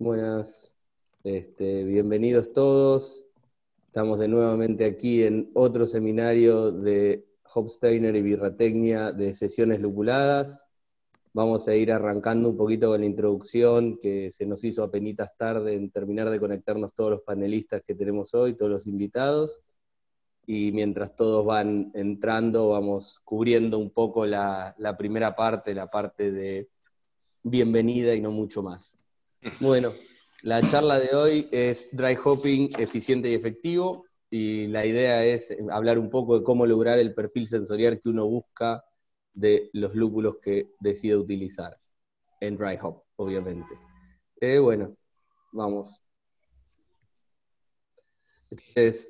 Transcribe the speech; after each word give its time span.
Buenas, 0.00 0.72
este, 1.24 1.82
bienvenidos 1.82 2.52
todos. 2.52 3.26
Estamos 3.86 4.20
de 4.20 4.28
nuevamente 4.28 4.84
aquí 4.84 5.24
en 5.24 5.50
otro 5.54 5.88
seminario 5.88 6.70
de 6.70 7.26
Hopsteiner 7.52 8.14
y 8.14 8.22
Birratecnia 8.22 9.10
de 9.10 9.34
sesiones 9.34 9.80
lupuladas. 9.80 10.64
Vamos 11.32 11.66
a 11.66 11.74
ir 11.74 11.90
arrancando 11.90 12.48
un 12.48 12.56
poquito 12.56 12.90
con 12.90 13.00
la 13.00 13.06
introducción 13.06 13.96
que 13.96 14.30
se 14.30 14.46
nos 14.46 14.62
hizo 14.62 14.84
a 14.84 14.90
penitas 14.92 15.36
tarde 15.36 15.74
en 15.74 15.90
terminar 15.90 16.30
de 16.30 16.38
conectarnos 16.38 16.94
todos 16.94 17.10
los 17.10 17.22
panelistas 17.22 17.82
que 17.84 17.96
tenemos 17.96 18.34
hoy, 18.34 18.54
todos 18.54 18.70
los 18.70 18.86
invitados. 18.86 19.60
Y 20.46 20.70
mientras 20.70 21.16
todos 21.16 21.44
van 21.44 21.90
entrando, 21.94 22.68
vamos 22.68 23.18
cubriendo 23.24 23.78
un 23.78 23.90
poco 23.90 24.26
la 24.26 24.76
primera 24.96 25.34
parte, 25.34 25.74
la 25.74 25.88
parte 25.88 26.30
de 26.30 26.68
bienvenida 27.42 28.14
y 28.14 28.20
no 28.20 28.30
mucho 28.30 28.62
más. 28.62 28.98
Bueno, 29.60 29.92
la 30.42 30.66
charla 30.66 30.98
de 30.98 31.14
hoy 31.14 31.48
es 31.52 31.88
dry 31.92 32.16
hopping 32.22 32.70
eficiente 32.78 33.30
y 33.30 33.34
efectivo 33.34 34.04
y 34.30 34.66
la 34.68 34.84
idea 34.84 35.24
es 35.24 35.54
hablar 35.70 35.98
un 35.98 36.10
poco 36.10 36.38
de 36.38 36.44
cómo 36.44 36.66
lograr 36.66 36.98
el 36.98 37.14
perfil 37.14 37.46
sensorial 37.46 37.98
que 37.98 38.08
uno 38.08 38.26
busca 38.26 38.84
de 39.32 39.70
los 39.72 39.94
lúpulos 39.94 40.36
que 40.42 40.70
decide 40.80 41.16
utilizar 41.16 41.78
en 42.40 42.56
dry 42.56 42.78
hop, 42.80 43.02
obviamente. 43.16 43.78
Eh, 44.40 44.58
bueno, 44.58 44.96
vamos. 45.52 46.02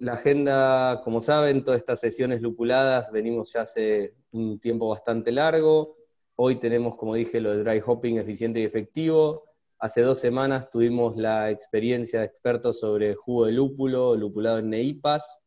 La 0.01 0.15
agenda, 0.15 1.01
como 1.05 1.21
saben, 1.21 1.63
todas 1.63 1.79
estas 1.79 2.01
sesiones 2.01 2.43
lupuladas 2.43 3.13
venimos 3.13 3.53
ya 3.53 3.63
hace 3.63 4.15
un 4.33 4.59
tiempo 4.59 4.89
bastante 4.89 5.31
largo. 5.31 5.97
Hoy 6.37 6.57
tenemos, 6.57 6.97
como 6.97 7.15
dije, 7.15 7.41
lo 7.41 7.57
de 7.57 7.63
dry 7.63 7.83
hopping 7.85 8.19
eficiente 8.19 8.61
y 8.61 8.65
efectivo. 8.65 9.48
Hace 9.81 10.03
dos 10.03 10.19
semanas 10.19 10.71
tuvimos 10.71 11.17
la 11.17 11.51
experiencia 11.51 12.19
de 12.19 12.27
expertos 12.27 12.81
sobre 12.81 13.15
jugo 13.15 13.47
de 13.47 13.53
lúpulo, 13.53 14.17
lupulado 14.17 14.59
en 14.59 14.71
neipas. 14.71 15.39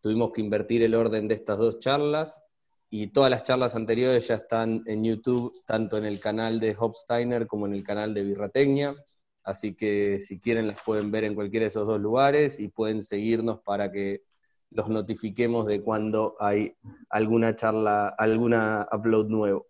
Tuvimos 0.00 0.30
que 0.30 0.40
invertir 0.40 0.84
el 0.84 0.94
orden 0.94 1.26
de 1.26 1.34
estas 1.34 1.58
dos 1.58 1.80
charlas 1.80 2.40
y 2.88 3.08
todas 3.08 3.30
las 3.30 3.42
charlas 3.42 3.74
anteriores 3.74 4.28
ya 4.28 4.36
están 4.36 4.84
en 4.86 5.02
YouTube, 5.02 5.52
tanto 5.66 5.98
en 5.98 6.04
el 6.04 6.20
canal 6.20 6.60
de 6.60 6.76
Hopsteiner 6.78 7.48
como 7.48 7.66
en 7.66 7.74
el 7.74 7.82
canal 7.82 8.14
de 8.14 8.22
Birratecnia. 8.22 8.94
Así 9.42 9.74
que 9.74 10.20
si 10.20 10.38
quieren 10.38 10.68
las 10.68 10.80
pueden 10.82 11.10
ver 11.10 11.24
en 11.24 11.34
cualquiera 11.34 11.64
de 11.64 11.70
esos 11.70 11.84
dos 11.84 12.00
lugares 12.00 12.60
y 12.60 12.68
pueden 12.68 13.02
seguirnos 13.02 13.58
para 13.60 13.90
que 13.90 14.22
los 14.70 14.88
notifiquemos 14.88 15.66
de 15.66 15.82
cuando 15.82 16.36
hay 16.38 16.76
alguna 17.08 17.56
charla, 17.56 18.14
alguna 18.16 18.86
upload 18.92 19.26
nuevo. 19.26 19.66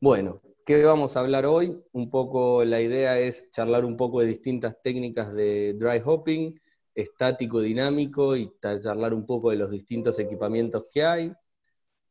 Bueno, 0.00 0.42
¿Qué 0.68 0.84
vamos 0.84 1.16
a 1.16 1.20
hablar 1.20 1.46
hoy? 1.46 1.82
Un 1.92 2.10
poco 2.10 2.62
la 2.62 2.78
idea 2.78 3.18
es 3.18 3.50
charlar 3.52 3.86
un 3.86 3.96
poco 3.96 4.20
de 4.20 4.26
distintas 4.26 4.76
técnicas 4.82 5.32
de 5.32 5.72
dry 5.72 6.02
hopping, 6.04 6.60
estático, 6.94 7.60
dinámico, 7.62 8.36
y 8.36 8.52
charlar 8.60 9.14
un 9.14 9.24
poco 9.24 9.48
de 9.48 9.56
los 9.56 9.70
distintos 9.70 10.18
equipamientos 10.18 10.84
que 10.90 11.04
hay. 11.04 11.32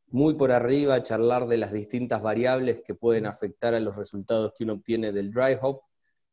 Muy 0.08 0.34
por 0.34 0.50
arriba, 0.50 1.00
charlar 1.04 1.46
de 1.46 1.56
las 1.56 1.72
distintas 1.72 2.20
variables 2.20 2.80
que 2.84 2.96
pueden 2.96 3.26
afectar 3.26 3.74
a 3.74 3.78
los 3.78 3.94
resultados 3.94 4.52
que 4.58 4.64
uno 4.64 4.72
obtiene 4.72 5.12
del 5.12 5.30
dry 5.30 5.56
hop. 5.62 5.82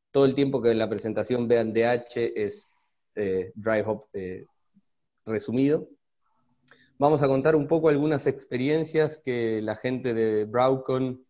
Todo 0.09 0.25
el 0.25 0.33
tiempo 0.33 0.63
que 0.63 0.71
en 0.71 0.79
la 0.79 0.89
presentación 0.89 1.47
vean 1.47 1.73
DH 1.73 2.33
es 2.35 2.71
eh, 3.13 3.51
dry 3.53 3.81
hop 3.85 4.07
eh, 4.13 4.45
resumido. 5.27 5.87
Vamos 6.97 7.21
a 7.21 7.27
contar 7.27 7.55
un 7.55 7.67
poco 7.67 7.89
algunas 7.89 8.25
experiencias 8.25 9.15
que 9.23 9.61
la 9.61 9.75
gente 9.75 10.15
de 10.15 10.45
Braucon 10.45 11.23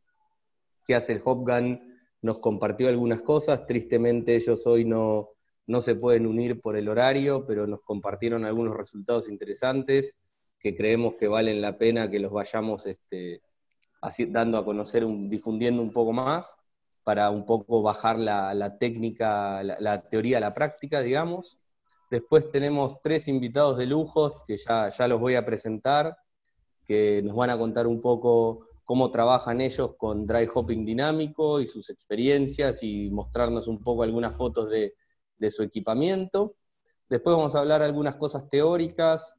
que 0.86 0.96
hace 0.96 1.14
el 1.14 1.22
Hopgun 1.24 1.96
nos 2.22 2.40
compartió 2.40 2.88
algunas 2.88 3.22
cosas. 3.22 3.66
Tristemente 3.66 4.36
ellos 4.36 4.66
hoy 4.68 4.86
no, 4.86 5.30
no 5.68 5.82
se 5.82 5.96
pueden 5.96 6.28
unir 6.28 6.62
por 6.62 6.78
el 6.78 6.90
horario, 6.90 7.46
pero 7.46 7.68
nos 7.68 7.82
compartieron 7.82 8.46
algunos 8.46 8.76
resultados 8.76 9.30
interesantes 9.30 10.16
que 10.60 10.76
creemos 10.76 11.16
que 11.16 11.28
valen 11.28 11.62
la 11.62 11.78
pena 11.78 12.10
que 12.10 12.20
los 12.20 12.32
vayamos 12.32 12.88
este, 12.88 13.42
dando 14.30 14.58
a 14.58 14.66
conocer, 14.66 15.06
difundiendo 15.06 15.82
un 15.82 15.92
poco 15.92 16.12
más, 16.14 16.58
para 17.04 17.30
un 17.30 17.46
poco 17.46 17.84
bajar 17.84 18.18
la, 18.18 18.78
técnica, 18.80 19.62
la, 19.62 19.78
la, 19.80 20.02
teoría 20.10 20.38
a 20.38 20.42
la 20.42 20.56
práctica, 20.56 21.02
digamos. 21.02 21.60
Después 22.10 22.50
tenemos 22.50 23.00
tres 23.02 23.28
invitados 23.28 23.78
de 23.78 23.86
lujos 23.86 24.42
que 24.46 24.58
ya, 24.58 24.90
ya 24.90 25.08
los 25.08 25.20
voy 25.20 25.36
a 25.36 25.46
presentar, 25.46 26.18
que 26.84 27.22
nos 27.24 27.36
van 27.36 27.52
a 27.52 27.58
contar 27.58 27.86
un 27.86 28.02
poco 28.02 28.68
cómo 28.86 29.10
trabajan 29.12 29.62
ellos 29.62 29.96
con 29.98 30.26
dry 30.28 30.48
hopping 30.54 30.86
dinámico 30.86 31.60
y 31.60 31.68
sus 31.68 31.90
experiencias 31.90 32.84
y 32.84 33.10
mostrarnos 33.10 33.68
un 33.68 33.82
poco 33.84 34.04
algunas 34.04 34.38
fotos 34.38 34.70
de, 34.70 34.94
su 35.52 35.64
equipamiento. 35.64 36.56
Después 37.10 37.36
vamos 37.36 37.56
a 37.56 37.60
hablar 37.60 37.82
algunas 37.82 38.16
cosas 38.16 38.48
teóricas, 38.48 39.38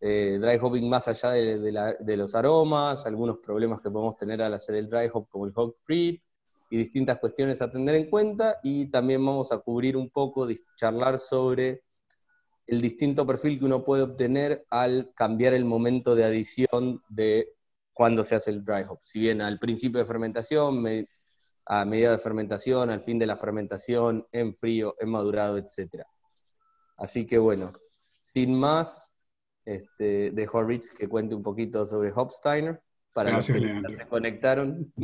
eh, 0.00 0.38
dry 0.40 0.58
hopping 0.60 0.88
más 0.88 1.08
allá 1.08 1.30
de, 1.30 2.16
los 2.16 2.34
aromas, 2.34 3.06
algunos 3.06 3.38
problemas 3.38 3.80
que 3.80 3.90
podemos 3.90 4.16
tener 4.16 4.42
al 4.42 4.54
hacer 4.54 4.74
el 4.74 4.88
dry 4.88 5.08
hop 5.12 5.28
como 5.28 5.46
el 5.46 5.52
hop 5.54 5.76
creep 5.84 6.20
y 6.70 6.76
distintas 6.76 7.18
cuestiones 7.18 7.62
a 7.62 7.70
tener 7.70 7.94
en 7.94 8.10
cuenta 8.10 8.58
y 8.62 8.86
también 8.90 9.24
vamos 9.24 9.52
a 9.52 9.58
cubrir 9.58 9.96
un 9.96 10.10
poco, 10.10 10.46
charlar 10.76 11.18
sobre 11.18 11.82
el 12.66 12.80
distinto 12.80 13.26
perfil 13.26 13.58
que 13.58 13.64
uno 13.64 13.84
puede 13.84 14.02
obtener 14.02 14.66
al 14.70 15.12
cambiar 15.14 15.54
el 15.54 15.64
momento 15.64 16.14
de 16.14 16.24
adición 16.24 17.02
de 17.08 17.57
cuando 17.98 18.22
se 18.22 18.36
hace 18.36 18.52
el 18.52 18.64
dry 18.64 18.84
hop. 18.88 19.00
Si 19.02 19.18
bien 19.18 19.40
al 19.40 19.58
principio 19.58 19.98
de 19.98 20.04
fermentación, 20.06 20.86
a 21.66 21.84
medida 21.84 22.12
de 22.12 22.18
fermentación, 22.18 22.90
al 22.90 23.00
fin 23.00 23.18
de 23.18 23.26
la 23.26 23.34
fermentación, 23.34 24.24
en 24.30 24.54
frío, 24.54 24.94
en 25.00 25.08
madurado, 25.10 25.58
etc. 25.58 26.04
Así 26.96 27.26
que 27.26 27.38
bueno, 27.38 27.72
sin 28.32 28.54
más, 28.54 29.10
este, 29.64 30.30
dejo 30.30 30.60
a 30.60 30.64
Rich 30.64 30.92
que 30.96 31.08
cuente 31.08 31.34
un 31.34 31.42
poquito 31.42 31.88
sobre 31.88 32.12
Hopsteiner 32.14 32.80
para 33.12 33.32
los 33.32 33.48
que 33.48 33.82
se 33.88 34.06
conectaron. 34.06 34.94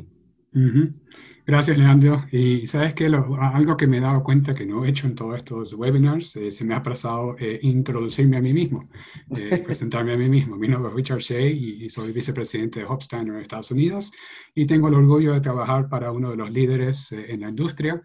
Gracias, 1.46 1.76
Leandro. 1.76 2.24
Y 2.32 2.66
sabes 2.66 2.94
que 2.94 3.04
algo 3.04 3.76
que 3.76 3.86
me 3.86 3.98
he 3.98 4.00
dado 4.00 4.22
cuenta 4.22 4.54
que 4.54 4.64
no 4.64 4.82
he 4.84 4.88
hecho 4.88 5.06
en 5.06 5.14
todos 5.14 5.36
estos 5.36 5.74
webinars, 5.74 6.36
eh, 6.36 6.50
se 6.50 6.64
me 6.64 6.74
ha 6.74 6.82
pasado 6.82 7.36
eh, 7.38 7.58
introducirme 7.62 8.38
a 8.38 8.40
mí 8.40 8.54
mismo, 8.54 8.88
eh, 9.36 9.58
presentarme 9.66 10.14
a 10.14 10.16
mí 10.16 10.26
mismo. 10.30 10.56
Mi 10.56 10.68
nombre 10.68 10.90
es 10.90 10.96
Richard 10.96 11.18
Shea 11.18 11.50
y, 11.50 11.90
soy 11.90 12.12
vicepresidente 12.12 12.80
de 12.80 12.86
Hopsteiner 12.86 13.34
en 13.34 13.40
Estados 13.42 13.70
Unidos 13.72 14.10
y 14.54 14.66
tengo 14.66 14.88
el 14.88 14.94
orgullo 14.94 15.34
de 15.34 15.40
trabajar 15.42 15.86
para 15.88 16.10
uno 16.12 16.30
de 16.30 16.36
los 16.36 16.50
líderes 16.50 17.12
en 17.12 17.40
la 17.42 17.50
industria. 17.50 18.00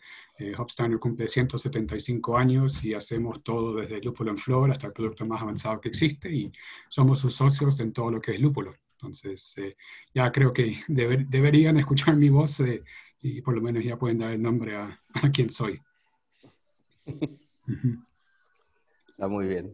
Hopsteiner 0.58 1.00
cumple 1.00 1.28
175 1.28 2.38
años 2.38 2.84
y 2.84 2.94
hacemos 2.94 3.42
todo 3.44 3.76
desde 3.76 3.98
el 3.98 4.06
lúpulo 4.06 4.32
en 4.32 4.38
flor 4.38 4.72
hasta 4.72 4.88
el 4.88 4.94
producto 4.94 5.26
más 5.26 5.42
avanzado 5.42 5.80
que 5.80 5.90
existe 5.90 6.30
y 6.30 6.52
somos 6.90 7.20
sus 7.20 7.36
socios 7.36 7.80
en 7.80 7.94
todo 7.94 8.12
lo 8.12 8.22
que 8.22 8.32
es 8.32 8.42
lúpulo. 8.42 8.72
Entonces, 9.02 9.54
eh, 9.58 9.78
ya 10.14 10.30
creo 10.30 10.52
que 10.52 10.76
deberían 10.90 11.78
escuchar 11.78 12.18
mi 12.18 12.28
voz 12.28 12.60
eh, 12.60 12.84
y 13.22 13.42
por 13.42 13.56
lo 13.56 13.62
menos 13.62 13.84
ya 13.84 13.98
pueden 13.98 14.18
dar 14.18 14.32
el 14.32 14.42
nombre 14.42 14.76
a, 14.76 15.02
a 15.14 15.32
quién 15.32 15.50
soy. 15.50 15.82
Está 19.10 19.28
muy 19.28 19.48
bien. 19.48 19.74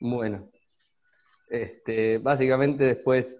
Bueno, 0.00 0.50
este, 1.48 2.18
básicamente 2.18 2.84
después, 2.84 3.38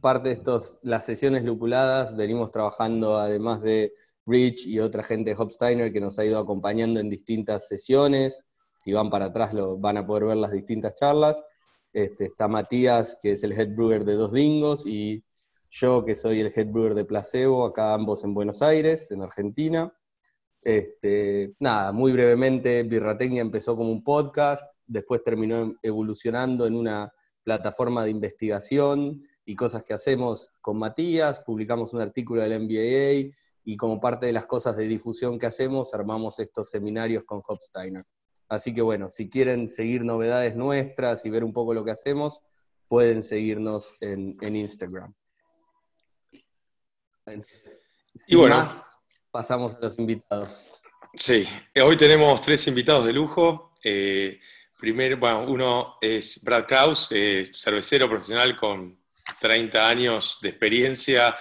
parte 0.00 0.30
de 0.30 0.36
estos, 0.36 0.78
las 0.82 1.04
sesiones 1.04 1.44
lupuladas, 1.44 2.16
venimos 2.16 2.50
trabajando 2.52 3.18
además 3.18 3.60
de 3.60 3.92
Rich 4.24 4.66
y 4.66 4.78
otra 4.78 5.02
gente 5.02 5.30
de 5.30 5.36
Hopsteiner 5.36 5.92
que 5.92 6.00
nos 6.00 6.18
ha 6.18 6.24
ido 6.24 6.38
acompañando 6.38 7.00
en 7.00 7.10
distintas 7.10 7.68
sesiones 7.68 8.44
si 8.78 8.92
van 8.92 9.10
para 9.10 9.26
atrás 9.26 9.54
lo, 9.54 9.78
van 9.78 9.96
a 9.96 10.06
poder 10.06 10.24
ver 10.24 10.36
las 10.36 10.52
distintas 10.52 10.94
charlas. 10.94 11.42
Este, 11.92 12.24
está 12.24 12.48
Matías, 12.48 13.18
que 13.22 13.32
es 13.32 13.44
el 13.44 13.52
head 13.52 13.74
brewer 13.74 14.04
de 14.04 14.14
Dos 14.14 14.32
Dingos, 14.32 14.86
y 14.86 15.24
yo, 15.70 16.04
que 16.04 16.16
soy 16.16 16.40
el 16.40 16.52
head 16.54 16.68
brewer 16.68 16.94
de 16.94 17.04
Placebo, 17.04 17.66
acá 17.66 17.94
ambos 17.94 18.24
en 18.24 18.34
Buenos 18.34 18.62
Aires, 18.62 19.10
en 19.10 19.22
Argentina. 19.22 19.92
Este, 20.62 21.54
nada, 21.58 21.92
muy 21.92 22.12
brevemente, 22.12 22.82
Birratecnia 22.84 23.42
empezó 23.42 23.76
como 23.76 23.92
un 23.92 24.02
podcast, 24.02 24.66
después 24.86 25.22
terminó 25.22 25.74
evolucionando 25.82 26.66
en 26.66 26.74
una 26.74 27.12
plataforma 27.42 28.02
de 28.02 28.10
investigación 28.10 29.22
y 29.44 29.54
cosas 29.54 29.84
que 29.84 29.94
hacemos 29.94 30.52
con 30.60 30.78
Matías, 30.78 31.40
publicamos 31.40 31.92
un 31.92 32.00
artículo 32.00 32.42
del 32.42 32.60
MBA 32.62 33.34
y 33.64 33.76
como 33.76 34.00
parte 34.00 34.26
de 34.26 34.32
las 34.32 34.46
cosas 34.46 34.76
de 34.76 34.88
difusión 34.88 35.38
que 35.38 35.46
hacemos, 35.46 35.92
armamos 35.92 36.38
estos 36.38 36.70
seminarios 36.70 37.24
con 37.24 37.42
Hopsteiner. 37.46 38.04
Así 38.48 38.72
que 38.72 38.82
bueno, 38.82 39.10
si 39.10 39.28
quieren 39.28 39.68
seguir 39.68 40.04
novedades 40.04 40.54
nuestras 40.54 41.24
y 41.24 41.30
ver 41.30 41.44
un 41.44 41.52
poco 41.52 41.74
lo 41.74 41.84
que 41.84 41.90
hacemos, 41.90 42.40
pueden 42.88 43.22
seguirnos 43.22 43.94
en, 44.00 44.36
Instagram. 44.40 45.12
Y 48.26 48.36
bueno, 48.36 48.68
pasamos 49.30 49.76
a 49.78 49.86
los 49.86 49.98
invitados. 49.98 50.72
Sí, 51.14 51.46
hoy 51.82 51.96
tenemos 51.96 52.40
tres 52.42 52.66
invitados 52.66 53.06
de 53.06 53.12
lujo. 53.12 53.72
Eh, 53.82 54.38
primero, 54.78 55.16
bueno, 55.16 55.44
uno 55.48 55.96
es 56.00 56.42
Brad 56.44 56.66
Kraus, 56.66 57.08
eh, 57.12 57.50
cervecero 57.52 58.08
profesional 58.08 58.56
con 58.56 58.98
30 59.40 59.88
años 59.88 60.38
de 60.42 60.50
experiencia 60.50 61.34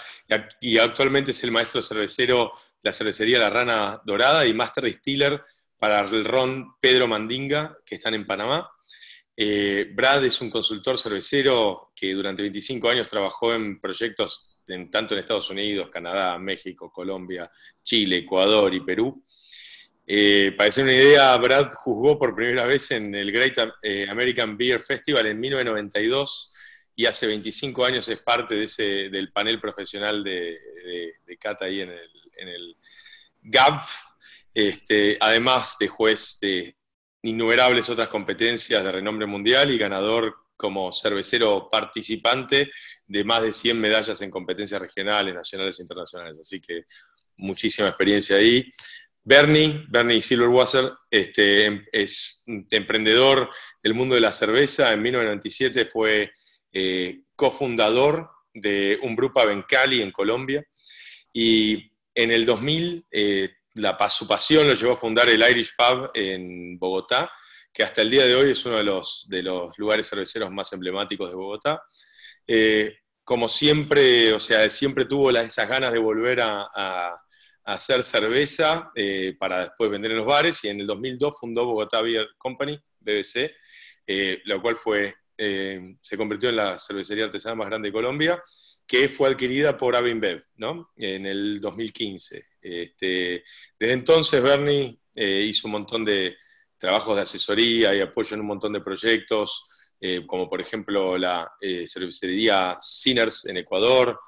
y 0.62 0.78
actualmente 0.78 1.32
es 1.32 1.44
el 1.44 1.52
maestro 1.52 1.82
cervecero 1.82 2.52
de 2.82 2.90
la 2.90 2.94
cervecería 2.94 3.40
La 3.40 3.50
Rana 3.50 4.02
Dorada 4.06 4.46
y 4.46 4.54
Master 4.54 4.86
Distiller 4.86 5.44
para 5.84 6.00
el 6.00 6.24
ron 6.24 6.76
Pedro 6.80 7.10
Mandinga, 7.10 7.78
que 7.86 7.96
están 7.96 8.14
en 8.14 8.26
Panamá. 8.26 8.72
Eh, 9.36 9.92
Brad 9.94 10.24
es 10.24 10.40
un 10.40 10.50
consultor 10.50 10.98
cervecero 10.98 11.92
que 11.94 12.14
durante 12.14 12.42
25 12.42 12.90
años 12.90 13.10
trabajó 13.10 13.54
en 13.54 13.82
proyectos 13.82 14.62
tanto 14.90 15.14
en 15.14 15.20
Estados 15.20 15.50
Unidos, 15.50 15.90
Canadá, 15.92 16.40
México, 16.40 16.90
Colombia, 16.90 17.52
Chile, 17.84 18.20
Ecuador 18.20 18.74
y 18.74 18.80
Perú. 18.80 19.22
Eh, 20.08 20.54
para 20.56 20.70
hacer 20.70 20.86
una 20.86 20.94
idea, 20.94 21.36
Brad 21.36 21.74
juzgó 21.74 22.18
por 22.18 22.34
primera 22.34 22.66
vez 22.66 22.90
en 22.92 23.14
el 23.14 23.30
Great 23.30 23.58
eh, 23.82 24.08
American 24.10 24.56
Beer 24.56 24.80
Festival 24.80 25.26
en 25.26 25.38
1992 25.38 26.54
y 26.96 27.08
hace 27.08 27.28
25 27.28 27.84
años 27.84 28.08
es 28.08 28.20
parte 28.20 28.56
de 28.56 28.64
ese, 28.64 28.84
del 29.10 29.34
panel 29.34 29.60
profesional 29.60 30.24
de, 30.24 30.58
Cata 31.38 31.66
ahí 31.66 31.82
en 31.82 31.90
el, 31.90 32.10
en 32.38 32.48
el 32.48 32.78
este, 34.54 35.18
además 35.20 35.78
de 35.80 35.88
juez 35.88 36.40
de 36.42 36.76
innumerables 37.24 37.90
otras 37.90 38.10
competencias 38.10 38.84
de 38.84 38.92
renombre 38.92 39.26
mundial 39.26 39.72
y 39.72 39.78
ganador 39.78 40.36
como 40.56 40.92
cervecero 40.92 41.68
participante 41.70 42.70
de 43.06 43.24
más 43.24 43.42
de 43.42 43.54
100 43.54 43.80
medallas 43.80 44.22
en 44.22 44.30
competencias 44.30 44.82
regionales, 44.82 45.34
nacionales 45.34 45.80
e 45.80 45.84
internacionales. 45.84 46.40
Así 46.40 46.62
que 46.62 46.84
muchísima 47.38 47.90
experiencia 47.90 48.38
ahí. 48.38 48.72
Bernie, 49.24 49.86
Bernie 49.88 50.22
Silverwasser, 50.22 50.92
este, 51.10 51.86
es 51.92 52.44
emprendedor 52.46 53.50
del 53.82 53.94
mundo 53.94 54.16
de 54.16 54.22
la 54.22 54.34
cerveza. 54.34 54.92
En 54.92 55.02
1997 55.02 55.86
fue 55.86 56.32
eh, 56.72 57.22
cofundador 57.36 58.30
de 58.54 59.00
un 59.02 59.16
grupo 59.16 59.42
en 59.50 59.64
Cali, 59.64 60.02
en 60.02 60.12
Colombia. 60.12 60.66
Y 61.32 61.92
en 62.14 62.32
el 62.32 62.46
2000 62.46 63.06
la, 63.76 64.10
su 64.10 64.28
pasión 64.28 64.68
lo 64.68 64.74
llevó 64.74 64.94
a 64.94 64.98
fundar 64.98 65.30
el 65.30 65.42
Irish 65.42 65.76
Pub 65.76 66.12
en 66.14 66.78
Bogotá, 66.78 67.32
que 67.72 67.84
hasta 67.84 68.02
el 68.02 68.10
día 68.10 68.26
de 68.26 68.36
hoy 68.36 68.52
es 68.52 68.66
uno 68.66 68.78
de 68.78 68.84
los, 68.84 69.26
de 69.28 69.42
los 69.42 69.78
lugares 69.80 70.08
cerveceros 70.08 70.52
más 70.52 70.72
emblemáticos 70.74 71.30
de 71.30 71.36
Bogotá. 71.36 71.82
Eh, 72.46 72.98
como 73.24 73.50
siempre, 73.50 74.34
o 74.34 74.40
sea, 74.40 74.70
siempre 74.70 75.06
tuvo 75.06 75.32
esas 75.32 75.68
ganas 75.68 75.92
de 75.92 76.00
volver 76.00 76.42
a, 76.42 77.16
hacer 77.66 78.04
cerveza 78.04 78.92
eh, 78.94 79.38
para 79.40 79.62
después 79.62 79.90
vender 79.90 80.12
en 80.12 80.18
los 80.18 80.26
bares 80.26 80.62
y 80.66 80.68
en 80.68 80.82
el 80.82 80.86
2002 80.86 81.40
fundó 81.40 81.66
Bogotá 81.66 82.02
Beer 82.02 82.28
Company, 82.38 82.78
BBC, 83.00 83.56
eh, 84.06 84.42
lo 84.44 84.62
cual 84.62 84.76
fue, 84.76 85.16
se 85.38 86.18
convirtió 86.18 86.50
en 86.50 86.58
la 86.58 86.78
cervecería 86.78 87.24
artesana 87.24 87.56
más 87.56 87.68
grande 87.68 87.88
de 87.88 87.94
Colombia 87.94 88.44
que 88.88 89.10
fue 89.10 89.30
adquirida 89.30 89.78
por 89.78 89.96
Avinbev, 89.96 90.44
¿no? 90.58 90.92
En 90.98 91.26
el 91.26 91.60
2015. 91.62 92.46
Este, 92.62 93.44
desde 93.80 93.94
entonces 93.94 94.42
Bernie 94.42 95.00
eh, 95.16 95.46
hizo 95.48 95.68
un 95.68 95.74
montón 95.74 96.04
de 96.04 96.36
trabajos 96.78 97.16
de 97.16 97.22
asesoría 97.22 97.94
y 97.94 98.02
apoyo 98.02 98.34
en 98.34 98.42
un 98.42 98.48
montón 98.48 98.74
de 98.74 98.82
proyectos, 98.82 99.68
eh, 100.00 100.26
como 100.28 100.50
por 100.50 100.60
ejemplo 100.60 101.18
la 101.18 101.54
eh, 101.62 101.88
cervecería 101.88 102.76
Sinners 102.80 103.46
en 103.46 103.58
Ecuador, 103.58 104.20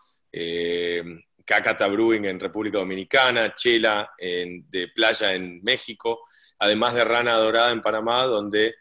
Cacata 1.46 1.88
Brewing 1.88 2.26
en 2.26 2.40
República 2.40 2.80
Dominicana, 2.80 3.56
Chela 3.56 4.12
de 4.20 4.90
Playa 4.94 5.34
en 5.34 5.64
México, 5.64 6.24
además 6.60 6.94
de 6.94 7.06
Rana 7.06 7.36
Dorada 7.36 7.72
en 7.72 7.82
Panamá, 7.82 8.24
donde 8.24 8.76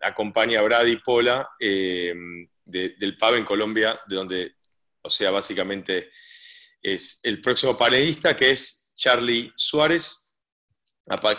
acompaña 0.00 0.60
a 0.60 0.62
Brady 0.62 0.96
Pola 1.04 1.46
del 1.58 3.16
pub 3.18 3.34
en 3.34 3.44
Colombia, 3.44 4.00
de 4.06 4.16
donde 4.16 4.54
o 5.04 5.10
sea, 5.10 5.30
básicamente 5.30 6.10
es 6.82 7.20
el 7.22 7.40
próximo 7.40 7.76
panelista, 7.76 8.34
que 8.34 8.50
es 8.50 8.92
Charlie 8.96 9.52
Suárez, 9.54 10.24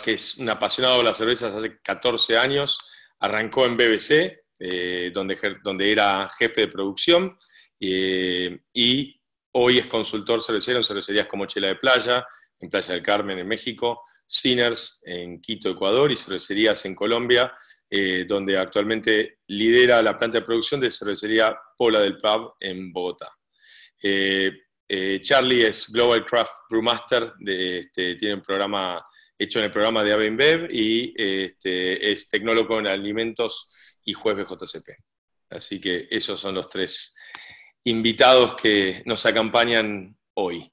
que 0.02 0.12
es 0.12 0.38
un 0.38 0.48
apasionado 0.48 0.98
de 0.98 1.04
las 1.04 1.18
cervezas 1.18 1.54
hace 1.54 1.80
14 1.82 2.38
años, 2.38 2.78
arrancó 3.20 3.66
en 3.66 3.76
BBC, 3.76 4.44
eh, 4.58 5.10
donde, 5.12 5.92
era 5.92 6.28
jefe 6.38 6.62
de 6.62 6.68
producción, 6.68 7.36
eh, 7.80 8.58
y 8.72 9.20
hoy 9.52 9.78
es 9.78 9.86
consultor 9.86 10.42
cervecero 10.42 10.78
en 10.78 10.84
cervecerías 10.84 11.26
como 11.26 11.46
Chela 11.46 11.68
de 11.68 11.76
Playa, 11.76 12.24
en 12.60 12.70
Playa 12.70 12.94
del 12.94 13.02
Carmen, 13.02 13.38
en 13.38 13.48
México, 13.48 14.02
Sinners, 14.26 15.00
en 15.04 15.40
Quito, 15.40 15.70
Ecuador, 15.70 16.10
y 16.10 16.16
cervecerías 16.16 16.84
en 16.84 16.94
Colombia, 16.94 17.52
eh, 17.88 18.24
donde 18.26 18.56
actualmente 18.56 19.38
lidera 19.48 20.02
la 20.02 20.18
planta 20.18 20.38
de 20.38 20.44
producción 20.44 20.80
de 20.80 20.90
cervecería 20.90 21.56
Pola 21.76 22.00
del 22.00 22.18
Pub 22.18 22.54
en 22.60 22.92
Bogotá. 22.92 23.30
Eh, 24.02 24.52
eh, 24.88 25.20
Charlie 25.20 25.66
es 25.66 25.90
Global 25.92 26.24
Craft 26.24 26.52
Brewmaster, 26.70 27.32
de, 27.38 27.78
este, 27.78 28.14
tiene 28.14 28.34
un 28.34 28.42
programa 28.42 29.04
hecho 29.38 29.58
en 29.58 29.66
el 29.66 29.70
programa 29.70 30.02
de 30.02 30.12
Avenbev 30.12 30.68
y 30.70 31.12
este, 31.16 32.10
es 32.10 32.28
tecnólogo 32.28 32.78
en 32.78 32.86
alimentos 32.86 33.70
y 34.04 34.12
juez 34.12 34.36
BJCP. 34.36 34.88
Así 35.50 35.80
que 35.80 36.08
esos 36.10 36.40
son 36.40 36.54
los 36.54 36.68
tres 36.68 37.14
invitados 37.84 38.54
que 38.54 39.02
nos 39.06 39.24
acompañan 39.26 40.16
hoy. 40.34 40.72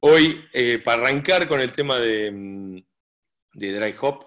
Hoy, 0.00 0.44
eh, 0.52 0.78
para 0.78 1.02
arrancar 1.02 1.48
con 1.48 1.60
el 1.60 1.72
tema 1.72 1.98
de, 1.98 2.30
mm, 2.30 2.78
de 3.54 3.72
dry 3.72 3.94
hop, 4.00 4.26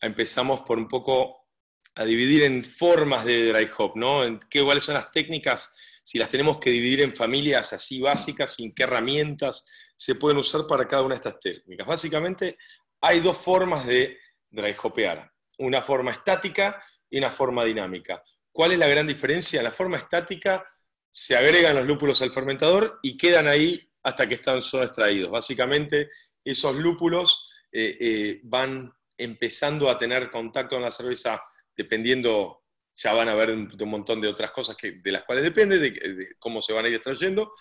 empezamos 0.00 0.60
por 0.62 0.78
un 0.78 0.88
poco 0.88 1.48
a 1.94 2.04
dividir 2.04 2.44
en 2.44 2.64
formas 2.64 3.24
de 3.24 3.52
dry 3.52 3.68
hop, 3.76 3.96
¿no? 3.96 4.38
Qué, 4.48 4.62
cuáles 4.62 4.84
son 4.84 4.94
las 4.94 5.10
técnicas 5.10 5.74
si 6.08 6.16
las 6.16 6.30
tenemos 6.30 6.56
que 6.58 6.70
dividir 6.70 7.02
en 7.02 7.14
familias 7.14 7.74
así 7.74 8.00
básicas, 8.00 8.54
sin 8.54 8.74
qué 8.74 8.84
herramientas 8.84 9.66
se 9.94 10.14
pueden 10.14 10.38
usar 10.38 10.66
para 10.66 10.88
cada 10.88 11.02
una 11.02 11.14
de 11.14 11.18
estas 11.18 11.38
técnicas. 11.38 11.86
Básicamente 11.86 12.56
hay 13.02 13.20
dos 13.20 13.36
formas 13.36 13.84
de 13.84 14.16
dry 14.48 14.74
hopear, 14.82 15.30
una 15.58 15.82
forma 15.82 16.12
estática 16.12 16.82
y 17.10 17.18
una 17.18 17.30
forma 17.30 17.62
dinámica. 17.66 18.22
¿Cuál 18.50 18.72
es 18.72 18.78
la 18.78 18.88
gran 18.88 19.06
diferencia? 19.06 19.60
En 19.60 19.64
la 19.64 19.70
forma 19.70 19.98
estática 19.98 20.64
se 21.10 21.36
agregan 21.36 21.76
los 21.76 21.86
lúpulos 21.86 22.22
al 22.22 22.32
fermentador 22.32 23.00
y 23.02 23.18
quedan 23.18 23.46
ahí 23.46 23.86
hasta 24.02 24.26
que 24.26 24.36
están 24.36 24.62
son 24.62 24.84
extraídos. 24.84 25.30
Básicamente 25.30 26.08
esos 26.42 26.74
lúpulos 26.74 27.50
eh, 27.70 27.98
eh, 28.00 28.40
van 28.44 28.90
empezando 29.18 29.90
a 29.90 29.98
tener 29.98 30.30
contacto 30.30 30.76
con 30.76 30.82
la 30.82 30.90
cerveza 30.90 31.42
dependiendo 31.76 32.62
ya 32.98 33.12
van 33.12 33.28
a 33.28 33.34
ver 33.34 33.52
un, 33.52 33.70
montón 33.86 34.20
de 34.20 34.28
otras 34.28 34.50
cosas 34.50 34.76
que, 34.76 34.92
de 34.92 35.12
las 35.12 35.22
cuales 35.22 35.44
depende, 35.44 35.78
de, 35.78 36.30
cómo 36.38 36.60
se 36.60 36.72
van 36.72 36.84
a 36.84 36.88
ir 36.88 36.96
extrayendo, 36.96 37.52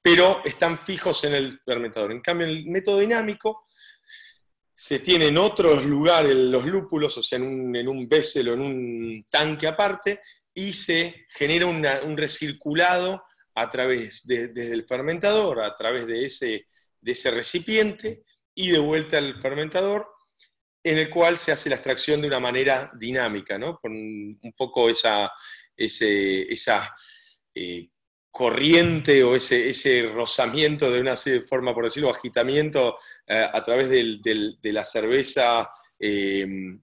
pero 0.00 0.42
están 0.44 0.78
fijos 0.78 1.22
en 1.24 1.34
el 1.34 1.60
fermentador. 1.60 2.10
En 2.12 2.20
cambio, 2.20 2.46
en 2.46 2.54
el 2.54 2.66
método 2.66 2.98
dinámico 3.00 3.66
se 4.74 5.00
tiene 5.00 5.26
en 5.26 5.36
otros 5.36 5.84
lugares 5.84 6.34
los 6.34 6.64
lúpulos, 6.64 7.18
o 7.18 7.22
sea, 7.22 7.36
en 7.36 7.44
un, 7.44 7.76
en 7.76 7.88
un 7.88 8.08
o 8.08 8.54
en 8.54 8.60
un 8.60 9.26
tanque 9.28 9.66
aparte, 9.66 10.22
y 10.54 10.72
se 10.72 11.26
genera 11.28 11.66
un 11.66 12.16
recirculado 12.16 13.22
a 13.54 13.68
través 13.68 14.26
de, 14.26 14.48
desde 14.48 14.72
el 14.72 14.86
fermentador, 14.86 15.60
a 15.60 15.74
través 15.74 16.06
de 16.06 16.24
ese, 16.24 16.66
de 16.98 17.12
ese 17.12 17.30
recipiente, 17.30 18.24
y 18.54 18.70
de 18.70 18.78
vuelta 18.78 19.18
al 19.18 19.40
fermentador, 19.42 20.08
en 20.82 20.98
el 20.98 21.10
cual 21.10 21.38
se 21.38 21.52
hace 21.52 21.68
la 21.68 21.76
extracción 21.76 22.20
de 22.20 22.28
una 22.28 22.40
manera 22.40 22.90
dinámica, 22.94 23.58
¿no? 23.58 23.78
con 23.78 23.92
un 23.92 24.52
poco 24.56 24.88
esa, 24.88 25.30
esa 25.76 26.94
eh, 27.54 27.88
corriente 28.30 29.22
o 29.24 29.34
ese, 29.34 29.70
ese, 29.70 30.10
rozamiento 30.12 30.90
de 30.90 31.00
una 31.00 31.14
forma, 31.48 31.74
por 31.74 31.84
decirlo, 31.84 32.10
agitamiento 32.10 32.98
eh, 33.26 33.46
a 33.52 33.62
través 33.62 33.88
de 33.90 34.72
la 34.72 34.84
cerveza 34.84 35.68
em, 35.98 36.80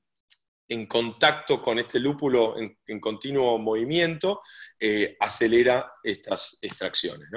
en 0.69 0.85
contacto 0.85 1.61
con 1.61 1.79
este 1.79 1.99
lúpulo 1.99 2.55
en, 2.59 2.99
continuo 2.99 3.57
movimiento, 3.57 4.41
eh, 4.79 5.15
acelera 5.19 5.93
estas 6.03 6.59
extracciones. 6.61 7.29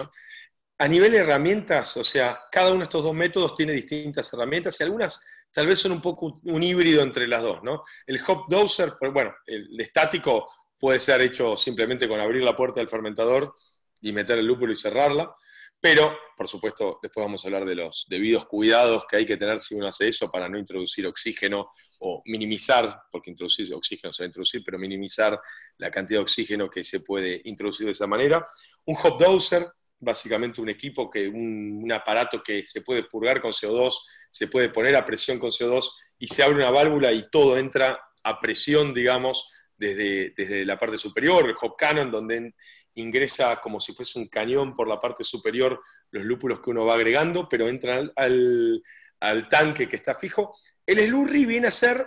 A 0.78 0.88
nivel 0.88 1.12
de 1.12 1.18
herramientas, 1.18 1.96
o 1.96 2.04
sea, 2.04 2.40
cada 2.50 2.70
uno 2.70 2.80
de 2.80 2.84
estos 2.84 3.04
dos 3.04 3.14
métodos 3.14 3.54
tiene 3.54 3.72
distintas 3.72 4.32
herramientas 4.32 4.80
y 4.80 4.84
algunas 4.84 5.24
tal 5.52 5.66
vez 5.66 5.78
son 5.78 5.92
un 5.92 6.00
poco 6.00 6.40
un 6.44 6.62
híbrido 6.62 7.02
entre 7.02 7.26
las 7.26 7.42
dos, 7.42 7.62
¿no? 7.62 7.82
El 8.06 8.20
hop 8.26 8.46
doser, 8.48 8.92
bueno, 9.12 9.34
el 9.46 9.80
estático 9.80 10.46
puede 10.78 11.00
ser 11.00 11.20
hecho 11.20 11.56
simplemente 11.56 12.08
con 12.08 12.20
abrir 12.20 12.42
la 12.42 12.56
puerta 12.56 12.80
del 12.80 12.88
fermentador 12.88 13.54
y 14.00 14.12
meter 14.12 14.38
el 14.38 14.46
lúpulo 14.46 14.72
y 14.72 14.76
cerrarla, 14.76 15.34
pero, 15.80 16.14
por 16.36 16.46
supuesto, 16.46 16.98
después 17.02 17.24
vamos 17.24 17.42
a 17.42 17.48
hablar 17.48 17.64
de 17.64 17.74
los 17.74 18.06
debidos 18.08 18.44
cuidados 18.46 19.04
que 19.08 19.16
hay 19.16 19.26
que 19.26 19.38
tener 19.38 19.60
si 19.60 19.74
uno 19.74 19.86
hace 19.86 20.08
eso 20.08 20.30
para 20.30 20.46
no 20.46 20.58
introducir 20.58 21.06
oxígeno 21.06 21.70
o 22.00 22.22
minimizar, 22.26 23.02
porque 23.10 23.30
introducir 23.30 23.72
oxígeno 23.74 24.12
se 24.12 24.22
va 24.22 24.24
a 24.24 24.28
introducir, 24.28 24.62
pero 24.62 24.78
minimizar 24.78 25.38
la 25.78 25.90
cantidad 25.90 26.18
de 26.18 26.24
oxígeno 26.24 26.68
que 26.68 26.84
se 26.84 27.00
puede 27.00 27.40
introducir 27.44 27.86
de 27.86 27.92
esa 27.92 28.06
manera. 28.06 28.46
Un 28.84 28.96
hop 29.02 29.18
doser, 29.18 29.70
básicamente 30.00 30.60
un 30.60 30.68
equipo, 30.68 31.10
que 31.10 31.28
un 31.28 31.90
aparato 31.92 32.42
que 32.42 32.64
se 32.64 32.82
puede 32.82 33.04
purgar 33.04 33.40
con 33.40 33.52
CO2 33.52 33.92
se 34.30 34.46
puede 34.46 34.70
poner 34.70 34.96
a 34.96 35.04
presión 35.04 35.38
con 35.38 35.50
CO2 35.50 35.90
y 36.18 36.28
se 36.28 36.42
abre 36.42 36.56
una 36.56 36.70
válvula 36.70 37.12
y 37.12 37.28
todo 37.30 37.58
entra 37.58 38.00
a 38.22 38.40
presión, 38.40 38.94
digamos, 38.94 39.52
desde, 39.76 40.32
desde 40.36 40.64
la 40.64 40.78
parte 40.78 40.98
superior, 40.98 41.48
el 41.48 41.56
hop 41.60 41.76
cannon, 41.76 42.10
donde 42.10 42.54
ingresa 42.94 43.60
como 43.60 43.80
si 43.80 43.92
fuese 43.92 44.18
un 44.18 44.28
cañón 44.28 44.74
por 44.74 44.86
la 44.86 45.00
parte 45.00 45.24
superior 45.24 45.80
los 46.10 46.24
lúpulos 46.24 46.60
que 46.60 46.70
uno 46.70 46.84
va 46.84 46.94
agregando, 46.94 47.48
pero 47.48 47.68
entran 47.68 48.12
al, 48.16 48.82
al, 49.20 49.48
tanque 49.48 49.88
que 49.88 49.96
está 49.96 50.14
fijo. 50.14 50.56
El 50.84 50.98
slurry 50.98 51.46
viene 51.46 51.68
a 51.68 51.72
ser 51.72 52.04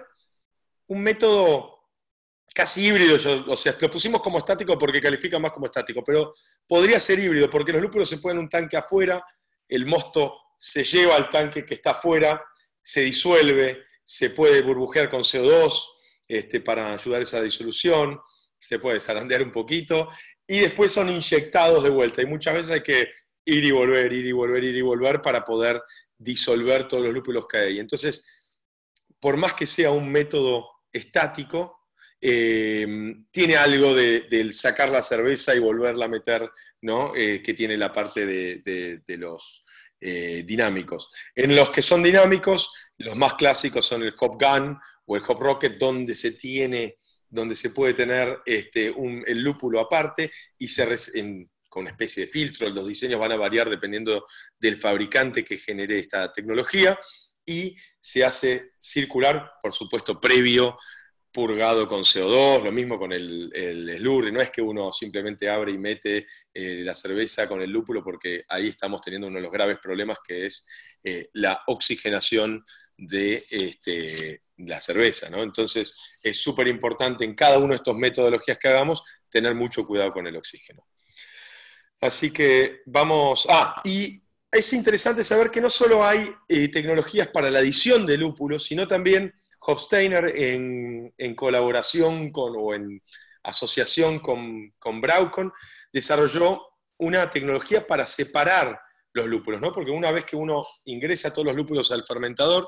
un 0.87 1.01
método 1.01 1.82
casi 2.53 2.85
híbrido, 2.85 3.15
o 3.47 3.55
sea, 3.55 3.75
lo 3.79 3.89
pusimos 3.89 4.21
como 4.21 4.37
estático 4.37 4.77
porque 4.77 5.01
califica 5.01 5.39
más 5.39 5.51
como 5.51 5.65
estático, 5.65 6.03
pero 6.03 6.33
podría 6.67 6.99
ser 6.99 7.19
híbrido 7.19 7.49
porque 7.49 7.73
los 7.73 7.81
lúpulos 7.81 8.07
se 8.07 8.19
ponen 8.19 8.37
en 8.37 8.43
un 8.43 8.49
tanque 8.49 8.77
afuera, 8.77 9.23
el 9.67 9.85
mosto 9.85 10.37
se 10.57 10.83
lleva 10.83 11.15
al 11.15 11.29
tanque 11.29 11.65
que 11.65 11.73
está 11.73 11.91
afuera, 11.91 12.43
se 12.81 13.01
disuelve, 13.01 13.85
se 14.05 14.29
puede 14.29 14.61
burbujear 14.61 15.09
con 15.09 15.21
CO2 15.21 15.73
este, 16.27 16.61
para 16.61 16.93
ayudar 16.93 17.21
a 17.21 17.23
esa 17.23 17.41
disolución, 17.41 18.19
se 18.59 18.79
puede 18.79 18.99
zarandear 18.99 19.41
un 19.41 19.51
poquito 19.51 20.09
y 20.47 20.59
después 20.59 20.91
son 20.91 21.09
inyectados 21.09 21.83
de 21.83 21.89
vuelta. 21.89 22.21
Y 22.21 22.25
muchas 22.25 22.53
veces 22.53 22.71
hay 22.71 22.83
que 22.83 23.11
ir 23.45 23.63
y 23.63 23.71
volver, 23.71 24.11
ir 24.13 24.25
y 24.25 24.31
volver, 24.31 24.63
ir 24.63 24.75
y 24.75 24.81
volver 24.81 25.21
para 25.21 25.43
poder 25.43 25.81
disolver 26.17 26.87
todos 26.87 27.03
los 27.03 27.13
lúpulos 27.13 27.45
que 27.47 27.57
hay. 27.57 27.79
Entonces, 27.79 28.51
por 29.19 29.37
más 29.37 29.53
que 29.53 29.65
sea 29.65 29.91
un 29.91 30.11
método 30.11 30.69
estático, 30.91 31.82
eh, 32.25 33.15
tiene 33.31 33.55
algo 33.55 33.93
del 33.93 34.53
sacar 34.53 34.89
la 34.89 35.01
cerveza 35.01 35.53
y 35.53 35.59
volverla 35.59 36.05
a 36.05 36.09
meter. 36.09 36.49
Eh, 37.15 37.41
que 37.41 37.53
tiene 37.53 37.77
la 37.77 37.93
parte 37.93 38.25
de, 38.25 39.17
los 39.17 39.61
eh, 40.01 40.43
dinámicos. 40.45 41.09
En 41.33 41.55
los 41.55 41.69
que 41.69 41.81
son 41.81 42.03
dinámicos, 42.03 42.73
los 42.97 43.15
más 43.15 43.35
clásicos 43.35 43.85
son 43.85 44.03
el 44.03 44.13
Hop 44.19 44.37
Gun 44.37 44.77
o 45.05 45.15
el 45.15 45.23
Hop 45.25 45.39
Rocket, 45.39 45.77
donde 45.77 46.13
se 46.15 46.31
tiene 46.31 46.97
donde 47.29 47.55
se 47.55 47.71
puede 47.71 47.95
tener 47.95 48.41
este, 48.45 48.93
el 49.25 49.41
lúpulo 49.41 49.79
aparte 49.79 50.29
y 50.59 50.67
con 51.69 51.81
una 51.81 51.91
especie 51.91 52.25
de 52.25 52.31
filtro. 52.31 52.69
Los 52.69 52.85
diseños 52.85 53.19
van 53.19 53.31
a 53.31 53.37
variar 53.37 53.69
dependiendo 53.69 54.25
del 54.59 54.77
fabricante 54.77 55.43
que 55.43 55.57
genere 55.57 55.97
esta 55.99 56.31
tecnología 56.31 56.99
y 57.43 57.75
se 57.97 58.23
hace 58.23 58.71
circular, 58.77 59.53
por 59.63 59.73
supuesto, 59.73 60.19
previo 60.19 60.77
purgado 61.33 61.87
con 61.87 62.01
CO2, 62.01 62.63
lo 62.63 62.71
mismo 62.71 62.99
con 62.99 63.11
el, 63.11 63.51
el 63.53 64.03
no 64.03 64.39
es 64.39 64.51
que 64.51 64.61
uno 64.61 64.91
simplemente 64.91 65.49
abre 65.49 65.71
y 65.71 65.77
mete 65.77 66.27
eh, 66.53 66.81
la 66.83 66.93
cerveza 66.93 67.47
con 67.47 67.61
el 67.61 67.71
lúpulo, 67.71 68.03
porque 68.03 68.45
ahí 68.47 68.67
estamos 68.67 69.01
teniendo 69.01 69.27
uno 69.27 69.37
de 69.37 69.43
los 69.43 69.51
graves 69.51 69.79
problemas 69.81 70.19
que 70.25 70.45
es 70.45 70.67
eh, 71.03 71.29
la 71.33 71.63
oxigenación 71.67 72.63
de 72.95 73.43
este, 73.49 74.43
la 74.57 74.79
cerveza. 74.79 75.29
¿no? 75.29 75.41
Entonces 75.41 76.19
es 76.21 76.37
súper 76.37 76.67
importante 76.67 77.25
en 77.25 77.33
cada 77.33 77.57
uno 77.57 77.69
de 77.69 77.77
estos 77.77 77.95
metodologías 77.95 78.59
que 78.59 78.67
hagamos 78.67 79.03
tener 79.29 79.55
mucho 79.55 79.85
cuidado 79.87 80.11
con 80.11 80.27
el 80.27 80.37
oxígeno. 80.37 80.85
Así 81.99 82.31
que 82.31 82.81
vamos, 82.85 83.47
ah, 83.49 83.81
y 83.83 84.21
es 84.51 84.73
interesante 84.73 85.23
saber 85.23 85.49
que 85.49 85.61
no 85.61 85.69
solo 85.69 86.05
hay 86.05 86.29
eh, 86.47 86.67
tecnologías 86.69 87.29
para 87.29 87.49
la 87.49 87.59
adición 87.59 88.05
de 88.05 88.17
lúpulo, 88.17 88.59
sino 88.59 88.87
también 88.87 89.33
Hofsteiner 89.65 90.33
en, 90.35 91.35
colaboración 91.35 92.31
con, 92.31 92.53
o 92.57 92.73
en 92.73 93.01
asociación 93.43 94.19
con, 94.19 94.73
con 94.79 95.01
Braucon 95.01 95.51
desarrolló 95.91 96.61
una 96.97 97.29
tecnología 97.29 97.85
para 97.85 98.07
separar 98.07 98.79
los 99.13 99.27
lúpulos, 99.27 99.61
¿no? 99.61 99.71
Porque 99.71 99.91
una 99.91 100.11
vez 100.11 100.25
que 100.25 100.35
uno 100.35 100.65
ingresa 100.85 101.31
todos 101.31 101.45
los 101.47 101.55
lúpulos 101.55 101.91
al 101.91 102.05
fermentador 102.05 102.67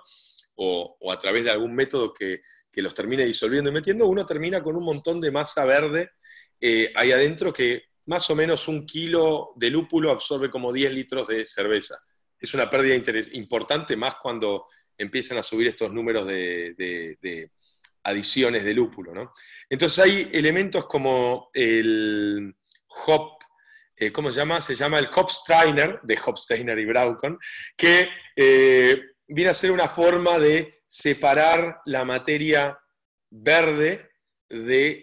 o, 0.56 1.12
a 1.12 1.18
través 1.18 1.44
de 1.44 1.52
algún 1.52 1.74
método 1.74 2.14
que, 2.14 2.42
los 2.78 2.94
termine 2.94 3.24
disolviendo 3.24 3.70
y 3.70 3.74
metiendo, 3.74 4.06
uno 4.06 4.26
termina 4.26 4.62
con 4.62 4.76
un 4.76 4.84
montón 4.84 5.22
de 5.22 5.32
masa 5.32 5.64
verde 5.64 6.12
eh, 6.60 6.92
ahí 6.98 7.14
adentro 7.14 7.54
que 7.54 7.84
más 8.08 8.30
o 8.30 8.36
menos 8.36 8.68
un 8.68 8.86
kilo 8.86 9.54
de 9.56 9.70
lúpulo 9.70 10.12
absorbe 10.12 10.52
como 10.52 10.74
10 10.74 10.92
litros 10.92 11.28
de 11.30 11.46
cerveza. 11.46 11.98
Es 12.38 12.54
una 12.54 12.70
pérdida 12.70 12.96
importante 13.32 13.96
más 13.96 14.16
cuando 14.22 14.66
empiezan 14.98 15.38
a 15.38 15.44
subir 15.44 15.68
estos 15.68 15.92
números 15.92 16.28
de, 16.28 17.50
adiciones 18.04 18.64
de 18.64 18.74
lúpulo. 18.74 19.14
¿no? 19.14 19.34
Entonces 19.70 20.00
hay 20.00 20.30
elementos 20.32 20.86
como 20.86 21.50
el 21.54 22.56
hop, 23.08 23.38
eh, 23.96 24.12
¿cómo 24.12 24.32
se 24.32 24.40
llama? 24.40 24.62
Se 24.62 24.76
llama 24.76 25.00
el 25.00 25.10
Hopsteiner, 25.14 26.00
de 26.04 26.20
Hopsteiner 26.24 26.78
y 26.78 26.86
Braucon, 26.86 27.40
que 27.76 28.10
eh, 28.36 29.02
viene 29.28 29.52
a 29.52 29.54
ser 29.54 29.72
una 29.72 29.90
forma 29.90 30.38
de 30.40 30.82
separar 30.86 31.82
la 31.86 32.06
materia 32.06 32.78
verde 33.30 34.12
de, 34.50 35.02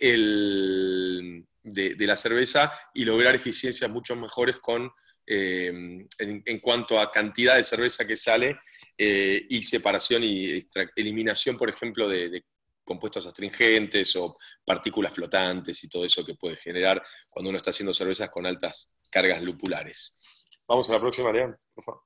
de, 1.63 2.07
la 2.07 2.17
cerveza 2.17 2.73
y 2.95 3.05
lograr 3.05 3.35
eficiencias 3.35 3.91
mucho 3.91 4.15
mejores 4.17 4.57
con, 4.59 4.91
eh, 5.27 6.07
en, 6.19 6.61
cuanto 6.61 7.01
a 7.01 7.11
cantidad 7.11 7.57
de 7.57 7.65
cerveza 7.65 8.07
que 8.07 8.17
sale 8.17 8.59
eh, 9.05 9.47
y 9.49 9.65
separación 9.65 10.23
y 10.23 10.65
eliminación, 10.95 11.57
por 11.57 11.69
ejemplo, 11.69 12.09
de, 12.09 12.45
compuestos 12.85 13.27
astringentes 13.27 14.15
o 14.17 14.37
partículas 14.65 15.13
flotantes 15.13 15.83
y 15.83 15.89
todo 15.89 16.05
eso 16.05 16.25
que 16.25 16.35
puede 16.35 16.57
generar 16.57 17.03
cuando 17.31 17.49
uno 17.49 17.57
está 17.57 17.71
haciendo 17.71 17.95
cervezas 17.95 18.31
con 18.31 18.45
altas 18.45 18.99
cargas 19.11 19.43
lupulares. 19.43 20.21
Vamos 20.67 20.89
a 20.89 20.95
la 20.95 21.01
próxima, 21.01 21.33
León, 21.33 21.57
por 21.75 21.85
favor. 21.85 22.03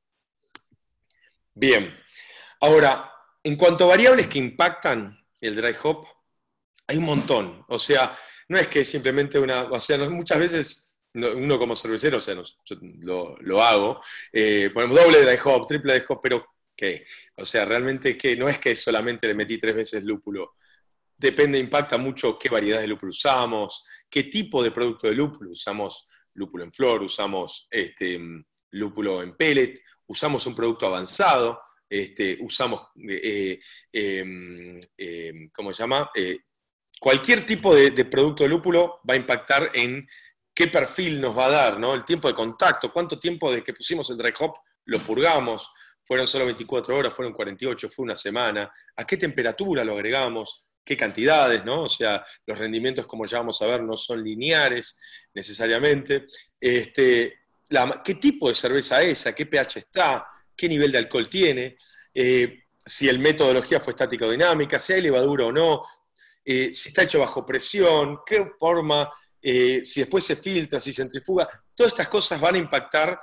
Bien, 1.54 1.92
ahora, 2.60 3.12
en 3.42 3.56
cuanto 3.56 3.84
a 3.84 3.88
variables 3.88 4.26
que 4.28 4.38
impactan 4.38 5.18
el 5.40 5.56
dry 5.56 5.74
hop, 5.82 6.06
hay 6.86 6.96
un 6.96 7.04
montón. 7.04 7.64
O 7.68 7.78
sea, 7.78 8.18
no 8.48 8.58
es 8.58 8.68
que 8.68 8.84
simplemente 8.84 9.38
una, 9.38 9.64
o 9.64 9.80
sea, 9.80 9.98
muchas 10.08 10.38
veces 10.38 10.94
uno 11.14 11.58
como 11.58 11.74
cervecero, 11.74 12.18
o 12.18 12.20
sea, 12.20 12.36
lo, 13.00 13.62
hago, 13.62 14.02
eh, 14.32 14.70
ponemos 14.72 15.02
doble 15.02 15.22
dry 15.22 15.38
hop, 15.42 15.66
triple 15.66 15.94
dry 15.94 16.04
hop, 16.08 16.20
pero 16.22 16.55
O 17.36 17.44
sea, 17.44 17.64
realmente 17.64 18.16
que 18.16 18.36
no 18.36 18.48
es 18.48 18.58
que 18.58 18.74
solamente 18.76 19.26
le 19.26 19.34
metí 19.34 19.58
tres 19.58 19.74
veces 19.74 20.04
lúpulo. 20.04 20.54
Depende, 21.16 21.58
impacta 21.58 21.96
mucho 21.96 22.38
qué 22.38 22.48
variedad 22.48 22.80
de 22.80 22.88
lúpulo 22.88 23.10
usamos, 23.10 23.84
qué 24.10 24.24
tipo 24.24 24.62
de 24.62 24.70
producto 24.70 25.08
de 25.08 25.14
lúpulo. 25.14 25.50
Usamos 25.50 26.08
lúpulo 26.34 26.64
en 26.64 26.72
flor, 26.72 27.02
usamos 27.02 27.66
este, 27.70 28.20
lúpulo 28.72 29.22
en 29.22 29.36
pellet, 29.36 29.80
usamos 30.06 30.46
un 30.46 30.54
producto 30.54 30.86
avanzado, 30.86 31.62
este, 31.88 32.38
usamos, 32.40 32.88
eh, 33.08 33.58
em, 33.92 34.80
em, 34.96 35.50
¿cómo 35.50 35.72
se 35.72 35.82
llama? 35.82 36.10
Eh, 36.14 36.40
cualquier 37.00 37.46
tipo 37.46 37.74
de, 37.74 37.90
de, 37.90 38.04
producto 38.04 38.42
de 38.42 38.50
lúpulo 38.50 39.00
va 39.08 39.14
a 39.14 39.18
impactar 39.18 39.70
en 39.72 40.06
qué 40.54 40.68
perfil 40.68 41.20
nos 41.20 41.36
va 41.36 41.46
a 41.46 41.50
dar, 41.50 41.80
¿no? 41.80 41.94
El 41.94 42.04
tiempo 42.04 42.28
de 42.28 42.34
contacto, 42.34 42.92
cuánto 42.92 43.18
tiempo 43.18 43.50
desde 43.50 43.64
que 43.64 43.74
pusimos 43.74 44.08
el 44.10 44.16
dry 44.16 44.32
hop 44.38 44.54
lo 44.86 45.00
purgamos, 45.00 45.70
fueron 46.06 46.26
solo 46.26 46.46
24 46.46 46.96
horas, 46.96 47.12
fueron 47.12 47.34
48, 47.34 47.88
fue 47.88 48.04
una 48.04 48.14
semana, 48.14 48.72
a 48.94 49.06
qué 49.06 49.16
temperatura 49.16 49.84
lo 49.84 49.94
agregamos, 49.94 50.68
qué 50.84 50.96
cantidades, 50.96 51.64
¿no? 51.64 51.82
O 51.82 51.88
sea, 51.88 52.24
los 52.46 52.56
rendimientos, 52.56 53.06
como 53.06 53.26
ya 53.26 53.38
vamos 53.38 53.60
a 53.60 53.66
ver, 53.66 53.82
no 53.82 53.96
son 53.96 54.22
lineares 54.22 54.96
necesariamente. 55.34 56.26
Este, 56.60 57.40
¿Qué 58.04 58.14
tipo 58.14 58.48
de 58.48 58.54
cerveza 58.54 59.02
es? 59.02 59.26
¿A 59.26 59.34
qué 59.34 59.46
pH 59.46 59.80
está? 59.80 60.28
¿Qué 60.56 60.68
nivel 60.68 60.92
de 60.92 60.98
alcohol 60.98 61.28
tiene? 61.28 61.76
Eh, 62.14 62.66
si 62.84 63.08
el 63.08 63.18
metodología 63.18 63.80
fue 63.80 63.90
estática 63.90 64.26
o 64.26 64.30
dinámica, 64.30 64.78
si 64.78 64.92
hay 64.92 65.02
levadura 65.02 65.46
o 65.46 65.52
no, 65.52 65.82
eh, 66.44 66.72
si 66.72 66.90
está 66.90 67.02
hecho 67.02 67.18
bajo 67.18 67.44
presión, 67.44 68.20
qué 68.24 68.52
forma, 68.56 69.10
eh, 69.42 69.84
si 69.84 70.00
después 70.00 70.22
se 70.22 70.36
filtra, 70.36 70.78
si 70.78 70.92
se 70.92 71.02
centrifuga, 71.02 71.48
todas 71.74 71.92
estas 71.92 72.06
cosas 72.08 72.40
van 72.40 72.54
a 72.54 72.58
impactar 72.58 73.18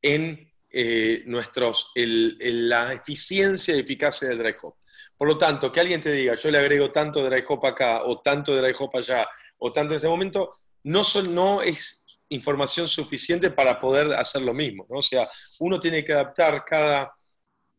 en 0.00 0.47
eh, 0.70 1.22
nuestros, 1.26 1.92
la 1.94 2.92
eficiencia 2.92 3.74
y 3.74 3.80
eficacia 3.80 4.28
del 4.28 4.38
dry 4.38 4.54
hop. 4.62 4.74
Por 5.16 5.28
lo 5.28 5.38
tanto, 5.38 5.72
que 5.72 5.80
alguien 5.80 6.00
te 6.00 6.12
diga, 6.12 6.34
yo 6.34 6.50
le 6.50 6.58
agrego 6.58 6.92
tanto 6.92 7.24
dry 7.24 7.42
hop 7.48 7.66
acá, 7.66 8.04
o 8.04 8.20
tanto 8.20 8.54
dry 8.54 8.74
hop 8.78 8.96
allá, 8.96 9.28
o 9.58 9.72
tanto 9.72 9.94
en 9.94 9.96
este 9.96 10.08
momento, 10.08 10.52
no 10.84 11.62
es 11.62 12.04
información 12.30 12.86
suficiente 12.86 13.50
para 13.50 13.78
poder 13.78 14.12
hacer 14.12 14.42
lo 14.42 14.52
mismo. 14.54 14.86
O 14.90 15.02
sea, 15.02 15.28
uno 15.60 15.80
tiene 15.80 16.04
que 16.04 16.12
adaptar 16.12 16.64
cada 16.64 17.12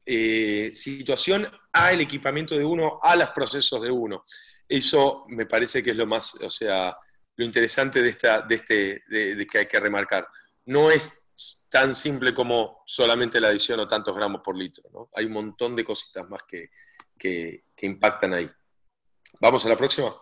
eh, 0.05 0.71
situación 0.73 1.47
al 1.71 2.01
equipamiento 2.01 2.57
de 2.57 2.65
uno, 2.65 2.99
a 3.01 3.15
los 3.15 3.29
procesos 3.29 3.81
de 3.81 3.91
uno. 3.91 4.25
Eso 4.67 5.25
me 5.29 5.45
parece 5.45 5.83
que 5.83 5.91
es 5.91 5.97
lo 5.97 6.07
más, 6.07 6.35
o 6.41 6.49
sea, 6.49 6.95
lo 7.35 7.45
interesante 7.45 8.01
de, 8.01 8.09
esta, 8.09 8.41
de, 8.41 8.55
este, 8.55 9.03
de 9.07 9.47
que 9.47 9.59
hay 9.59 9.67
que 9.67 9.79
remarcar. 9.79 10.27
No 10.65 10.91
es 10.91 11.28
tan 11.69 11.95
simple 11.95 12.33
como 12.33 12.81
solamente 12.85 13.39
la 13.39 13.49
adición 13.49 13.79
o 13.79 13.87
tantos 13.87 14.15
gramos 14.15 14.41
por 14.43 14.57
litro. 14.57 14.83
¿no? 14.91 15.09
Hay 15.15 15.25
un 15.25 15.33
montón 15.33 15.75
de 15.75 15.83
cositas 15.83 16.27
más 16.29 16.43
que, 16.43 16.69
que, 17.17 17.63
impactan 17.81 18.33
ahí. 18.33 18.49
Vamos 19.39 19.65
a 19.65 19.69
la 19.69 19.77
próxima. 19.77 20.13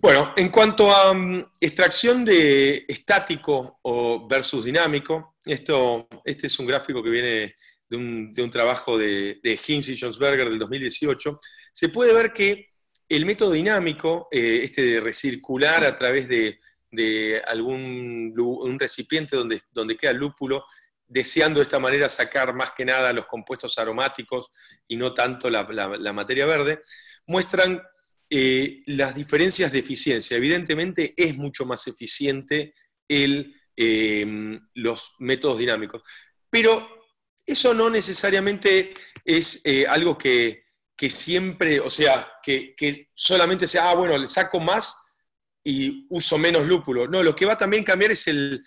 Bueno, 0.00 0.34
en 0.36 0.50
cuanto 0.50 0.94
a 0.94 1.14
mm, 1.14 1.52
extracción 1.60 2.24
de 2.24 2.84
estático 2.86 3.78
o 3.82 4.26
versus 4.28 4.64
dinámico, 4.64 5.36
esto, 5.44 6.08
este 6.24 6.48
es 6.48 6.58
un 6.58 6.66
gráfico 6.66 7.02
que 7.02 7.10
viene 7.10 7.56
de 7.88 7.96
un, 7.96 8.34
de 8.34 8.42
un 8.42 8.50
trabajo 8.50 8.98
de, 8.98 9.40
de 9.42 9.58
Hinz 9.66 9.88
y 9.88 9.98
Jonsberger 9.98 10.48
del 10.48 10.58
2018, 10.58 11.40
se 11.72 11.88
puede 11.88 12.12
ver 12.12 12.32
que 12.32 12.68
el 13.08 13.24
método 13.24 13.52
dinámico, 13.52 14.28
eh, 14.30 14.62
este 14.64 14.82
de 14.82 15.00
recircular 15.00 15.84
a 15.84 15.94
través 15.94 16.28
de, 16.28 16.58
algún 17.46 18.34
un 18.36 18.78
recipiente 18.78 19.36
donde, 19.36 19.62
donde 19.70 19.96
queda 19.96 20.12
el 20.12 20.18
lúpulo, 20.18 20.64
deseando 21.06 21.60
de 21.60 21.64
esta 21.64 21.78
manera 21.78 22.08
sacar 22.08 22.52
más 22.54 22.72
que 22.72 22.84
nada 22.84 23.12
los 23.12 23.26
compuestos 23.26 23.78
aromáticos 23.78 24.50
y 24.88 24.96
no 24.96 25.14
tanto 25.14 25.48
la, 25.48 25.64
materia 26.12 26.46
verde, 26.46 26.82
muestran 27.26 27.80
eh, 28.28 28.82
las 28.86 29.14
diferencias 29.14 29.70
de 29.70 29.78
eficiencia. 29.78 30.36
Evidentemente 30.36 31.14
es 31.16 31.36
mucho 31.36 31.64
más 31.64 31.86
eficiente 31.86 32.74
el, 33.08 33.54
eh, 33.76 34.58
los 34.74 35.14
métodos 35.20 35.58
dinámicos, 35.58 36.02
pero 36.50 36.88
eso 37.44 37.72
no 37.72 37.88
necesariamente 37.88 38.94
es 39.24 39.62
algo 39.88 40.18
que, 40.18 40.66
que 40.96 41.10
siempre, 41.10 41.78
o 41.78 41.90
sea, 41.90 42.26
que, 42.42 43.10
solamente 43.14 43.68
sea, 43.68 43.90
ah, 43.90 43.94
bueno, 43.94 44.16
le 44.16 44.26
saco 44.26 44.58
más 44.58 45.05
y 45.68 46.06
uso 46.10 46.38
menos 46.38 46.64
lúpulo. 46.64 47.08
No, 47.08 47.24
lo 47.24 47.34
que 47.34 47.44
va 47.44 47.54
a 47.54 47.58
también 47.58 47.82
cambiar 47.82 48.12
es 48.12 48.28
el, 48.28 48.64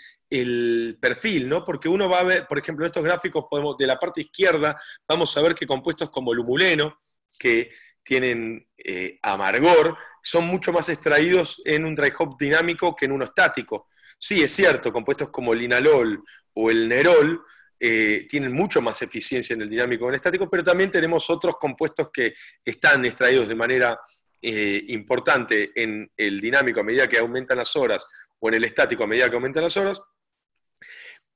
perfil, 0.99 1.47
¿no? 1.47 1.63
Porque 1.63 1.87
uno 1.87 2.09
va 2.09 2.19
a 2.19 2.23
ver, 2.23 2.45
por 2.45 2.59
ejemplo, 2.59 2.85
en 2.85 2.89
estos 2.89 3.03
gráficos 3.03 3.45
de 3.79 3.87
la 3.87 3.97
parte 3.97 4.21
izquierda, 4.21 4.79
vamos 5.07 5.35
a 5.35 5.41
ver 5.41 5.55
que 5.55 5.65
compuestos 5.65 6.09
como 6.09 6.33
lumuleno, 6.33 6.99
que 7.39 7.71
tienen 8.03 8.67
eh, 8.77 9.17
amargor, 9.23 9.97
son 10.21 10.45
mucho 10.45 10.73
más 10.73 10.89
extraídos 10.89 11.61
en 11.63 11.85
un 11.85 11.95
dry 11.95 12.11
hop 12.19 12.37
dinámico 12.37 12.93
que 12.93 13.05
en 13.05 13.13
uno 13.13 13.23
estático. 13.23 13.87
Sí, 14.19 14.43
es 14.43 14.51
cierto, 14.51 14.91
compuestos 14.91 15.29
como 15.29 15.53
el 15.53 15.59
linalol 15.59 16.21
o 16.53 16.69
el 16.69 16.87
nerol 16.87 17.41
eh, 17.79 18.27
tienen 18.29 18.51
mucho 18.51 18.81
más 18.81 19.01
eficiencia 19.01 19.53
en 19.53 19.61
el 19.61 19.69
dinámico 19.69 20.03
que 20.03 20.09
en 20.09 20.13
el 20.15 20.15
estático, 20.15 20.49
pero 20.49 20.63
también 20.63 20.91
tenemos 20.91 21.29
otros 21.29 21.55
compuestos 21.55 22.09
que 22.11 22.35
están 22.63 23.05
extraídos 23.05 23.47
de 23.47 23.55
manera 23.55 23.97
eh, 24.41 24.83
importante 24.87 25.71
en 25.75 26.11
el 26.15 26.39
dinámico 26.39 26.79
a 26.79 26.83
medida 26.83 27.07
que 27.07 27.17
aumentan 27.17 27.57
las 27.57 27.75
horas 27.75 28.05
o 28.39 28.47
en 28.49 28.55
el 28.55 28.65
estático 28.65 29.03
a 29.03 29.07
medida 29.07 29.29
que 29.29 29.35
aumentan 29.35 29.63
las 29.63 29.77
horas, 29.77 30.01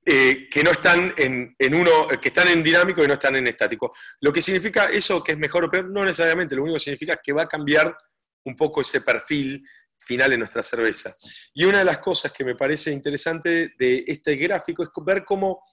eh, 0.06 0.50
que 0.50 0.64
no 0.64 0.72
están 0.72 1.14
en, 1.18 1.56
uno, 1.76 2.08
que 2.22 2.28
están 2.28 2.50
en 2.50 2.62
dinámico 2.62 3.04
y 3.04 3.08
no 3.08 3.14
están 3.14 3.36
en 3.36 3.48
estático. 3.48 3.94
Lo 4.22 4.34
que 4.34 4.42
significa 4.42 4.86
eso 4.86 5.24
que 5.24 5.34
es 5.34 5.38
mejor 5.38 5.66
o 5.66 5.72
peor, 5.72 5.90
no 5.90 6.04
necesariamente, 6.04 6.56
lo 6.56 6.64
único 6.64 6.76
que 6.76 6.84
significa 6.84 7.14
es 7.14 7.20
que 7.24 7.34
va 7.34 7.44
a 7.44 7.48
cambiar 7.48 7.96
un 8.46 8.56
poco 8.56 8.82
ese 8.82 9.02
perfil 9.02 9.64
final 9.98 10.34
en 10.34 10.40
nuestra 10.40 10.62
cerveza. 10.62 11.16
Y 11.54 11.66
una 11.66 11.80
de 11.80 11.86
las 11.86 12.00
cosas 12.00 12.34
que 12.34 12.44
me 12.44 12.56
parece 12.56 12.92
interesante 12.92 13.74
de 13.78 14.04
este 14.08 14.36
gráfico 14.36 14.84
es 14.84 14.90
ver 15.06 15.24
cómo 15.24 15.64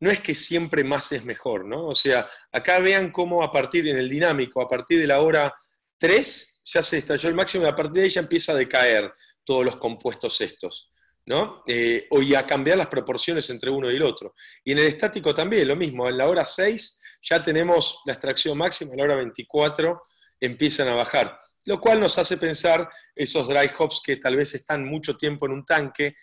no 0.00 0.10
es 0.10 0.20
que 0.20 0.34
siempre 0.34 0.84
más 0.84 1.12
es 1.12 1.24
mejor, 1.24 1.64
¿no? 1.64 1.86
O 1.86 1.94
sea, 1.94 2.28
acá 2.52 2.78
vean 2.80 3.10
cómo 3.10 3.42
a 3.42 3.50
partir, 3.50 3.88
en 3.88 3.96
el 3.96 4.08
dinámico, 4.08 4.60
a 4.60 4.68
partir 4.68 5.00
de 5.00 5.06
la 5.06 5.20
hora 5.20 5.54
3, 5.98 6.53
ya 6.64 6.82
se 6.82 6.98
estalló 6.98 7.28
el 7.28 7.34
máximo 7.34 7.64
y 7.64 7.68
a 7.68 7.76
partir 7.76 7.94
de 7.94 8.02
ahí 8.02 8.08
ya 8.08 8.20
empieza 8.20 8.52
a 8.52 8.56
decaer 8.56 9.12
todos 9.44 9.64
los 9.64 9.76
compuestos 9.76 10.40
estos, 10.40 10.92
¿no? 11.26 11.62
Eh, 11.66 12.06
o 12.10 12.22
y 12.22 12.34
a 12.34 12.46
cambiar 12.46 12.78
las 12.78 12.86
proporciones 12.86 13.48
entre 13.50 13.70
uno 13.70 13.90
y 13.90 13.96
el 13.96 14.02
otro. 14.02 14.34
Y 14.64 14.72
en 14.72 14.78
el 14.78 14.86
estático 14.86 15.34
también, 15.34 15.68
lo 15.68 15.76
mismo, 15.76 16.08
en 16.08 16.18
la 16.18 16.28
hora 16.28 16.46
6 16.46 17.00
ya 17.22 17.42
tenemos 17.42 18.02
la 18.06 18.14
extracción 18.14 18.56
máxima, 18.56 18.92
en 18.92 18.98
la 18.98 19.04
hora 19.04 19.16
24 19.16 20.02
empiezan 20.40 20.88
a 20.88 20.94
bajar, 20.94 21.38
lo 21.64 21.80
cual 21.80 22.00
nos 22.00 22.18
hace 22.18 22.36
pensar 22.36 22.88
esos 23.14 23.48
dry 23.48 23.70
hops 23.78 24.02
que 24.04 24.16
tal 24.16 24.36
vez 24.36 24.54
están 24.54 24.84
mucho 24.84 25.16
tiempo 25.16 25.46
en 25.46 25.52
un 25.52 25.64
tanque, 25.64 26.16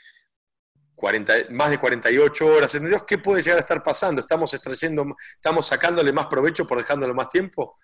más 1.50 1.72
de 1.72 1.80
48 1.80 2.46
horas. 2.46 2.80
Dios, 2.80 3.04
¿Qué 3.06 3.18
puede 3.18 3.42
llegar 3.42 3.58
a 3.58 3.62
estar 3.62 3.82
pasando? 3.82 4.22
¿Estamos 4.22 4.54
extrayendo, 4.54 5.06
estamos 5.34 5.68
sacándole 5.68 6.12
más 6.14 6.28
provecho 6.28 6.68
por 6.68 6.78
dejándolo 6.78 7.14
más 7.14 7.30
tiempo? 7.30 7.76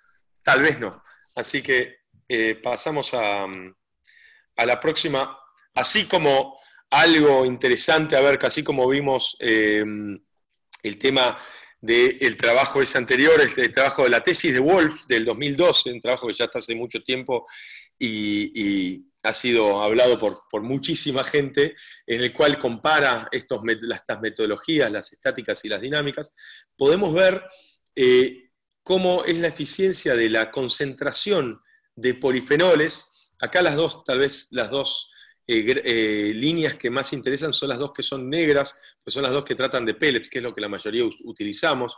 Tal 0.43 0.61
vez 0.61 0.79
no. 0.79 1.01
Así 1.35 1.61
que 1.61 2.01
eh, 2.27 2.55
pasamos 2.61 3.13
a, 3.13 3.47
la 4.65 4.79
próxima. 4.79 5.37
Así 5.73 6.05
como 6.05 6.59
algo 6.89 7.45
interesante, 7.45 8.15
a 8.15 8.21
ver, 8.21 8.39
casi 8.39 8.63
como 8.63 8.87
vimos 8.87 9.35
em, 9.39 10.19
el 10.81 10.97
tema 10.97 11.37
del 11.79 12.37
trabajo 12.37 12.81
ese 12.81 12.97
anterior, 12.97 13.39
el, 13.39 13.71
trabajo 13.71 14.03
de 14.03 14.09
la 14.09 14.23
tesis 14.23 14.53
de 14.53 14.59
Wolf 14.59 15.05
del 15.07 15.25
2012, 15.25 15.91
un 15.91 16.01
trabajo 16.01 16.27
que 16.27 16.33
ya 16.33 16.45
está 16.45 16.59
hace 16.59 16.73
mucho 16.73 17.01
tiempo 17.03 17.45
y 17.99 19.07
ha 19.27 19.33
sido 19.33 19.81
hablado 19.81 20.17
por, 20.19 20.61
muchísima 20.61 21.23
gente, 21.23 21.75
en 22.05 22.21
el 22.21 22.33
cual 22.33 22.57
compara 22.59 23.27
estos, 23.31 23.61
estas 23.67 24.21
metodologías, 24.21 24.91
las 24.91 25.11
estáticas 25.11 25.63
y 25.65 25.69
las 25.69 25.81
dinámicas, 25.81 26.33
podemos 26.75 27.13
ver 27.13 27.43
eh, 27.95 28.49
cómo 28.83 29.25
es 29.25 29.35
la 29.35 29.49
eficiencia 29.49 30.15
de 30.15 30.29
la 30.29 30.49
concentración 30.49 31.61
de 31.97 32.13
polifenoles. 32.13 33.11
Acá 33.39 33.61
las 33.61 33.75
dos, 33.75 34.03
tal 34.05 34.19
vez 34.19 34.47
las 34.51 34.69
dos 34.69 35.11
eh, 35.45 35.65
eh, 35.83 36.31
líneas 36.33 36.75
que 36.75 36.89
más 36.89 37.11
interesan 37.11 37.51
son 37.51 37.69
las 37.69 37.79
dos 37.79 37.91
que 37.91 38.03
son 38.03 38.29
negras, 38.29 38.79
pues 39.03 39.13
son 39.13 39.23
las 39.23 39.31
dos 39.31 39.43
que 39.43 39.55
tratan 39.55 39.85
de 39.85 39.95
pellets, 39.95 40.29
que 40.29 40.37
es 40.37 40.43
lo 40.43 40.53
que 40.53 40.61
la 40.61 40.69
mayoría 40.69 41.03
utilizamos. 41.23 41.97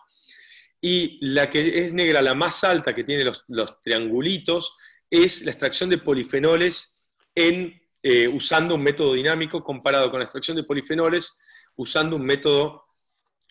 Y 0.81 1.19
la 1.21 1.49
que 1.49 1.85
es 1.85 1.93
negra, 1.93 2.21
la 2.21 2.33
más 2.33 2.63
alta, 2.63 2.95
que 2.95 3.03
tiene 3.03 3.25
los, 3.25 3.81
triangulitos, 3.81 4.77
es 5.09 5.43
la 5.43 5.51
extracción 5.51 5.89
de 5.89 5.97
polifenoles 5.97 7.07
en, 7.35 7.79
eh, 8.01 8.27
usando 8.27 8.75
un 8.75 8.83
método 8.83 9.13
dinámico 9.13 9.63
comparado 9.63 10.09
con 10.09 10.19
la 10.19 10.25
extracción 10.25 10.55
de 10.55 10.63
polifenoles 10.63 11.41
usando 11.75 12.15
un 12.15 12.23
método 12.23 12.83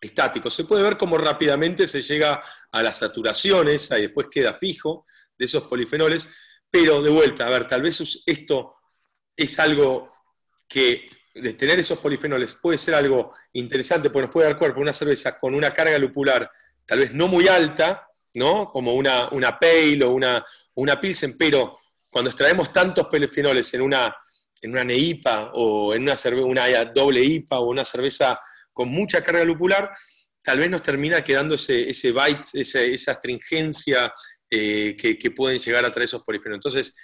estático. 0.00 0.48
Se 0.50 0.64
puede 0.64 0.82
ver 0.82 0.96
cómo 0.96 1.18
rápidamente 1.18 1.86
se 1.86 2.00
llega 2.00 2.40
a 2.70 2.82
las 2.82 2.98
saturaciones 2.98 3.90
y 3.90 4.00
después 4.02 4.28
queda 4.30 4.54
fijo 4.54 5.04
de 5.38 5.44
esos 5.44 5.64
polifenoles, 5.64 6.28
pero 6.70 7.00
de 7.02 7.10
vuelta, 7.10 7.46
a 7.46 7.50
ver, 7.50 7.66
tal 7.66 7.82
vez 7.82 8.22
esto 8.26 8.74
es 9.36 9.58
algo 9.58 10.12
que 10.68 11.06
de 11.34 11.54
tener 11.54 11.78
esos 11.78 11.98
polifenoles 11.98 12.54
puede 12.54 12.78
ser 12.78 12.94
algo 12.94 13.32
interesante, 13.52 14.10
porque 14.10 14.26
nos 14.26 14.32
puede 14.32 14.48
dar 14.48 14.58
cuerpo 14.58 14.80
una 14.80 14.92
cerveza 14.92 15.38
con 15.38 15.54
una 15.54 15.72
carga 15.72 15.98
lupular 15.98 16.50
tal 16.88 17.00
vez 17.00 17.12
no 17.12 17.28
muy 17.28 17.46
alta, 17.46 18.08
¿no? 18.34 18.70
Como 18.72 18.94
una, 18.94 19.28
una 19.28 19.58
pale 19.58 20.02
o 20.04 20.10
una, 20.10 20.44
una 20.74 20.98
pilsen, 20.98 21.36
pero 21.36 21.78
cuando 22.08 22.30
extraemos 22.30 22.72
tantos 22.72 23.06
polifenoles 23.08 23.72
en 23.74 23.82
una, 23.82 24.16
en 24.62 24.70
una 24.72 24.84
NEIPA 24.84 25.52
o 25.52 25.94
en 25.94 26.02
una, 26.02 26.16
una 26.44 26.84
doble 26.86 27.22
IPA 27.22 27.58
o 27.58 27.68
una 27.68 27.84
cerveza 27.84 28.40
con 28.72 28.88
mucha 28.88 29.22
carga 29.22 29.44
lupular, 29.44 29.92
tal 30.42 30.60
vez 30.60 30.70
nos 30.70 30.82
termina 30.82 31.22
quedando 31.22 31.56
ese, 31.56 31.90
ese 31.90 32.10
bite, 32.10 32.48
esa 32.54 33.12
astringencia 33.12 34.12
eh, 34.50 34.96
que, 34.96 35.30
pueden 35.30 35.58
llegar 35.58 35.84
a 35.84 35.92
traer 35.92 36.06
esos 36.06 36.22
polifenoles. 36.22 36.64
Entonces, 36.64 36.96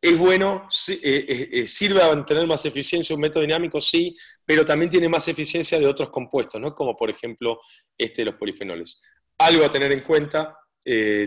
es 0.00 0.18
bueno, 0.18 0.68
eh, 0.88 1.48
eh, 1.52 1.66
sirve 1.66 2.02
a 2.02 2.24
tener 2.24 2.46
más 2.46 2.64
eficiencia 2.64 3.14
un 3.14 3.20
método 3.20 3.42
dinámico, 3.42 3.80
sí, 3.80 4.16
pero 4.44 4.64
también 4.64 4.90
tiene 4.90 5.08
más 5.08 5.28
eficiencia 5.28 5.78
de 5.78 5.86
otros 5.86 6.10
compuestos, 6.10 6.60
¿no? 6.60 6.74
como 6.74 6.96
por 6.96 7.10
ejemplo 7.10 7.60
este 7.96 8.22
de 8.22 8.26
los 8.26 8.34
polifenoles. 8.34 9.00
Algo 9.38 9.64
a 9.64 9.70
tener 9.70 9.92
en 9.92 10.00
cuenta 10.00 10.58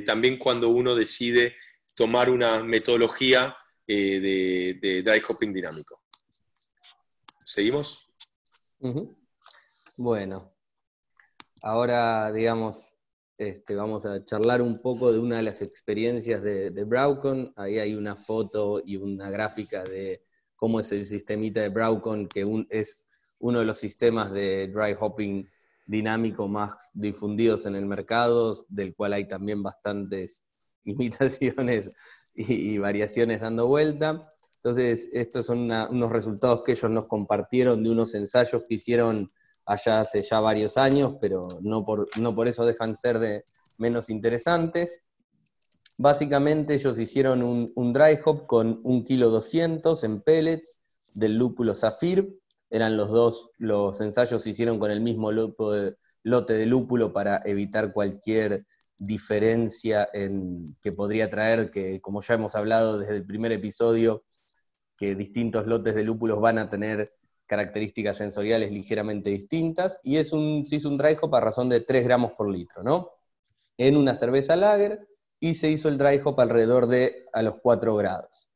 también 0.06 0.38
cuando 0.38 0.68
uno 0.68 0.94
decide 0.94 1.56
tomar 1.94 2.30
una 2.30 2.62
metodología 2.62 3.56
de, 3.88 5.02
dry 5.06 5.22
hopping 5.26 5.54
dinámico. 5.54 6.02
¿Seguimos? 7.46 8.10
Bueno, 9.98 10.54
ahora, 11.62 12.32
digamos, 12.34 12.98
este, 13.38 13.76
vamos 13.76 14.06
a 14.06 14.24
charlar 14.24 14.62
un 14.62 14.82
poco 14.82 15.12
de 15.12 15.20
una 15.20 15.38
de 15.38 15.44
las 15.44 15.62
experiencias 15.62 16.42
de, 16.42 16.72
de 16.72 16.84
Braucon. 16.84 17.54
Ahí 17.56 17.80
hay 17.80 17.96
una 17.96 18.16
foto 18.16 18.82
y 18.84 18.98
una 18.98 19.30
gráfica 19.30 19.84
de 19.84 20.24
cómo 20.56 20.80
es 20.80 20.92
el 20.92 21.06
sistemita 21.06 21.62
de 21.62 21.70
Braucon, 21.70 22.28
que 22.28 22.46
es 22.70 23.06
uno 23.40 23.60
de 23.60 23.66
los 23.66 23.78
sistemas 23.78 24.32
de 24.32 24.68
dry 24.70 24.96
hopping 25.00 25.48
dinámico 25.86 26.48
más 26.48 26.92
difundidos 26.94 27.66
en 27.66 27.76
el 27.76 27.86
mercado, 27.86 28.56
del 28.70 28.96
cual 28.96 29.14
hay 29.14 29.28
también 29.28 29.62
bastantes 29.62 30.44
imitaciones 30.84 31.92
y, 32.34 32.78
variaciones 32.78 33.42
dando 33.42 33.68
vuelta. 33.68 34.32
Entonces, 34.58 35.10
estos 35.14 35.46
son 35.46 35.72
unos 35.72 36.12
resultados 36.12 36.64
que 36.64 36.72
ellos 36.72 36.90
nos 36.90 37.08
compartieron 37.08 37.84
de 37.84 37.92
unos 37.92 38.16
ensayos 38.16 38.64
que 38.68 38.76
hicieron 38.76 39.32
allá 39.66 40.02
hace 40.02 40.22
ya 40.22 40.40
varios 40.40 40.78
años, 40.78 41.16
pero 41.20 41.48
no 41.62 41.86
por, 41.86 42.08
no 42.20 42.36
por 42.36 42.48
eso 42.48 42.66
dejan 42.66 42.96
ser 42.96 43.20
de 43.20 43.46
menos 43.78 44.10
interesantes. 44.10 45.02
Básicamente 45.98 46.74
ellos 46.74 47.00
hicieron 47.00 47.42
un, 47.42 47.94
dry 47.94 48.20
hop 48.24 48.48
con 48.48 48.82
un 48.84 49.04
kilo 49.04 49.30
200 49.30 50.04
en 50.04 50.22
pellets 50.22 50.84
del 51.14 51.38
lúpulo 51.38 51.74
Zafir. 51.74 52.38
Eran 52.70 52.98
los 52.98 53.10
dos, 53.10 53.52
los 53.58 54.02
ensayos 54.02 54.44
se 54.44 54.50
hicieron 54.50 54.80
con 54.80 54.92
el 54.92 55.00
mismo 55.00 55.32
lote 55.32 56.54
de 56.54 56.66
lúpulo 56.66 57.14
para 57.14 57.42
evitar 57.46 57.94
cualquier 57.94 58.66
diferencia 58.98 60.10
en, 60.14 60.76
que 60.82 60.92
podría 60.92 61.30
traer, 61.30 61.70
que 61.70 62.02
como 62.02 62.22
ya 62.22 62.36
hemos 62.36 62.56
hablado 62.56 63.00
desde 63.00 63.18
el 63.18 63.26
primer 63.26 63.52
episodio, 63.52 64.24
que 64.98 65.16
distintos 65.16 65.66
lotes 65.66 65.96
de 65.96 66.04
lúpulos 66.04 66.40
van 66.40 66.58
a 66.58 66.70
tener 66.70 67.14
características 67.46 68.18
sensoriales 68.18 68.72
ligeramente 68.72 69.30
distintas, 69.30 70.00
y 70.04 70.18
es 70.18 70.34
un, 70.34 70.66
se 70.66 70.78
hizo 70.78 70.90
un 70.90 70.98
dry 70.98 71.18
hop 71.22 71.36
a 71.36 71.42
razón 71.42 71.70
de 71.70 71.82
3 71.82 72.04
gramos 72.04 72.34
por 72.34 72.50
litro, 72.50 72.84
¿no? 72.84 73.12
En 73.78 73.98
una 73.98 74.16
cerveza 74.16 74.56
lager, 74.56 75.08
y 75.40 75.54
se 75.54 75.70
hizo 75.70 75.90
el 75.90 75.98
dry 75.98 76.22
hop 76.24 76.40
alrededor 76.40 76.88
de 76.88 77.26
a 77.34 77.42
los 77.42 77.58
4 77.58 77.96
grados. 77.96 78.50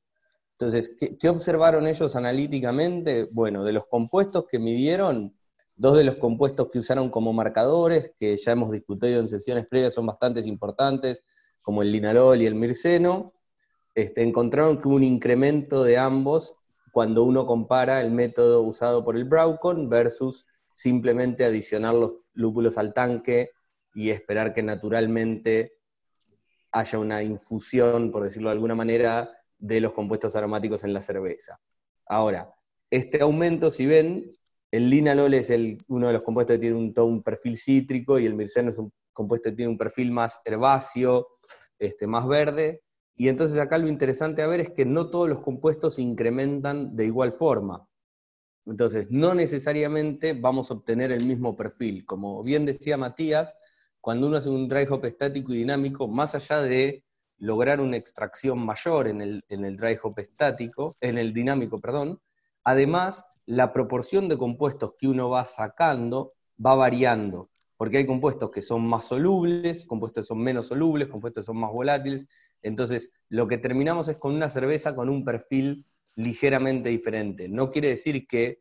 Entonces, 0.53 0.93
¿qué, 1.19 1.29
observaron 1.29 1.87
ellos 1.87 2.15
analíticamente? 2.17 3.29
Bueno, 3.31 3.63
de 3.63 3.71
los 3.71 3.85
compuestos 3.85 4.45
que 4.49 4.59
midieron, 4.59 5.33
dos 5.77 5.97
de 5.97 6.03
los 6.03 6.15
compuestos 6.15 6.69
que 6.69 6.79
usaron 6.79 7.09
como 7.09 7.31
marcadores, 7.31 8.11
que 8.17 8.35
ya 8.35 8.51
hemos 8.51 8.71
discutido 8.71 9.21
en 9.21 9.29
sesiones 9.29 9.67
previas, 9.67 9.93
son 9.93 10.05
bastante 10.05 10.41
importantes, 10.41 11.23
como 11.61 11.81
el 11.81 11.91
linalol 11.91 12.41
y 12.41 12.45
el 12.45 12.55
mirceno, 12.55 13.33
este, 13.95 14.21
encontraron 14.21 14.77
que 14.77 14.87
hubo 14.87 14.95
un 14.95 15.03
incremento 15.03 15.83
de 15.83 15.97
ambos 15.97 16.55
cuando 16.99 17.23
uno 17.23 17.45
compara 17.45 18.01
el 18.01 18.11
método 18.11 18.61
usado 18.61 19.05
por 19.05 19.15
el 19.15 19.23
Braucon 19.23 19.87
versus 19.87 20.45
simplemente 20.73 21.45
adicionar 21.45 21.95
los 21.95 22.15
lúpulos 22.33 22.77
al 22.77 22.93
tanque 22.93 23.51
y 23.93 24.09
esperar 24.09 24.53
que 24.53 24.63
naturalmente 24.63 25.77
haya 26.73 26.99
una 26.99 27.23
infusión, 27.23 28.11
por 28.11 28.25
decirlo 28.25 28.49
de 28.49 28.55
alguna 28.55 28.75
manera, 28.75 29.31
de 29.57 29.79
los 29.79 29.93
compuestos 29.93 30.35
aromáticos 30.35 30.83
en 30.83 30.91
la 30.91 31.01
cerveza. 31.01 31.61
Ahora, 32.05 32.53
este 32.91 33.21
aumento, 33.21 33.71
si 33.71 33.85
ven, 33.85 34.37
el 34.69 34.89
linalol 34.89 35.33
es 35.35 35.49
uno 35.87 36.07
de 36.07 36.13
los 36.13 36.21
compuestos 36.21 36.55
que 36.57 36.59
tiene 36.59 36.75
un, 36.75 36.93
todo 36.93 37.05
un 37.05 37.23
perfil 37.23 37.55
cítrico 37.55 38.19
y 38.19 38.25
el 38.25 38.35
mirceno 38.35 38.71
es 38.71 38.77
un 38.77 38.91
compuesto 39.13 39.51
que 39.51 39.55
tiene 39.55 39.71
un 39.71 39.77
perfil 39.77 40.11
más 40.11 40.41
herbáceo, 40.43 41.29
este, 41.77 42.07
más 42.07 42.27
verde. 42.27 42.81
Y 43.19 43.27
entonces 43.27 43.59
acá 43.59 43.77
lo 43.77 43.89
interesante 43.89 44.41
a 44.41 44.47
ver 44.47 44.61
es 44.61 44.69
que 44.69 44.85
no 44.85 45.09
todos 45.09 45.27
los 45.27 45.41
compuestos 45.41 45.99
incrementan 45.99 46.95
de 46.95 47.05
igual 47.05 47.33
forma. 47.33 47.85
Entonces, 48.65 49.11
no 49.11 49.33
necesariamente 49.33 50.31
vamos 50.31 50.71
a 50.71 50.75
obtener 50.75 51.11
el 51.11 51.25
mismo 51.25 51.57
perfil. 51.57 52.05
Como 52.05 52.41
bien 52.43 52.65
decía 52.65 52.95
Matías, 52.95 53.57
cuando 53.99 54.27
uno 54.27 54.37
hace 54.37 54.47
un 54.47 54.69
dry 54.69 54.87
hop 54.89 55.03
estático 55.03 55.53
y 55.53 55.57
dinámico, 55.57 56.07
más 56.07 56.33
allá 56.33 56.61
de 56.61 57.03
lograr 57.39 57.81
una 57.81 57.97
extracción 57.97 58.57
mayor 58.65 59.09
en 59.09 59.19
el, 59.19 59.43
en 59.49 59.65
el 59.65 59.75
dry 59.75 59.99
hop 60.01 60.17
estático, 60.17 60.95
en 61.01 61.17
el 61.17 61.33
dinámico, 61.33 61.81
perdón, 61.81 62.21
además 62.63 63.25
la 63.45 63.73
proporción 63.73 64.29
de 64.29 64.37
compuestos 64.37 64.93
que 64.97 65.09
uno 65.09 65.29
va 65.29 65.43
sacando 65.43 66.35
va 66.65 66.73
variando, 66.75 67.49
porque 67.79 67.95
hay 67.95 68.05
compuestos 68.05 68.51
que 68.51 68.61
son 68.61 68.85
más 68.85 69.05
solubles, 69.05 69.85
compuestos 69.85 70.25
que 70.25 70.27
son 70.27 70.39
menos 70.39 70.67
solubles, 70.67 71.07
compuestos 71.07 71.43
que 71.43 71.45
son 71.45 71.61
más 71.61 71.71
volátiles, 71.71 72.27
entonces 72.61 73.13
lo 73.29 73.47
que 73.47 73.57
terminamos 73.57 74.09
es 74.09 74.17
con 74.17 74.35
una 74.35 74.49
cerveza 74.49 74.95
con 74.95 75.07
un 75.07 75.23
perfil 75.23 75.85
ligeramente 76.15 76.89
diferente. 76.89 77.47
No 77.47 77.69
quiere 77.69 77.87
decir 77.87 78.27
que 78.27 78.59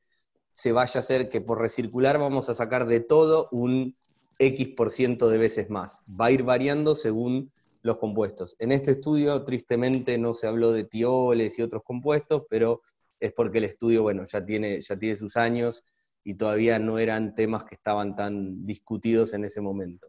se 0.52 0.70
vaya 0.70 1.00
a 1.00 1.02
hacer 1.02 1.28
que 1.28 1.40
por 1.40 1.60
recircular 1.60 2.20
vamos 2.20 2.48
a 2.48 2.54
sacar 2.54 2.86
de 2.86 3.00
todo 3.00 3.48
un 3.50 3.96
X 4.38 4.68
por 4.76 4.92
ciento 4.92 5.28
de 5.28 5.38
veces 5.38 5.68
más. 5.68 6.04
Va 6.08 6.26
a 6.26 6.30
ir 6.30 6.44
variando 6.44 6.94
según 6.94 7.50
los 7.82 7.98
compuestos. 7.98 8.54
En 8.60 8.70
este 8.70 8.92
estudio, 8.92 9.42
tristemente, 9.42 10.16
no 10.16 10.32
se 10.32 10.46
habló 10.46 10.70
de 10.70 10.84
tioles 10.84 11.58
y 11.58 11.62
otros 11.62 11.82
compuestos, 11.82 12.44
pero 12.48 12.82
es 13.18 13.32
porque 13.32 13.58
el 13.58 13.64
estudio, 13.64 14.04
bueno, 14.04 14.22
ya 14.26 14.44
tiene, 14.44 14.80
ya 14.80 14.96
tiene 14.96 15.16
sus 15.16 15.36
años 15.36 15.82
y 16.24 16.34
todavía 16.34 16.78
no 16.78 16.98
eran 16.98 17.34
temas 17.34 17.64
que 17.64 17.74
estaban 17.74 18.16
tan 18.16 18.64
discutidos 18.64 19.32
en 19.34 19.44
ese 19.44 19.60
momento. 19.60 20.08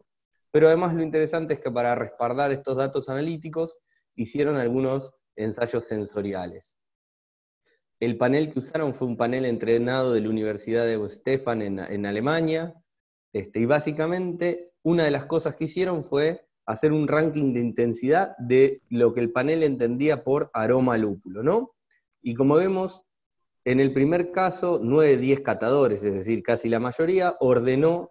Pero 0.50 0.68
además 0.68 0.94
lo 0.94 1.02
interesante 1.02 1.54
es 1.54 1.60
que 1.60 1.70
para 1.70 1.94
respaldar 1.94 2.50
estos 2.50 2.76
datos 2.76 3.08
analíticos 3.08 3.78
hicieron 4.16 4.56
algunos 4.56 5.14
ensayos 5.36 5.84
sensoriales. 5.84 6.76
El 8.00 8.16
panel 8.16 8.50
que 8.50 8.58
usaron 8.60 8.94
fue 8.94 9.08
un 9.08 9.16
panel 9.16 9.44
entrenado 9.44 10.12
de 10.12 10.22
la 10.22 10.30
Universidad 10.30 10.86
de 10.86 11.08
Stefan 11.08 11.62
en, 11.62 12.06
Alemania, 12.06 12.74
este, 13.32 13.60
y 13.60 13.66
básicamente 13.66 14.72
una 14.82 15.04
de 15.04 15.10
las 15.10 15.26
cosas 15.26 15.54
que 15.54 15.64
hicieron 15.64 16.02
fue 16.02 16.46
hacer 16.66 16.92
un 16.92 17.06
ranking 17.08 17.52
de 17.52 17.60
intensidad 17.60 18.36
de 18.38 18.82
lo 18.88 19.12
que 19.12 19.20
el 19.20 19.32
panel 19.32 19.62
entendía 19.62 20.24
por 20.24 20.50
aroma 20.54 20.96
lúpulo, 20.96 21.42
¿no? 21.42 21.72
Y 22.22 22.34
como 22.34 22.56
vemos, 22.56 23.02
en 23.64 23.80
el 23.80 23.92
primer 23.92 24.32
caso, 24.32 24.80
9 24.82 25.16
10 25.16 25.40
catadores, 25.40 26.04
es 26.04 26.14
decir, 26.14 26.42
casi 26.42 26.68
la 26.68 26.80
mayoría, 26.80 27.36
ordenó, 27.40 28.08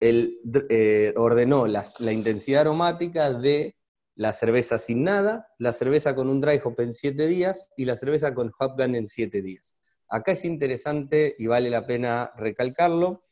el, 0.00 0.38
eh, 0.70 1.12
ordenó 1.16 1.66
la 1.66 2.12
intensidad 2.12 2.62
aromática 2.62 3.32
de 3.32 3.76
la 4.14 4.32
cerveza 4.32 4.78
sin 4.78 5.04
nada, 5.04 5.48
la 5.58 5.72
cerveza 5.72 6.14
con 6.14 6.28
un 6.28 6.40
dry 6.40 6.60
hop 6.62 6.80
en 6.80 6.94
7 6.94 7.26
días 7.26 7.68
y 7.76 7.84
la 7.84 7.96
cerveza 7.96 8.34
con 8.34 8.52
hopgun 8.58 8.94
en 8.94 9.08
7 9.08 9.42
días. 9.42 9.76
Acá 10.08 10.32
es 10.32 10.44
interesante 10.44 11.34
y 11.38 11.46
vale 11.46 11.70
la 11.70 11.86
pena 11.86 12.32
recalcarlo 12.36 13.24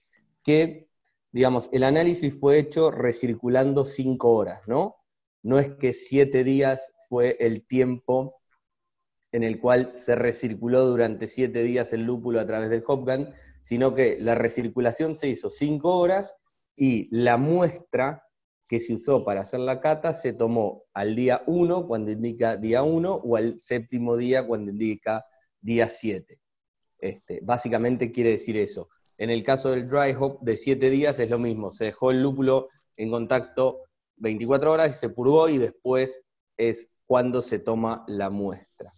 que 0.44 0.86
digamos, 1.36 1.68
el 1.72 1.82
análisis 1.82 2.34
fue 2.40 2.58
hecho 2.58 2.90
recirculando 2.90 3.84
cinco 3.84 4.32
horas, 4.32 4.62
¿no? 4.66 4.96
No 5.42 5.58
es 5.58 5.68
que 5.68 5.92
siete 5.92 6.44
días 6.44 6.94
fue 7.10 7.36
el 7.40 7.66
tiempo 7.66 8.35
en 9.36 9.44
el 9.44 9.60
cual 9.60 9.90
se 9.92 10.16
recirculó 10.16 10.86
durante 10.86 11.26
siete 11.28 11.62
días 11.62 11.92
el 11.92 12.04
lúpulo 12.04 12.40
a 12.40 12.46
través 12.46 12.70
del 12.70 12.82
Hopgun, 12.86 13.34
sino 13.60 13.94
que 13.94 14.16
la 14.18 14.34
recirculación 14.34 15.14
se 15.14 15.28
hizo 15.28 15.50
cinco 15.50 15.98
horas 15.98 16.36
y 16.74 17.14
la 17.14 17.36
muestra 17.36 18.22
que 18.66 18.80
se 18.80 18.94
usó 18.94 19.26
para 19.26 19.42
hacer 19.42 19.60
la 19.60 19.82
cata 19.82 20.14
se 20.14 20.32
tomó 20.32 20.84
al 20.94 21.14
día 21.14 21.42
1 21.46 21.86
cuando 21.86 22.10
indica 22.10 22.56
día 22.56 22.82
1 22.82 23.12
o 23.12 23.36
al 23.36 23.58
séptimo 23.58 24.16
día 24.16 24.46
cuando 24.46 24.70
indica 24.70 25.26
día 25.60 25.86
7. 25.86 26.40
Este, 26.98 27.40
básicamente 27.42 28.12
quiere 28.12 28.30
decir 28.30 28.56
eso. 28.56 28.88
En 29.18 29.28
el 29.28 29.42
caso 29.42 29.70
del 29.70 29.86
dry 29.86 30.16
hop 30.18 30.40
de 30.40 30.56
7 30.56 30.88
días 30.88 31.18
es 31.18 31.28
lo 31.28 31.38
mismo, 31.38 31.70
se 31.70 31.84
dejó 31.84 32.10
el 32.10 32.22
lúpulo 32.22 32.68
en 32.96 33.10
contacto 33.10 33.82
24 34.16 34.72
horas 34.72 34.96
y 34.96 34.98
se 34.98 35.10
purgó 35.10 35.50
y 35.50 35.58
después 35.58 36.22
es 36.56 36.88
cuando 37.04 37.42
se 37.42 37.58
toma 37.58 38.02
la 38.08 38.30
muestra. 38.30 38.95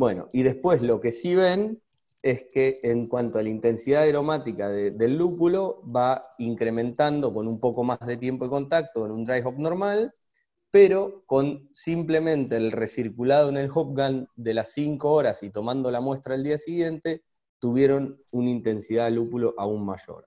Bueno, 0.00 0.30
y 0.32 0.44
después 0.44 0.80
lo 0.80 0.98
que 0.98 1.12
sí 1.12 1.34
ven 1.34 1.82
es 2.22 2.46
que 2.50 2.80
en 2.84 3.06
cuanto 3.06 3.38
a 3.38 3.42
la 3.42 3.50
intensidad 3.50 4.08
aromática 4.08 4.70
del 4.70 5.18
lúpulo 5.18 5.82
va 5.94 6.24
incrementando 6.38 7.34
con 7.34 7.46
un 7.46 7.60
poco 7.60 7.84
más 7.84 7.98
de 8.06 8.16
tiempo 8.16 8.46
de 8.46 8.50
contacto 8.50 9.04
en 9.04 9.12
un 9.12 9.24
dry 9.24 9.42
hop 9.44 9.58
normal, 9.58 10.14
pero 10.70 11.22
con 11.26 11.68
simplemente 11.74 12.56
el 12.56 12.72
recirculado 12.72 13.50
en 13.50 13.58
el 13.58 13.68
hop 13.74 13.94
gun 13.94 14.26
de 14.36 14.54
las 14.54 14.72
5 14.72 15.12
horas 15.12 15.42
y 15.42 15.50
tomando 15.50 15.90
la 15.90 16.00
muestra 16.00 16.34
el 16.34 16.44
día 16.44 16.56
siguiente, 16.56 17.22
tuvieron 17.58 18.22
una 18.30 18.48
intensidad 18.48 19.04
de 19.04 19.10
lúpulo 19.10 19.52
aún 19.58 19.84
mayor. 19.84 20.26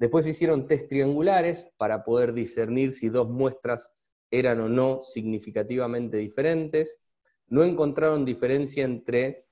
Después 0.00 0.26
hicieron 0.26 0.66
test 0.66 0.88
triangulares 0.88 1.68
para 1.76 2.02
poder 2.02 2.32
discernir 2.32 2.90
si 2.90 3.08
dos 3.08 3.28
muestras 3.28 3.92
eran 4.32 4.58
o 4.58 4.68
no 4.68 5.00
significativamente 5.00 6.16
diferentes. 6.16 6.98
No 7.48 7.64
encontraron 7.64 8.24
diferencia 8.24 8.84
entre 8.84 9.46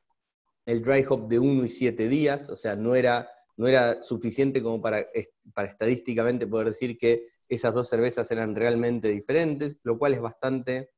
el 0.66 0.82
dry 0.82 1.04
hop 1.08 1.28
de 1.28 1.38
1 1.38 1.64
y 1.64 1.68
7 1.68 2.08
días, 2.08 2.48
o 2.50 2.56
sea, 2.56 2.76
no 2.76 2.94
era, 2.94 3.28
no 3.56 3.68
era 3.68 4.02
suficiente 4.02 4.62
como 4.62 4.80
para, 4.80 5.06
para 5.54 5.68
estadísticamente 5.68 6.46
poder 6.46 6.68
decir 6.68 6.96
que 6.96 7.26
esas 7.48 7.74
dos 7.74 7.88
cervezas 7.88 8.30
eran 8.30 8.56
realmente 8.56 9.08
diferentes, 9.08 9.78
lo 9.82 9.98
cual 9.98 10.14
es 10.14 10.20
bastante 10.20 10.90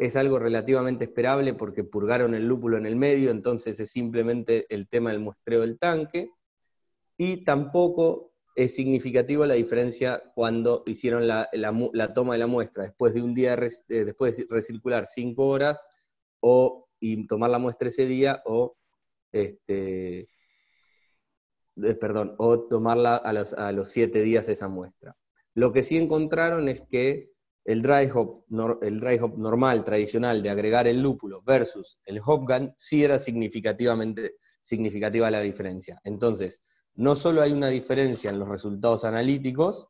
es 0.00 0.16
algo 0.16 0.38
relativamente 0.38 1.04
esperable 1.04 1.54
porque 1.54 1.82
purgaron 1.82 2.34
el 2.34 2.46
lúpulo 2.46 2.76
en 2.76 2.86
el 2.86 2.96
medio, 2.96 3.30
entonces 3.30 3.80
es 3.80 3.90
simplemente 3.90 4.66
el 4.68 4.88
tema 4.88 5.10
del 5.10 5.20
muestreo 5.20 5.62
del 5.62 5.78
tanque. 5.78 6.30
Y 7.16 7.44
tampoco 7.44 8.32
es 8.54 8.74
significativa 8.74 9.46
la 9.46 9.54
diferencia 9.54 10.22
cuando 10.34 10.82
hicieron 10.86 11.26
la, 11.26 11.48
toma 12.14 12.34
de 12.34 12.38
la 12.38 12.46
muestra, 12.46 12.84
después 12.84 13.14
de 13.14 13.22
un 13.22 13.34
día, 13.34 13.54
eh, 13.54 14.04
después 14.04 14.36
de 14.36 14.46
recircular 14.48 15.06
cinco 15.06 15.48
horas, 15.48 15.84
o 16.42 16.88
y 17.00 17.26
tomar 17.26 17.50
la 17.50 17.58
muestra 17.58 17.88
ese 17.88 18.06
día, 18.06 18.42
o 18.44 18.76
este, 19.32 20.20
eh, 20.20 21.94
perdón, 22.00 22.34
o 22.38 22.68
tomarla 22.68 23.16
a 23.16 23.32
los, 23.32 23.52
a 23.54 23.72
los 23.72 23.88
siete 23.90 24.22
días 24.22 24.48
esa 24.48 24.68
muestra. 24.68 25.16
Lo 25.54 25.72
que 25.72 25.82
sí 25.82 25.96
encontraron 25.96 26.68
es 26.68 26.82
que 26.82 27.30
el 27.64 27.82
dry 27.82 28.10
hop, 28.12 28.44
el 28.82 29.00
dry 29.00 29.18
hop 29.18 29.38
normal, 29.38 29.84
tradicional, 29.84 30.42
de 30.42 30.50
agregar 30.50 30.86
el 30.86 31.00
lúpulo 31.00 31.42
versus 31.42 31.98
el 32.04 32.20
hop 32.24 32.46
gun, 32.48 32.72
sí 32.76 33.04
era 33.04 33.18
significativamente 33.18 34.36
significativa 34.60 35.30
la 35.30 35.40
diferencia. 35.40 36.00
Entonces, 36.04 36.60
no 36.94 37.14
solo 37.14 37.42
hay 37.42 37.52
una 37.52 37.68
diferencia 37.68 38.30
en 38.30 38.38
los 38.38 38.48
resultados 38.48 39.04
analíticos, 39.04 39.88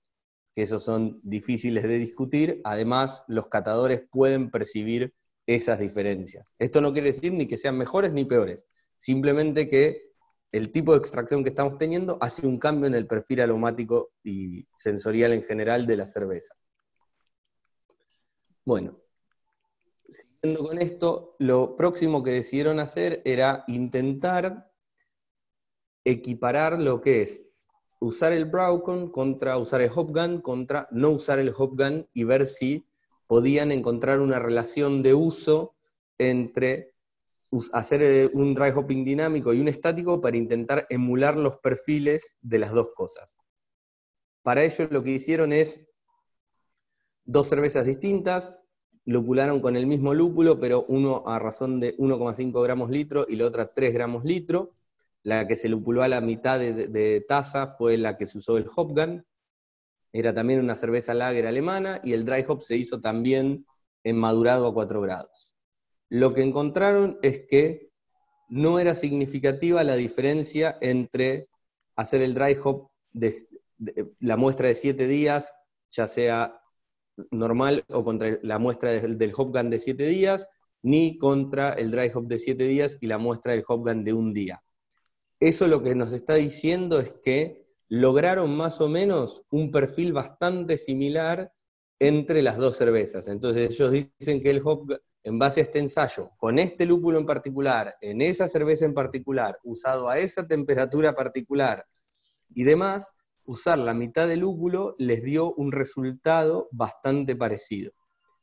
que 0.54 0.62
esos 0.62 0.84
son 0.84 1.20
difíciles 1.22 1.82
de 1.84 1.98
discutir, 1.98 2.60
además 2.64 3.24
los 3.26 3.48
catadores 3.48 4.02
pueden 4.10 4.50
percibir 4.50 5.14
esas 5.46 5.78
diferencias. 5.78 6.54
Esto 6.58 6.80
no 6.80 6.92
quiere 6.92 7.12
decir 7.12 7.32
ni 7.32 7.46
que 7.46 7.58
sean 7.58 7.76
mejores 7.76 8.12
ni 8.12 8.24
peores, 8.24 8.66
simplemente 8.96 9.68
que 9.68 10.12
el 10.52 10.70
tipo 10.70 10.92
de 10.92 10.98
extracción 10.98 11.42
que 11.42 11.48
estamos 11.48 11.78
teniendo 11.78 12.18
hace 12.20 12.46
un 12.46 12.58
cambio 12.58 12.86
en 12.86 12.94
el 12.94 13.06
perfil 13.06 13.40
aromático 13.40 14.12
y 14.22 14.66
sensorial 14.76 15.32
en 15.32 15.42
general 15.42 15.86
de 15.86 15.96
la 15.96 16.06
cerveza. 16.06 16.54
Bueno, 18.64 19.00
siguiendo 20.22 20.68
con 20.68 20.78
esto, 20.78 21.36
lo 21.38 21.74
próximo 21.74 22.22
que 22.22 22.32
decidieron 22.32 22.78
hacer 22.80 23.22
era 23.24 23.64
intentar 23.66 24.70
equiparar 26.04 26.80
lo 26.80 27.00
que 27.00 27.22
es 27.22 27.44
usar 28.00 28.32
el 28.32 28.46
Braucon 28.46 29.10
contra 29.10 29.56
usar 29.58 29.80
el 29.80 29.90
Hopgun 29.94 30.40
contra 30.40 30.88
no 30.90 31.10
usar 31.10 31.38
el 31.38 31.52
Hopgun 31.56 32.08
y 32.12 32.24
ver 32.24 32.46
si 32.46 32.84
podían 33.32 33.72
encontrar 33.72 34.20
una 34.20 34.38
relación 34.38 35.02
de 35.02 35.14
uso 35.14 35.74
entre 36.18 36.92
hacer 37.72 38.02
eh, 38.02 38.30
un 38.34 38.54
dry 38.54 38.72
hopping 38.76 39.06
dinámico 39.06 39.54
y 39.54 39.60
un 39.62 39.68
estático 39.68 40.20
para 40.20 40.36
intentar 40.36 40.86
emular 40.90 41.38
los 41.38 41.56
perfiles 41.56 42.36
de 42.42 42.58
las 42.58 42.72
dos 42.72 42.90
cosas. 42.90 43.38
Para 44.42 44.62
ello 44.64 44.86
lo 44.90 45.02
que 45.02 45.12
hicieron 45.12 45.54
es 45.54 45.80
dos 47.24 47.48
cervezas 47.48 47.86
distintas, 47.86 48.58
lupularon 49.06 49.60
con 49.60 49.76
el 49.76 49.86
mismo 49.86 50.12
lúpulo, 50.12 50.60
pero 50.60 50.84
uno 50.88 51.22
a 51.24 51.38
razón 51.38 51.80
de 51.80 51.96
1,5 51.96 52.62
gramos 52.62 52.90
litro 52.90 53.24
y 53.26 53.36
la 53.36 53.46
otra 53.46 53.72
3 53.72 53.94
gramos 53.94 54.26
litro. 54.26 54.74
La 55.22 55.48
que 55.48 55.56
se 55.56 55.70
lupuló 55.70 56.02
a 56.02 56.08
la 56.08 56.20
mitad 56.20 56.60
de, 56.60 57.24
taza 57.26 57.66
fue 57.66 57.96
la 57.96 58.18
que 58.18 58.26
se 58.26 58.36
usó 58.36 58.58
el 58.58 58.66
Hopgun. 58.76 59.24
Era 60.12 60.34
también 60.34 60.60
una 60.60 60.76
cerveza 60.76 61.14
lager 61.14 61.46
alemana 61.46 62.00
y 62.04 62.12
el 62.12 62.24
dry 62.24 62.44
hop 62.46 62.62
se 62.62 62.76
hizo 62.76 63.00
también 63.00 63.66
en 64.04 64.16
madurado 64.16 64.68
a 64.68 64.74
4 64.74 65.00
grados. 65.00 65.54
Lo 66.08 66.34
que 66.34 66.42
encontraron 66.42 67.18
es 67.22 67.46
que 67.48 67.90
no 68.48 68.78
era 68.78 68.94
significativa 68.94 69.82
la 69.82 69.96
diferencia 69.96 70.76
entre 70.82 71.48
hacer 71.96 72.20
el 72.20 72.34
dry 72.34 72.56
hop 72.62 72.90
de, 73.12 73.32
la 74.20 74.36
muestra 74.36 74.68
de 74.68 74.74
7 74.74 75.06
días, 75.06 75.54
ya 75.90 76.06
sea 76.06 76.60
normal 77.30 77.84
o 77.88 78.04
contra 78.04 78.38
la 78.42 78.58
muestra 78.58 78.92
del, 78.92 79.16
del 79.16 79.32
Hopgun 79.34 79.70
de 79.70 79.78
7 79.78 80.06
días, 80.06 80.48
ni 80.82 81.16
contra 81.16 81.72
el 81.72 81.90
dry 81.90 82.10
hop 82.12 82.26
de 82.26 82.38
7 82.38 82.64
días 82.64 82.98
y 83.00 83.06
la 83.06 83.18
muestra 83.18 83.52
del 83.52 83.64
Hopgun 83.66 84.04
de 84.04 84.12
un 84.12 84.34
día. 84.34 84.62
Eso 85.40 85.66
lo 85.66 85.82
que 85.82 85.94
nos 85.94 86.12
está 86.12 86.34
diciendo 86.34 87.00
es 87.00 87.14
que 87.22 87.61
lograron 87.92 88.56
más 88.56 88.80
o 88.80 88.88
menos 88.88 89.44
un 89.50 89.70
perfil 89.70 90.14
bastante 90.14 90.78
similar 90.78 91.52
entre 91.98 92.40
las 92.40 92.56
dos 92.56 92.78
cervezas. 92.78 93.28
Entonces 93.28 93.68
ellos 93.68 93.90
dicen 93.90 94.40
que 94.40 94.48
el 94.48 94.62
Hopgun, 94.64 94.96
en 95.22 95.38
base 95.38 95.60
a 95.60 95.64
este 95.64 95.78
ensayo, 95.78 96.30
con 96.38 96.58
este 96.58 96.86
lúpulo 96.86 97.18
en 97.18 97.26
particular, 97.26 97.94
en 98.00 98.22
esa 98.22 98.48
cerveza 98.48 98.86
en 98.86 98.94
particular, 98.94 99.58
usado 99.62 100.08
a 100.08 100.16
esa 100.16 100.48
temperatura 100.48 101.14
particular 101.14 101.84
y 102.54 102.62
demás, 102.64 103.12
usar 103.44 103.78
la 103.78 103.92
mitad 103.92 104.26
del 104.26 104.40
lúpulo 104.40 104.94
les 104.96 105.22
dio 105.22 105.52
un 105.52 105.70
resultado 105.70 106.70
bastante 106.72 107.36
parecido. 107.36 107.92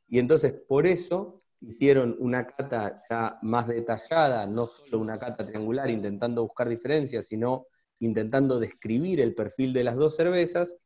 Y 0.06 0.20
entonces 0.20 0.54
por 0.68 0.86
eso 0.86 1.42
hicieron 1.60 2.14
una 2.20 2.46
cata 2.46 2.94
ya 3.10 3.36
más 3.42 3.66
detallada, 3.66 4.46
no 4.46 4.66
solo 4.66 5.02
una 5.02 5.18
cata 5.18 5.44
triangular 5.44 5.90
intentando 5.90 6.42
buscar 6.42 6.68
diferencias, 6.68 7.26
sino 7.26 7.66
intentando 8.00 8.58
describir 8.58 9.20
el 9.20 9.34
perfil 9.34 9.72
de 9.72 9.84
las 9.84 9.96
dos 9.96 10.16
cervezas, 10.16 10.76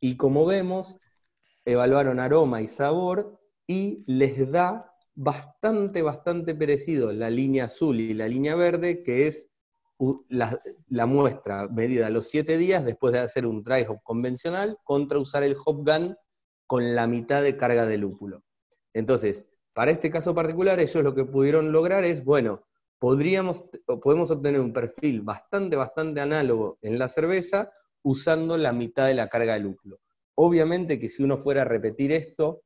y 0.00 0.16
como 0.16 0.44
vemos, 0.44 0.98
evaluaron 1.64 2.20
aroma 2.20 2.60
y 2.60 2.66
sabor 2.66 3.40
y 3.66 4.04
les 4.06 4.50
da 4.50 4.92
bastante, 5.14 6.02
bastante 6.02 6.54
parecido 6.54 7.12
la 7.12 7.30
línea 7.30 7.64
azul 7.64 8.00
y 8.00 8.12
la 8.14 8.28
línea 8.28 8.54
verde, 8.54 9.02
que 9.02 9.26
es 9.26 9.48
la, 10.28 11.06
muestra 11.06 11.68
medida 11.68 12.08
a 12.08 12.10
los 12.10 12.28
siete 12.28 12.58
días 12.58 12.84
después 12.84 13.12
de 13.12 13.20
hacer 13.20 13.46
un 13.46 13.62
dry 13.62 13.86
hop 13.88 14.02
convencional 14.02 14.76
contra 14.84 15.18
usar 15.18 15.42
el 15.42 15.56
hop 15.64 15.88
gun 15.88 16.16
con 16.66 16.94
la 16.94 17.06
mitad 17.06 17.42
de 17.42 17.56
carga 17.56 17.86
de 17.86 17.98
lúpulo. 17.98 18.42
Entonces, 18.92 19.46
para 19.72 19.90
este 19.90 20.10
caso 20.10 20.34
particular, 20.34 20.80
ellos 20.80 21.02
lo 21.02 21.14
que 21.14 21.24
pudieron 21.24 21.72
lograr 21.72 22.04
es, 22.04 22.24
bueno, 22.24 22.66
podríamos, 23.04 23.62
podemos 24.02 24.30
obtener 24.30 24.62
un 24.62 24.72
perfil 24.72 25.20
bastante, 25.20 25.76
bastante 25.76 26.22
análogo 26.22 26.78
en 26.80 26.98
la 26.98 27.06
cerveza 27.06 27.70
usando 28.02 28.56
la 28.56 28.72
mitad 28.72 29.08
de 29.08 29.12
la 29.12 29.28
carga 29.28 29.52
de 29.52 29.60
lúpulo. 29.60 30.00
Obviamente 30.36 30.98
que 30.98 31.10
si 31.10 31.22
uno 31.22 31.36
fuera 31.36 31.60
a 31.60 31.64
repetir 31.66 32.12
esto, 32.12 32.62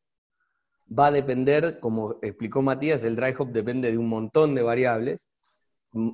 va 0.96 1.08
a 1.08 1.10
depender, 1.10 1.80
como 1.80 2.20
explicó 2.22 2.62
Matías, 2.62 3.02
el 3.02 3.16
dry 3.16 3.34
hop 3.36 3.48
depende 3.48 3.90
de 3.90 3.98
un 3.98 4.08
montón 4.08 4.54
de 4.54 4.62
variables, 4.62 5.28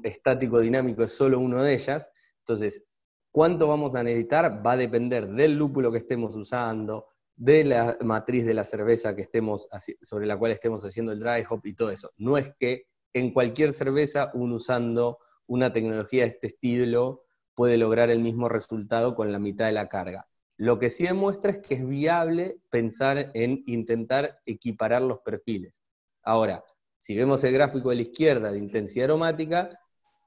estático 0.03 0.61
dinámico 0.61 1.03
es 1.03 1.13
solo 1.13 1.39
una 1.39 1.63
de 1.63 1.75
ellas. 1.75 2.11
Entonces, 2.39 2.87
¿cuánto 3.31 3.69
vamos 3.69 3.95
a 3.95 4.03
necesitar? 4.03 4.67
Va 4.67 4.73
a 4.73 4.79
depender 4.79 5.29
del 5.29 5.59
lúpulo 5.59 5.93
que 5.93 5.99
estemos 5.99 6.35
usando, 6.35 7.09
de 7.37 7.65
la 7.65 7.99
matriz 8.01 8.47
de 8.47 8.55
la 8.55 8.65
cerveza 8.65 9.15
que 9.15 9.21
estemos, 9.21 9.69
sobre 10.01 10.25
la 10.25 10.39
cual 10.39 10.53
estemos 10.53 10.83
haciendo 10.83 11.13
el 11.13 11.21
dry 11.21 11.45
hop 11.47 11.61
y 11.67 11.75
todo 11.75 11.91
eso. 11.91 12.11
No 12.17 12.39
es 12.39 12.55
que 12.59 12.87
en 13.15 13.33
cualquier 13.33 13.73
cerveza, 13.73 14.31
uno 14.35 14.57
usando 14.57 15.19
una 15.47 15.73
tecnología 15.73 16.25
de 16.25 16.31
este 16.31 16.49
estilo 16.49 17.25
puede 17.55 17.79
lograr 17.79 18.11
el 18.11 18.19
mismo 18.19 18.49
resultado 18.49 19.15
con 19.15 19.33
la 19.33 19.39
mitad 19.39 19.67
de 19.67 19.73
la 19.73 19.89
carga. 19.89 20.29
Lo 20.57 20.79
que 20.79 20.91
sí 20.91 21.05
demuestra 21.05 21.53
es 21.53 21.59
que 21.59 21.75
es 21.75 21.89
viable 21.89 22.59
pensar 22.71 23.31
en 23.35 23.63
intentar 23.67 24.41
equiparar 24.47 25.03
los 25.03 25.21
perfiles. 25.21 25.81
Ahora, 26.23 26.65
si 26.99 27.17
vemos 27.17 27.45
el 27.45 27.53
gráfico 27.53 27.91
de 27.91 27.97
la 27.97 28.03
izquierda 28.03 28.51
de 28.51 28.59
intensidad 28.59 29.07
aromática, 29.07 29.71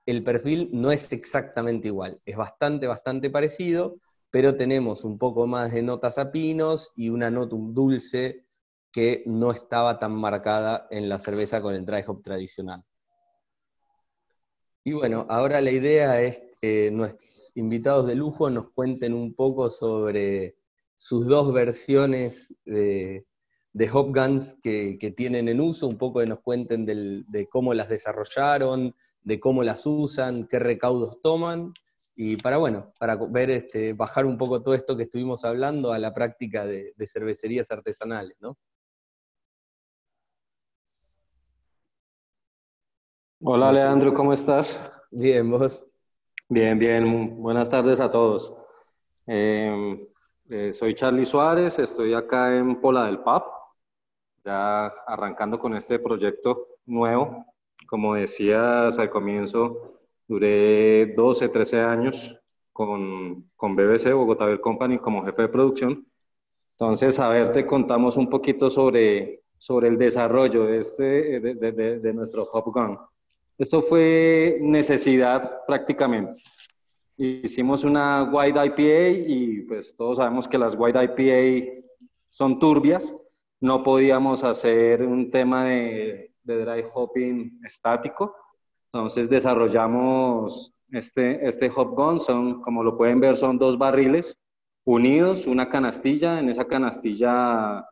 el 0.06 0.24
perfil 0.24 0.70
no 0.72 0.92
es 0.92 1.12
exactamente 1.12 1.90
igual, 1.90 2.22
es 2.26 2.38
bastante, 2.38 2.88
bastante 2.88 3.30
parecido, 3.30 3.98
pero 4.30 4.56
tenemos 4.56 5.04
un 5.04 5.18
poco 5.18 5.48
más 5.48 5.74
de 5.74 5.82
notas 5.82 6.18
a 6.18 6.32
pinos 6.32 6.92
y 6.96 7.10
una 7.10 7.30
nota 7.30 7.56
dulce 7.60 8.47
que 8.92 9.24
no 9.26 9.52
estaba 9.52 10.00
tan 10.00 10.14
marcada 10.14 10.88
en 10.90 11.10
la 11.10 11.20
cerveza 11.20 11.62
con 11.62 11.76
el 11.76 11.86
dry 11.86 12.04
hop 12.08 12.24
tradicional. 12.24 12.84
Y 14.84 14.94
bueno, 14.94 15.26
ahora 15.30 15.62
la 15.62 15.72
idea 15.72 16.22
es 16.22 16.42
que 16.62 16.90
nuestros 16.92 17.52
invitados 17.56 18.08
de 18.08 18.16
lujo 18.16 18.50
nos 18.50 18.72
cuenten 18.72 19.14
un 19.14 19.34
poco 19.34 19.70
sobre 19.70 20.56
sus 20.96 21.28
dos 21.28 21.54
versiones 21.54 22.56
de, 22.66 23.26
de 23.74 23.90
Hop 23.92 24.16
Guns 24.16 24.56
que, 24.62 24.98
tienen 25.16 25.50
en 25.50 25.60
uso, 25.60 25.88
un 25.88 25.98
poco 25.98 26.22
que 26.22 26.26
nos 26.26 26.40
cuenten 26.40 26.86
de 26.86 27.48
cómo 27.50 27.74
las 27.74 27.90
desarrollaron, 27.90 28.96
de 29.22 29.40
cómo 29.40 29.62
las 29.62 29.86
usan, 29.86 30.48
qué 30.48 30.60
recaudos 30.60 31.22
toman, 31.22 31.74
y 32.20 32.36
para, 32.38 32.58
bueno, 32.58 32.92
para 33.00 33.16
ver, 33.16 33.52
este, 33.52 33.94
bajar 33.94 34.26
un 34.26 34.40
poco 34.40 34.64
todo 34.64 34.74
esto 34.74 34.98
que 34.98 35.04
estuvimos 35.04 35.46
hablando 35.46 35.94
a 35.94 36.00
la 36.00 36.16
práctica 36.16 36.66
de, 36.66 36.94
cervecerías 37.06 37.70
artesanales, 37.70 38.36
¿no? 38.40 38.58
Hola 43.40 43.72
Leandro, 43.72 44.16
¿cómo 44.16 44.34
estás? 44.34 44.82
Bien, 45.12 45.50
vos. 45.52 45.86
Bien, 46.50 46.80
bien, 46.80 47.40
buenas 47.40 47.70
tardes 47.70 48.00
a 48.00 48.10
todos. 48.10 48.52
Eh, 49.28 50.08
eh, 50.50 50.74
soy 50.74 50.96
Charlie 50.96 51.24
Suárez, 51.24 51.78
estoy 51.78 52.16
acá 52.16 52.58
en 52.58 52.82
Pola 52.82 53.06
del 53.06 53.20
Pap, 53.20 53.46
ya 54.44 54.88
arrancando 54.88 55.60
con 55.60 55.76
este 55.76 56.00
proyecto 56.00 56.68
nuevo. 56.88 57.46
Como 57.86 58.16
decías 58.16 58.98
al 58.98 59.12
comienzo, 59.12 59.82
duré 60.28 61.14
12, 61.16 61.50
13 61.50 61.82
años 61.82 62.42
con, 62.74 63.52
con 63.56 63.76
BBC, 63.76 64.14
Bogotá 64.14 64.46
Beer 64.46 64.62
Company, 64.62 64.98
como 64.98 65.24
jefe 65.24 65.44
de 65.44 65.50
producción. 65.50 66.08
Entonces, 66.72 67.20
a 67.20 67.30
ver, 67.30 67.52
te 67.52 67.68
contamos 67.68 68.18
un 68.18 68.32
poquito 68.32 68.72
sobre, 68.72 69.44
sobre 69.60 69.90
el 69.90 69.98
desarrollo 70.00 70.66
de, 70.66 70.80
este, 70.80 71.40
de, 71.40 71.54
de, 71.54 72.00
de 72.00 72.14
nuestro 72.16 72.44
Hop 72.52 72.74
Gun. 72.74 72.98
Esto 73.58 73.82
fue 73.82 74.58
necesidad 74.62 75.66
prácticamente. 75.66 76.42
Hicimos 77.18 77.84
una 77.84 78.24
White 78.24 78.66
IPA 78.66 79.10
y 79.28 79.62
pues 79.62 79.96
todos 79.98 80.18
sabemos 80.18 80.48
que 80.48 80.60
las 80.60 80.76
White 80.78 81.04
IPA 81.04 81.84
son 82.30 82.60
turbias, 82.60 83.12
no 83.60 83.82
podíamos 83.82 84.44
hacer 84.44 85.02
un 85.02 85.32
tema 85.32 85.66
de, 85.66 86.32
dry 86.44 86.86
hopping 86.94 87.60
estático. 87.66 88.36
Entonces 88.94 89.28
desarrollamos 89.28 90.74
este, 90.92 91.48
este 91.48 91.72
hop 91.76 91.96
gun, 91.96 92.20
son, 92.20 92.62
como 92.62 92.84
lo 92.84 92.96
pueden 92.96 93.20
ver, 93.20 93.36
son 93.38 93.58
dos 93.58 93.78
barriles 93.80 94.40
unidos, 94.86 95.48
una 95.48 95.68
canastilla, 95.68 96.40
en 96.40 96.50
esa 96.50 96.66
canastilla 96.66 97.86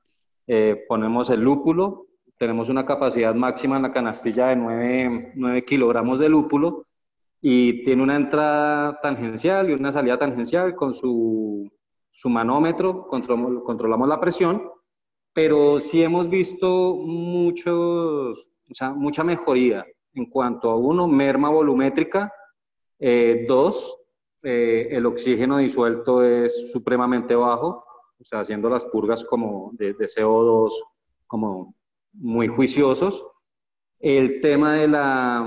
eh, 0.45 0.85
ponemos 0.87 1.31
el 1.31 1.41
lúpulo, 1.41 2.04
tenemos 2.37 2.69
una 2.69 2.85
capacidad 2.85 3.33
máxima 3.33 3.77
en 3.77 3.83
la 3.83 3.91
canastilla 3.91 4.47
de 4.47 4.55
9, 4.55 5.33
9 5.35 5.65
kilogramos 5.65 6.19
de 6.19 6.29
lúpulo 6.29 6.85
y 7.41 7.83
tiene 7.83 8.03
una 8.03 8.15
entrada 8.15 8.99
tangencial 9.01 9.69
y 9.69 9.73
una 9.73 9.91
salida 9.91 10.17
tangencial 10.17 10.75
con 10.75 10.93
su, 10.93 11.71
su 12.11 12.29
manómetro, 12.29 13.07
controlamos 13.07 14.07
la 14.07 14.19
presión 14.19 14.61
pero 15.35 15.81
sí 15.81 16.01
hemos 16.01 16.29
visto 16.29 16.95
muchos, 16.95 18.47
o 18.71 18.73
sea, 18.73 18.93
mucha 18.93 19.21
mejoría 19.21 19.85
en 20.13 20.29
cuanto 20.29 20.71
a 20.71 20.77
uno, 20.77 21.09
merma 21.09 21.49
volumétrica, 21.49 22.31
eh, 22.97 23.43
dos, 23.45 23.99
eh, 24.43 24.87
el 24.91 25.05
oxígeno 25.05 25.57
disuelto 25.57 26.23
es 26.23 26.71
supremamente 26.71 27.35
bajo, 27.35 27.83
o 28.17 28.23
sea, 28.23 28.39
haciendo 28.39 28.69
las 28.69 28.85
purgas 28.85 29.25
como 29.25 29.71
de, 29.73 29.93
de 29.93 30.05
CO2 30.05 30.71
como 31.27 31.75
muy 32.17 32.47
juiciosos. 32.47 33.25
El 33.99 34.41
tema 34.41 34.75
de 34.75 34.87
la, 34.87 35.45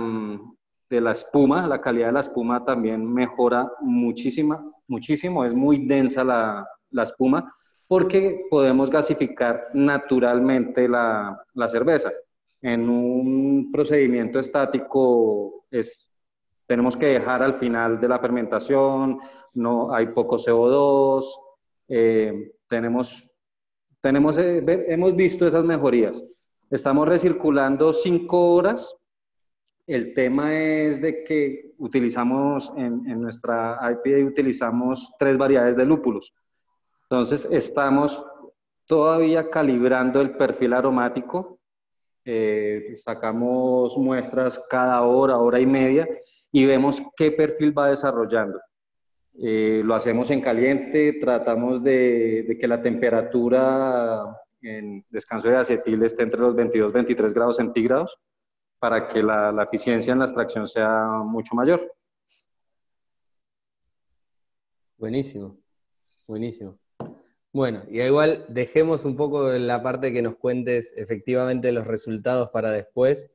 de 0.90 1.00
la 1.00 1.12
espuma, 1.12 1.66
la 1.66 1.80
calidad 1.80 2.06
de 2.06 2.12
la 2.12 2.20
espuma 2.20 2.64
también 2.64 3.12
mejora 3.12 3.70
muchísima, 3.80 4.64
muchísimo, 4.86 5.44
es 5.44 5.54
muy 5.54 5.86
densa 5.86 6.24
la, 6.24 6.66
la 6.90 7.02
espuma 7.02 7.52
porque 7.88 8.46
podemos 8.50 8.90
gasificar 8.90 9.68
naturalmente 9.72 10.86
la, 10.88 11.42
la 11.54 11.68
cerveza. 11.68 12.12
En 12.60 12.88
un 12.88 13.70
procedimiento 13.72 14.38
estático 14.38 15.64
es, 15.70 16.10
tenemos 16.66 16.96
que 16.96 17.06
dejar 17.06 17.42
al 17.42 17.54
final 17.54 17.98
de 17.98 18.08
la 18.08 18.18
fermentación, 18.18 19.18
no 19.54 19.94
hay 19.94 20.08
poco 20.08 20.36
CO2, 20.36 21.24
eh, 21.88 22.52
tenemos, 22.68 23.30
tenemos, 24.02 24.36
eh, 24.36 24.62
hemos 24.88 25.16
visto 25.16 25.46
esas 25.46 25.64
mejorías. 25.64 26.22
Estamos 26.70 27.08
recirculando 27.08 27.94
cinco 27.94 28.52
horas. 28.52 28.94
El 29.86 30.12
tema 30.12 30.54
es 30.54 31.00
de 31.00 31.24
que 31.24 31.72
utilizamos 31.78 32.70
en, 32.76 33.02
nuestra 33.20 33.78
IPA 33.80 34.26
utilizamos 34.26 35.10
tres 35.18 35.38
variedades 35.38 35.76
de 35.76 35.86
lúpulos. 35.86 36.34
Entonces 37.04 37.48
estamos 37.50 38.22
todavía 38.84 39.48
calibrando 39.48 40.20
el 40.20 40.36
perfil 40.36 40.74
aromático. 40.74 41.58
Eh, 42.26 42.92
sacamos 42.96 43.96
muestras 43.96 44.62
cada 44.68 45.00
hora, 45.02 45.38
hora 45.38 45.60
y 45.60 45.66
media 45.66 46.06
y 46.52 46.66
vemos 46.66 47.00
qué 47.16 47.32
perfil 47.32 47.76
va 47.76 47.88
desarrollando. 47.88 48.60
Eh, 49.40 49.82
lo 49.84 49.94
hacemos 49.94 50.30
en 50.30 50.42
caliente, 50.42 51.14
tratamos 51.14 51.82
de, 51.82 52.58
que 52.60 52.68
la 52.68 52.82
temperatura 52.82 54.22
en 54.62 55.04
descanso 55.10 55.48
de 55.48 55.56
acetil 55.56 56.02
esté 56.02 56.22
entre 56.22 56.40
los 56.40 56.54
22 56.54 56.92
23 56.92 57.32
grados 57.32 57.56
centígrados 57.56 58.18
para 58.78 59.08
que 59.08 59.22
la, 59.22 59.62
eficiencia 59.62 60.12
en 60.12 60.20
la 60.20 60.24
extracción 60.24 60.66
sea 60.66 61.06
mucho 61.24 61.54
mayor. 61.54 61.92
Buenísimo, 64.96 65.58
buenísimo. 66.26 66.78
Bueno, 67.52 67.82
y 67.88 68.00
igual 68.00 68.44
dejemos 68.48 69.04
un 69.04 69.16
poco 69.16 69.50
la 69.50 69.82
parte 69.82 70.12
que 70.12 70.22
nos 70.22 70.36
cuentes 70.36 70.92
efectivamente 70.96 71.72
los 71.72 71.86
resultados 71.86 72.50
para 72.50 72.70
después, 72.70 73.30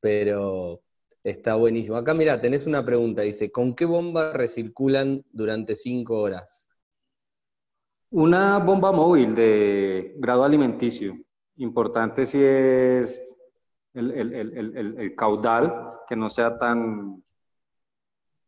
pero 0.00 0.82
Está 1.26 1.56
buenísimo. 1.56 1.96
Acá, 1.96 2.14
mira, 2.14 2.40
tenés 2.40 2.68
una 2.68 2.86
pregunta. 2.86 3.22
Dice, 3.22 3.50
¿con 3.50 3.74
qué 3.74 3.84
bomba 3.84 4.32
recirculan 4.32 5.24
durante 5.32 5.74
cinco 5.74 6.20
horas? 6.20 6.65
Una 8.10 8.58
bomba 8.58 8.92
móvil 8.92 9.34
de 9.34 10.14
grado 10.16 10.44
alimenticio. 10.44 11.16
Importante 11.56 12.24
si 12.24 12.42
es 12.42 13.34
el, 13.94 15.14
caudal, 15.16 16.00
que 16.08 16.16
no 16.16 16.30
sea 16.30 16.56
tan, 16.58 17.22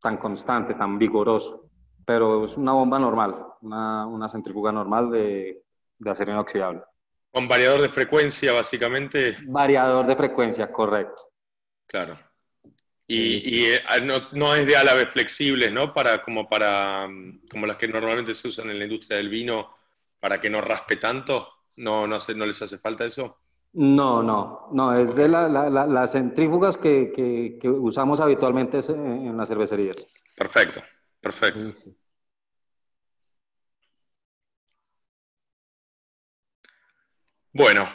tan 0.00 0.16
constante, 0.18 0.74
tan 0.74 0.98
vigoroso. 0.98 1.70
Pero 2.04 2.44
es 2.44 2.56
una 2.56 2.72
bomba 2.72 2.98
normal, 2.98 3.46
una, 3.62 4.28
centrífuga 4.28 4.72
normal 4.72 5.10
de, 5.10 5.62
de 5.98 6.10
acero 6.10 6.32
inoxidable. 6.32 6.82
¿Con 7.30 7.48
variador 7.48 7.82
de 7.82 7.88
frecuencia, 7.88 8.52
básicamente? 8.52 9.36
Variador 9.46 10.06
de 10.06 10.16
frecuencia, 10.16 10.72
correcto. 10.72 11.22
Claro. 11.86 12.16
Y, 13.10 13.64
eh, 13.64 13.82
ah, 13.88 14.00
no, 14.32 14.54
es 14.54 14.66
de 14.66 14.76
álabes 14.76 15.08
flexibles, 15.10 15.72
¿no? 15.72 15.94
Para, 15.94 16.22
como, 16.22 16.46
para, 16.46 17.08
mm, 17.08 17.48
como 17.50 17.66
las 17.66 17.78
que 17.78 17.88
normalmente 17.88 18.34
se 18.34 18.48
usan 18.48 18.68
en 18.68 18.78
la 18.78 18.84
industria 18.84 19.16
del 19.16 19.30
vino, 19.30 19.74
para 20.20 20.38
que 20.38 20.50
no 20.50 20.60
raspe 20.60 20.96
tanto. 20.96 21.48
¿No, 21.76 22.06
no, 22.06 22.18
no 22.18 22.46
les 22.46 22.60
hace 22.60 22.76
falta 22.76 23.06
eso? 23.06 23.38
No, 23.72 24.22
no, 24.22 24.68
no, 24.72 24.94
es 24.94 25.14
de 25.14 25.26
las 25.28 26.12
centrífugas 26.12 26.76
que, 26.76 27.58
usamos 27.64 28.20
habitualmente 28.20 28.80
en 28.88 29.36
las 29.36 29.48
cervecerías. 29.48 30.06
Perfecto, 30.36 30.82
perfecto. 31.20 31.60
Bueno, 37.52 37.88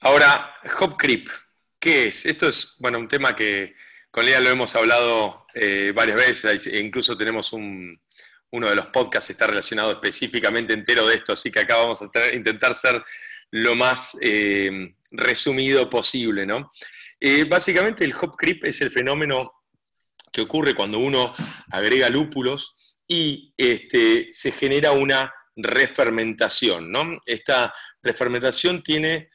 ahora, 0.00 0.54
Hop 0.80 0.96
Creep, 0.98 1.28
¿qué 1.78 2.08
es? 2.08 2.26
Esto 2.26 2.48
es, 2.48 2.76
bueno, 2.78 2.98
un 2.98 3.08
tema 3.08 3.34
que 3.34 3.74
con 4.18 4.26
Lea 4.26 4.40
lo 4.40 4.50
hemos 4.50 4.74
hablado 4.74 5.46
eh, 5.54 5.92
varias 5.94 6.16
veces, 6.16 6.66
e 6.66 6.80
incluso 6.80 7.16
tenemos 7.16 7.52
un, 7.52 8.00
uno 8.50 8.68
de 8.68 8.74
los 8.74 8.86
podcasts 8.86 9.30
está 9.30 9.46
relacionado 9.46 9.92
específicamente 9.92 10.72
entero 10.72 11.06
de 11.06 11.14
esto, 11.14 11.34
así 11.34 11.52
que 11.52 11.60
acá 11.60 11.76
vamos 11.76 12.02
a 12.02 12.34
intentar 12.34 12.74
ser 12.74 13.00
lo 13.52 13.76
más 13.76 14.18
eh, 14.20 14.92
resumido 15.12 15.88
posible. 15.88 16.44
¿no? 16.46 16.68
Eh, 17.20 17.44
básicamente 17.44 18.04
el 18.04 18.12
hop 18.12 18.34
creep 18.36 18.64
es 18.64 18.80
el 18.80 18.90
fenómeno 18.90 19.52
que 20.32 20.40
ocurre 20.40 20.74
cuando 20.74 20.98
uno 20.98 21.32
agrega 21.70 22.08
lúpulos 22.08 22.96
y 23.06 23.54
este, 23.56 24.30
se 24.32 24.50
genera 24.50 24.90
una 24.90 25.32
refermentación. 25.54 26.90
¿no? 26.90 27.20
Esta 27.24 27.72
refermentación 28.02 28.82
tiene 28.82 29.30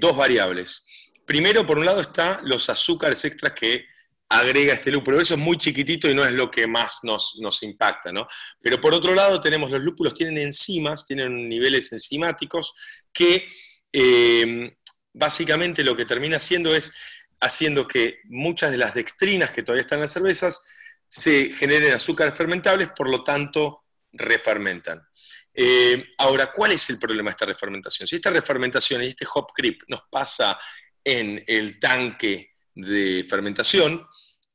dos 0.00 0.16
variables. 0.16 0.86
Primero, 1.26 1.66
por 1.66 1.76
un 1.76 1.84
lado, 1.84 2.00
están 2.00 2.38
los 2.44 2.70
azúcares 2.70 3.22
extras 3.26 3.52
que 3.52 3.84
agrega 4.28 4.74
este 4.74 4.90
lúpulo. 4.90 5.20
Eso 5.20 5.34
es 5.34 5.40
muy 5.40 5.56
chiquitito 5.56 6.08
y 6.10 6.14
no 6.14 6.24
es 6.24 6.32
lo 6.32 6.50
que 6.50 6.66
más 6.66 6.98
nos, 7.02 7.62
impacta, 7.62 8.12
¿no? 8.12 8.26
Pero 8.60 8.80
por 8.80 8.94
otro 8.94 9.14
lado 9.14 9.40
tenemos 9.40 9.70
los 9.70 9.82
lúpulos, 9.82 10.14
tienen 10.14 10.38
enzimas, 10.38 11.06
tienen 11.06 11.48
niveles 11.48 11.92
enzimáticos 11.92 12.74
que 13.12 13.46
eh, 13.92 14.76
básicamente 15.12 15.84
lo 15.84 15.96
que 15.96 16.04
termina 16.04 16.36
haciendo 16.38 16.74
es 16.74 16.92
haciendo 17.40 17.86
que 17.86 18.20
muchas 18.24 18.70
de 18.70 18.78
las 18.78 18.94
dextrinas 18.94 19.52
que 19.52 19.62
todavía 19.62 19.82
están 19.82 19.98
en 19.98 20.02
las 20.02 20.12
cervezas 20.12 20.64
se 21.06 21.50
generen 21.50 21.92
azúcares 21.92 22.36
fermentables, 22.36 22.88
por 22.96 23.08
lo 23.08 23.22
tanto 23.22 23.84
refermentan. 24.12 25.06
Eh, 25.54 26.08
ahora, 26.18 26.52
¿cuál 26.52 26.72
es 26.72 26.90
el 26.90 26.98
problema 26.98 27.30
de 27.30 27.32
esta 27.32 27.46
refermentación? 27.46 28.06
Si 28.06 28.16
esta 28.16 28.30
refermentación 28.30 29.02
y 29.02 29.08
este 29.08 29.26
hop 29.32 29.52
creep 29.54 29.82
nos 29.88 30.02
pasa 30.10 30.58
en 31.02 31.42
el 31.46 31.78
tanque 31.78 32.55
de 32.76 33.26
fermentación, 33.28 34.06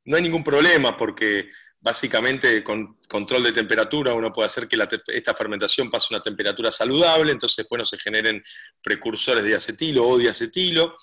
no 0.05 0.15
hay 0.15 0.21
ningún 0.21 0.43
problema 0.43 0.95
porque 0.95 1.49
básicamente 1.79 2.63
con 2.63 2.99
control 3.07 3.43
de 3.43 3.51
temperatura 3.51 4.13
uno 4.13 4.31
puede 4.31 4.45
hacer 4.45 4.67
que 4.67 4.77
esta 5.07 5.33
fermentación 5.33 5.89
pase 5.89 6.07
a 6.09 6.17
una 6.17 6.23
temperatura 6.23 6.71
saludable, 6.71 7.31
entonces 7.31 7.57
después 7.57 7.79
no 7.79 7.85
se 7.85 7.97
generen 7.97 8.43
precursores 8.81 9.43
de 9.43 9.55
acetilo 9.55 10.07
o 10.07 10.17
diacetilo. 10.17 10.95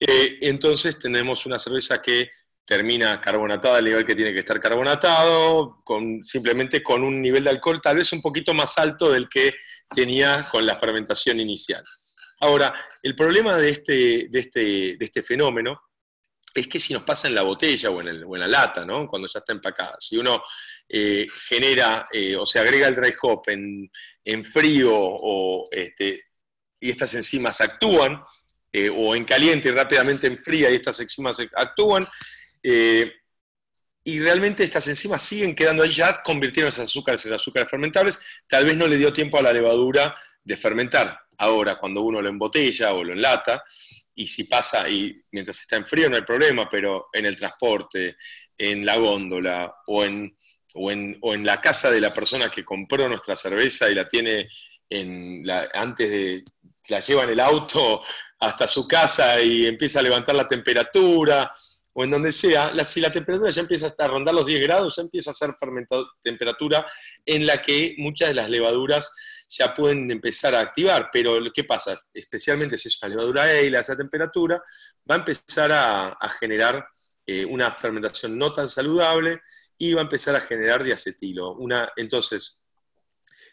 Eh, 0.00 0.38
entonces 0.40 0.98
tenemos 0.98 1.44
una 1.46 1.58
cerveza 1.58 2.00
que 2.00 2.30
termina 2.64 3.20
carbonatada 3.20 3.78
al 3.78 3.84
nivel 3.84 4.04
que 4.04 4.16
tiene 4.16 4.32
que 4.32 4.40
estar 4.40 4.58
carbonatado, 4.58 5.82
con, 5.84 6.24
simplemente 6.24 6.82
con 6.82 7.04
un 7.04 7.22
nivel 7.22 7.44
de 7.44 7.50
alcohol 7.50 7.80
tal 7.80 7.96
vez 7.96 8.12
un 8.12 8.22
poquito 8.22 8.54
más 8.54 8.76
alto 8.78 9.12
del 9.12 9.28
que 9.28 9.54
tenía 9.94 10.48
con 10.50 10.66
la 10.66 10.78
fermentación 10.78 11.38
inicial. 11.38 11.84
Ahora, 12.40 12.74
el 13.02 13.14
problema 13.14 13.56
de 13.56 13.68
este, 13.70 14.26
de 14.28 14.38
este, 14.40 14.60
de 14.96 15.04
este 15.04 15.22
fenómeno 15.22 15.80
es 16.60 16.68
que 16.68 16.80
si 16.80 16.92
nos 16.92 17.02
pasa 17.02 17.28
en 17.28 17.34
la 17.34 17.42
botella 17.42 17.90
o 17.90 18.00
en, 18.00 18.40
la 18.40 18.46
lata, 18.46 18.84
¿no? 18.84 19.06
cuando 19.08 19.28
ya 19.28 19.40
está 19.40 19.52
empacada, 19.52 19.96
si 19.98 20.16
uno 20.16 20.42
eh, 20.88 21.26
genera 21.48 22.08
eh, 22.12 22.36
o 22.36 22.46
se 22.46 22.58
agrega 22.58 22.88
el 22.88 22.94
dry 22.94 23.12
hop 23.22 23.42
en, 23.48 24.44
frío 24.44 24.92
o, 24.92 25.68
este, 25.70 26.24
y 26.80 26.90
estas 26.90 27.14
enzimas 27.14 27.60
actúan, 27.60 28.22
eh, 28.72 28.90
o 28.90 29.14
en 29.14 29.24
caliente 29.24 29.68
y 29.68 29.72
rápidamente 29.72 30.26
en 30.26 30.38
fría 30.38 30.70
y 30.70 30.74
estas 30.74 30.98
enzimas 31.00 31.38
actúan, 31.54 32.06
y 32.62 34.20
realmente 34.20 34.64
estas 34.64 34.86
enzimas 34.88 35.22
siguen 35.22 35.54
quedando 35.54 35.82
ahí, 35.82 35.90
ya 35.90 36.22
convirtieron 36.22 36.68
esas 36.68 36.88
azúcares 36.88 37.24
en 37.26 37.32
azúcares 37.32 37.70
fermentables, 37.70 38.20
tal 38.48 38.64
vez 38.64 38.76
no 38.76 38.86
le 38.86 38.96
dio 38.96 39.12
tiempo 39.12 39.38
a 39.38 39.42
la 39.42 39.52
levadura 39.52 40.14
de 40.42 40.56
fermentar. 40.56 41.20
Ahora, 41.38 41.76
cuando 41.76 42.02
uno 42.02 42.22
lo 42.22 42.28
embotella 42.28 42.92
o 42.92 43.04
lo 43.04 43.12
enlata, 43.12 43.62
y 44.16 44.26
si 44.26 44.44
pasa, 44.44 44.88
y 44.88 45.22
mientras 45.30 45.60
está 45.60 45.76
en 45.76 45.86
frío 45.86 46.08
no 46.08 46.16
hay 46.16 46.22
problema, 46.22 46.68
pero 46.68 47.08
en 47.12 47.26
el 47.26 47.36
transporte, 47.36 48.16
en 48.56 48.84
la 48.84 48.96
góndola 48.96 49.74
o 49.86 50.04
en, 50.04 50.34
o 50.74 50.90
en, 50.90 51.44
la 51.44 51.60
casa 51.60 51.90
de 51.90 52.00
la 52.00 52.12
persona 52.12 52.50
que 52.50 52.64
compró 52.64 53.08
nuestra 53.08 53.36
cerveza 53.36 53.90
y 53.90 53.94
la 53.94 54.08
tiene 54.08 54.48
en 54.88 55.44
antes 55.74 56.10
de, 56.10 56.44
la 56.88 57.00
lleva 57.00 57.24
en 57.24 57.30
el 57.30 57.40
auto 57.40 58.02
hasta 58.40 58.66
su 58.66 58.88
casa 58.88 59.40
y 59.40 59.66
empieza 59.66 60.00
a 60.00 60.02
levantar 60.02 60.34
la 60.34 60.48
temperatura, 60.48 61.50
o 61.92 62.04
en 62.04 62.10
donde 62.10 62.32
sea, 62.32 62.72
si 62.84 63.00
la 63.00 63.12
temperatura 63.12 63.50
ya 63.50 63.62
empieza 63.62 63.94
a 63.98 64.08
rondar 64.08 64.34
los 64.34 64.46
10 64.46 64.60
grados, 64.60 64.96
ya 64.96 65.02
empieza 65.02 65.30
a 65.30 65.34
ser 65.34 65.50
temperatura 66.22 66.86
en 67.24 67.46
la 67.46 67.60
que 67.60 67.94
muchas 67.98 68.28
de 68.28 68.34
las 68.34 68.50
levaduras 68.50 69.12
ya 69.48 69.74
pueden 69.74 70.10
empezar 70.10 70.54
a 70.54 70.60
activar. 70.60 71.10
Pero 71.12 71.38
¿qué 71.54 71.64
pasa? 71.64 71.98
Especialmente 72.12 72.78
si 72.78 72.88
es 72.88 73.02
una 73.02 73.10
levadura 73.10 73.42
ale 73.44 73.76
a 73.76 73.80
esa 73.80 73.96
temperatura, 73.96 74.62
va 75.08 75.14
a 75.16 75.18
empezar 75.18 75.70
a, 75.72 76.28
generar 76.40 76.86
eh, 77.26 77.44
una 77.44 77.72
fermentación 77.72 78.36
no 78.38 78.52
tan 78.52 78.68
saludable 78.68 79.40
y 79.78 79.92
va 79.92 80.00
a 80.00 80.04
empezar 80.04 80.34
a 80.36 80.40
generar 80.40 80.82
diacetilo. 80.82 81.52
Una, 81.54 81.92
entonces, 81.96 82.66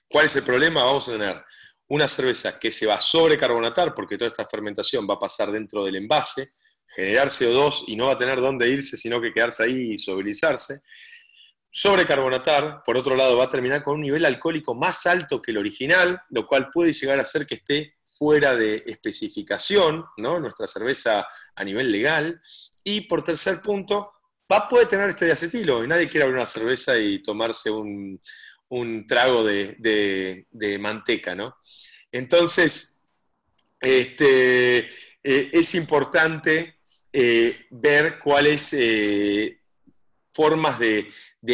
¿cuál 0.07 0.27
es 0.27 0.35
el 0.35 0.43
problema? 0.43 0.83
Vamos 0.83 1.07
a 1.09 1.13
tener 1.13 1.43
una 1.89 2.07
cerveza 2.07 2.59
que 2.59 2.71
se 2.71 2.85
va 2.85 2.95
a 2.95 3.01
sobrecarbonatar 3.01 3.93
porque 3.93 4.17
toda 4.17 4.31
esta 4.31 4.47
fermentación 4.47 5.07
va 5.07 5.15
a 5.15 5.19
pasar 5.19 5.51
dentro 5.51 5.85
del 5.85 5.97
envase, 5.97 6.53
generar 6.87 7.27
CO2 7.27 7.85
y 7.87 7.95
no 7.95 8.07
va 8.07 8.13
a 8.13 8.17
tener 8.17 8.39
dónde 8.39 8.67
irse, 8.67 8.97
sino 8.97 9.19
que 9.19 9.33
quedarse 9.33 9.63
ahí 9.63 9.93
y 9.93 9.97
soberizarse. 9.97 10.81
Sobrecarbonatar, 11.75 12.83
por 12.85 12.97
otro 12.97 13.15
lado 13.15 13.35
va 13.35 13.45
a 13.45 13.49
terminar 13.49 13.83
con 13.83 13.95
un 13.95 14.01
nivel 14.01 14.23
alcohólico 14.25 14.75
más 14.75 15.07
alto 15.07 15.41
que 15.41 15.49
el 15.49 15.57
original, 15.57 16.21
lo 16.29 16.45
cual 16.45 16.69
puede 16.69 16.93
llegar 16.93 17.17
a 17.17 17.23
hacer 17.23 17.47
que 17.47 17.55
esté 17.55 17.95
fuera 18.05 18.55
de 18.55 18.83
especificación, 18.85 20.05
¿no? 20.17 20.39
nuestra 20.39 20.67
cerveza 20.67 21.25
a 21.55 21.63
nivel 21.63 21.91
legal. 21.91 22.39
Y 22.83 23.01
por 23.01 23.23
tercer 23.23 23.59
punto, 23.63 24.11
va 24.51 24.69
poder 24.69 24.87
tener 24.87 25.09
este 25.09 25.25
diacetilo, 25.25 25.83
y 25.83 25.87
nadie 25.87 26.07
quiere 26.07 26.25
abrir 26.25 26.37
una 26.37 26.45
cerveza 26.45 26.95
y 26.95 27.23
tomarse 27.23 27.71
un, 27.71 28.21
trago 29.07 29.43
de, 29.43 30.77
manteca, 30.79 31.33
¿no? 31.33 31.57
Entonces, 32.11 33.09
este, 33.79 34.77
eh, 35.23 35.49
es 35.51 35.73
importante 35.73 36.75
eh, 37.11 37.65
ver 37.71 38.19
cuáles 38.19 38.73
eh, 38.73 39.59
formas 40.31 40.77
de, 40.77 41.07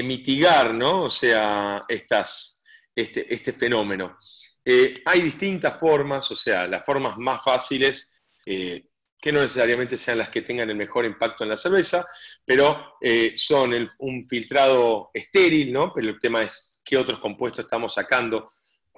mitigar, 0.03 0.73
¿no? 0.73 1.03
O 1.03 1.09
sea, 1.09 1.81
estas, 1.87 2.63
este, 2.95 3.33
este 3.33 3.53
fenómeno. 3.53 4.17
Eh, 4.63 5.01
hay 5.05 5.21
distintas 5.21 5.79
formas, 5.79 6.29
o 6.31 6.35
sea, 6.35 6.67
las 6.67 6.85
formas 6.85 7.17
más 7.17 7.43
fáciles, 7.43 8.15
que 8.45 9.31
no 9.31 9.41
necesariamente 9.41 9.97
sean 9.97 10.17
las 10.17 10.29
que 10.29 10.41
tengan 10.41 10.69
el 10.69 10.75
mejor 10.75 11.05
impacto 11.05 11.43
en 11.43 11.51
la 11.51 11.57
cerveza, 11.57 12.03
pero 12.43 12.95
son 13.35 13.87
un 13.99 14.27
filtrado 14.27 15.11
estéril, 15.13 15.71
¿no? 15.71 15.93
Pero 15.93 16.09
el 16.09 16.19
tema 16.19 16.41
es 16.41 16.81
qué 16.83 16.97
otros 16.97 17.19
compuestos 17.19 17.65
estamos 17.65 17.93
sacando 17.93 18.47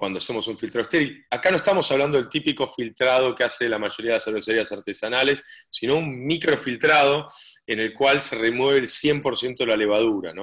cuando 0.02 0.18
hacemos 0.18 0.48
un 0.48 0.58
filtro 0.58 0.80
estéril. 0.80 1.24
Acá 1.30 1.52
no 1.52 1.58
estamos 1.58 1.88
hablando 1.92 2.18
del 2.18 2.28
típico 2.28 2.66
filtrado 2.66 3.36
que 3.36 3.44
hace 3.44 3.68
la 3.68 3.78
mayoría 3.78 4.10
de 4.10 4.16
las 4.16 4.24
cervecerías 4.24 4.72
artesanales, 4.72 5.44
sino 5.70 5.96
un 5.96 6.26
microfiltrado 6.26 7.28
en 7.64 7.78
el 7.78 7.94
cual 7.94 8.20
se 8.20 8.34
remueve 8.34 8.80
el 8.80 8.88
100% 8.88 9.58
de 9.58 9.66
la 9.66 9.76
levadura. 9.76 10.34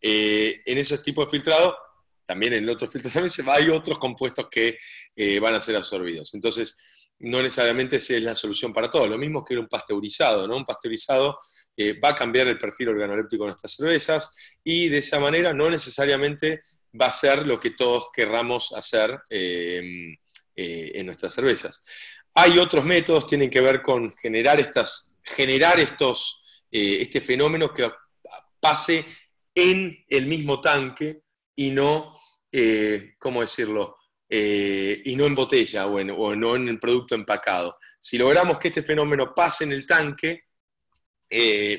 Eh, 0.00 0.62
en 0.64 0.78
esos 0.78 1.02
tipos 1.02 1.26
de 1.26 1.30
filtrado, 1.30 1.76
también 2.24 2.54
en 2.54 2.66
otros 2.70 2.90
filtros 2.90 3.12
también 3.12 3.34
hay 3.48 3.68
otros 3.68 3.98
compuestos 3.98 4.46
que 4.50 4.78
eh, 5.14 5.38
van 5.38 5.56
a 5.56 5.60
ser 5.60 5.76
absorbidos. 5.76 6.32
Entonces, 6.32 6.78
no 7.18 7.42
necesariamente 7.42 7.96
esa 7.96 8.16
es 8.16 8.22
la 8.22 8.34
solución 8.34 8.72
para 8.72 8.88
todo. 8.88 9.06
Lo 9.06 9.18
mismo 9.18 9.44
que 9.44 9.58
un 9.58 9.68
pasteurizado, 9.68 10.48
¿no? 10.48 10.56
Un 10.56 10.64
pasteurizado 10.64 11.36
eh, 11.76 12.00
va 12.00 12.08
a 12.08 12.14
cambiar 12.14 12.48
el 12.48 12.56
perfil 12.56 12.88
organoléptico 12.88 13.44
de 13.44 13.48
nuestras 13.48 13.74
cervezas 13.74 14.34
y 14.64 14.88
de 14.88 14.96
esa 14.96 15.20
manera 15.20 15.52
no 15.52 15.68
necesariamente 15.68 16.62
va 17.00 17.06
a 17.06 17.12
ser 17.12 17.46
lo 17.46 17.58
que 17.58 17.70
todos 17.70 18.08
querramos 18.12 18.72
hacer 18.72 19.20
eh, 19.30 20.14
eh, 20.54 20.92
en 20.94 21.06
nuestras 21.06 21.34
cervezas. 21.34 21.84
Hay 22.34 22.58
otros 22.58 22.84
métodos, 22.84 23.26
tienen 23.26 23.50
que 23.50 23.60
ver 23.60 23.82
con 23.82 24.12
generar, 24.16 24.60
estas, 24.60 25.18
generar 25.22 25.78
estos, 25.80 26.42
eh, 26.70 26.98
este 27.00 27.20
fenómeno 27.20 27.72
que 27.72 27.90
pase 28.60 29.04
en 29.54 30.04
el 30.08 30.26
mismo 30.26 30.60
tanque 30.60 31.22
y 31.56 31.70
no, 31.70 32.18
¿cómo 33.18 33.40
decirlo? 33.40 33.98
y 34.34 35.14
no 35.14 35.26
en 35.26 35.34
botella 35.34 35.86
o, 35.86 35.96
o, 35.96 36.34
no 36.34 36.56
en 36.56 36.66
el 36.68 36.78
producto 36.78 37.14
empacado. 37.14 37.76
Si 37.98 38.16
logramos 38.16 38.58
que 38.58 38.68
este 38.68 38.82
fenómeno 38.82 39.34
pase 39.34 39.64
en 39.64 39.72
el 39.72 39.86
tanque, 39.86 40.44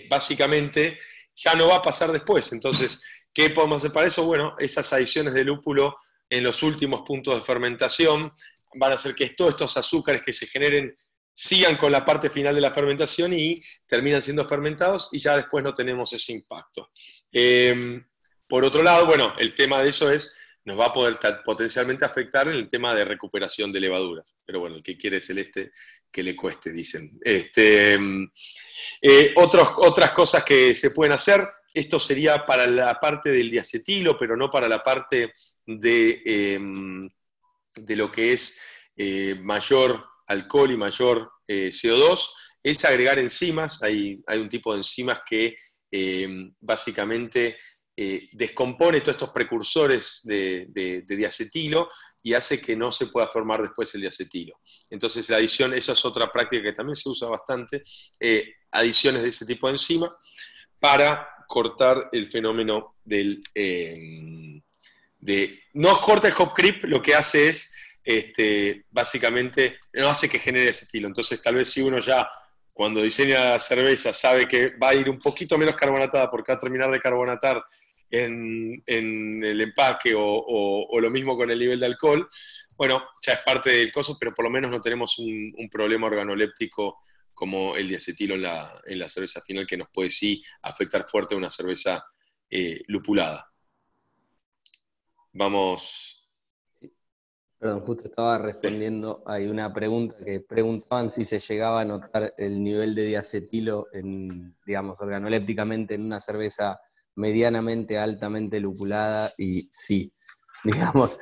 básicamente 0.07 0.99
ya 1.36 1.55
no 1.55 1.68
va 1.68 1.78
a 1.78 1.82
pasar 1.82 2.11
después. 2.11 2.51
Entonces, 2.53 3.03
¿Qué 3.34 3.49
podemos 3.49 3.77
hacer 3.77 3.91
para 3.91 4.07
eso? 4.07 4.23
Bueno, 4.25 4.55
esas 4.59 4.91
adiciones 4.93 5.34
de 5.34 5.43
lúpulo 5.43 5.95
en 6.29 6.43
los 6.43 6.61
últimos 6.63 7.01
puntos 7.01 7.36
de 7.36 7.41
fermentación 7.41 8.31
van 8.75 8.91
a 8.91 8.95
hacer 8.95 9.15
que 9.15 9.29
todos 9.29 9.51
estos 9.51 9.75
azúcares 9.77 10.21
que 10.21 10.34
se 10.34 10.47
generen 10.47 10.95
sigan 11.36 11.77
con 11.77 11.91
la 11.91 12.05
parte 12.05 12.29
final 12.29 12.53
de 12.53 12.61
la 12.61 12.73
fermentación 12.73 13.34
y 13.34 13.59
terminan 13.88 14.21
siendo 14.21 14.47
fermentados 14.47 15.09
y 15.11 15.19
ya 15.19 15.36
después 15.36 15.63
no 15.63 15.73
tenemos 15.73 16.13
ese 16.13 16.31
impacto. 16.34 16.91
Em, 17.31 18.05
por 18.47 18.63
otro 18.63 18.84
lado, 18.84 19.05
bueno, 19.07 19.34
el 19.39 19.55
tema 19.55 19.81
de 19.81 19.89
eso 19.89 20.11
es, 20.11 20.38
nos 20.65 20.79
va 20.79 20.86
a 20.86 20.93
poder 20.93 21.17
potencialmente 21.43 22.05
afectar 22.05 22.47
en 22.47 22.53
el 22.55 22.67
tema 22.67 22.93
de 22.93 23.03
recuperación 23.03 23.71
de 23.71 23.79
levaduras. 23.79 24.36
Pero 24.45 24.59
bueno, 24.59 24.75
el 24.75 24.84
que 24.84 24.95
quiere 24.95 25.19
celeste, 25.19 25.71
que 26.11 26.23
le 26.23 26.36
cueste, 26.36 26.71
dicen. 26.71 27.19
Este, 27.21 27.93
em, 27.93 28.29
eh, 29.01 29.34
otras 29.36 30.11
cosas 30.11 30.43
que 30.43 30.75
se 30.75 30.91
pueden 30.91 31.13
hacer, 31.13 31.41
esto 31.74 31.99
sería 31.99 32.45
para 32.45 32.67
la 32.67 32.99
parte 32.99 33.30
del 33.32 33.49
diacetilo, 33.49 34.17
pero 34.17 34.38
no 34.38 34.49
para 34.49 34.69
la 34.69 34.84
parte 34.84 35.34
de, 35.65 36.21
em, 36.26 37.09
de 37.76 37.95
lo 37.95 38.11
que 38.11 38.34
es 38.34 38.59
eh, 38.95 39.36
mayor 39.41 40.05
alcohol 40.28 40.71
y 40.71 40.78
mayor 40.78 41.32
eh, 41.47 41.69
CO2, 41.69 42.30
es 42.61 42.86
agregar 42.86 43.17
enzimas. 43.19 43.82
Hay, 43.82 44.21
hay, 44.28 44.39
un 44.39 44.49
tipo 44.49 44.71
de 44.71 44.80
enzimas 44.80 45.21
que 45.28 45.55
em, 45.89 46.53
básicamente 46.59 47.57
eh, 47.95 48.30
descompone 48.32 49.01
todos 49.01 49.15
estos 49.15 49.32
precursores 49.32 50.21
de, 50.24 50.67
de, 50.69 51.15
diacetilo 51.15 51.89
y 52.21 52.34
hace 52.34 52.61
que 52.61 52.76
no 52.76 52.91
se 52.91 53.07
pueda 53.07 53.28
formar 53.28 53.61
después 53.61 53.93
el 53.95 54.01
diacetilo. 54.01 54.59
Entonces 54.89 55.30
la 55.30 55.38
adición, 55.38 55.74
esa 55.74 55.91
es 55.93 56.05
otra 56.05 56.32
práctica 56.32 56.63
que 56.63 56.74
también 56.74 56.95
se 56.95 57.09
usa 57.09 57.28
bastante, 57.28 57.84
adiciones 58.71 59.24
de 59.24 59.30
ese 59.30 59.45
tipo 59.45 59.67
de 59.67 59.74
enzima 59.74 60.15
para 60.80 61.30
cortar 61.54 62.10
el 62.12 62.32
fenómeno 62.32 62.95
del... 63.06 63.43
Eh, 63.54 64.60
de, 65.20 65.60
no 65.74 66.01
corta 66.01 66.28
el 66.28 66.34
hop 66.36 66.51
creep, 66.51 66.84
lo 66.86 66.99
que 66.99 67.14
hace 67.14 67.47
es, 67.47 67.76
este, 68.04 68.86
básicamente, 68.89 69.78
no 69.93 70.10
hace 70.10 70.28
que 70.28 70.39
genere 70.39 70.72
ese 70.72 70.86
estilo. 70.86 71.08
Entonces, 71.08 71.39
tal 71.43 71.56
vez 71.56 71.70
si 71.70 71.82
uno 71.82 71.99
ya, 71.99 72.28
cuando 72.74 73.04
diseña 73.04 73.51
la 73.51 73.60
cerveza, 73.60 74.14
sabe 74.14 74.47
que 74.47 74.70
va 74.70 74.89
a 74.89 74.95
ir 74.95 75.08
un 75.08 75.20
poquito 75.20 75.56
menos 75.56 75.76
carbonatada 75.76 76.30
porque 76.32 76.51
va 76.51 76.58
a 76.58 76.60
terminar 76.60 76.89
de 76.89 76.99
carbonatar 76.99 77.64
en, 78.10 78.84
el 78.88 79.62
empaque 79.62 80.14
o, 80.18 80.99
lo 80.99 81.10
mismo 81.12 81.38
con 81.38 81.51
el 81.51 81.60
nivel 81.60 81.80
de 81.80 81.86
alcohol, 81.86 82.28
bueno, 82.76 83.04
ya 83.26 83.34
es 83.34 83.39
parte 83.45 83.70
del 83.70 83.91
coso, 83.91 84.18
pero 84.20 84.34
por 84.34 84.43
lo 84.43 84.49
menos 84.49 84.72
no 84.72 84.82
tenemos 84.82 85.20
un, 85.20 85.54
un 85.56 85.70
problema 85.70 86.08
organoléptico 86.08 86.97
como 87.43 87.75
el 87.75 87.89
diacetilo 87.89 88.35
en 88.35 88.43
la, 88.43 88.81
en 88.85 88.99
la 88.99 89.09
cerveza 89.09 89.41
final, 89.41 89.67
que 89.67 89.75
nos 89.75 89.89
puede 89.93 90.09
sí 90.09 90.41
afectar 90.61 91.05
fuerte 91.05 91.35
a 91.35 91.37
una 91.37 91.49
cerveza 91.49 92.01
eh, 92.49 92.81
lupulada. 92.87 93.51
Vamos. 95.33 96.25
Perdón, 97.59 97.81
justo 97.81 98.07
estaba 98.07 98.37
respondiendo, 98.37 99.25
hay 99.25 99.47
una 99.47 99.73
pregunta 99.73 100.15
que 100.23 100.39
preguntaban 100.39 101.11
si 101.13 101.25
se 101.25 101.37
llegaba 101.37 101.81
a 101.81 101.85
notar 101.85 102.33
el 102.37 102.63
nivel 102.63 102.95
de 102.95 103.07
diacetilo 103.07 103.87
en, 103.91 104.55
digamos, 104.65 105.01
organolépticamente 105.01 105.95
en 105.95 106.05
una 106.05 106.21
cerveza 106.21 106.79
medianamente 107.15 107.97
altamente 107.97 108.61
lupulada 108.61 109.33
y 109.37 109.67
sí, 109.69 110.13
digamos, 110.63 111.19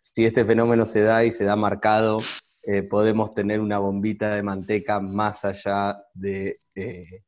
si 0.00 0.24
este 0.26 0.44
fenómeno 0.44 0.86
se 0.86 1.02
da 1.02 1.24
y 1.24 1.32
se 1.32 1.44
da 1.44 1.56
marcado 1.56 2.18
eh, 2.66 2.82
podemos 2.82 3.34
tener 3.34 3.60
una 3.60 3.78
bombita 3.78 4.34
de 4.34 4.42
manteca 4.42 4.98
más 4.98 5.44
allá 5.44 5.98
de, 6.14 6.60
eh, 6.74 7.20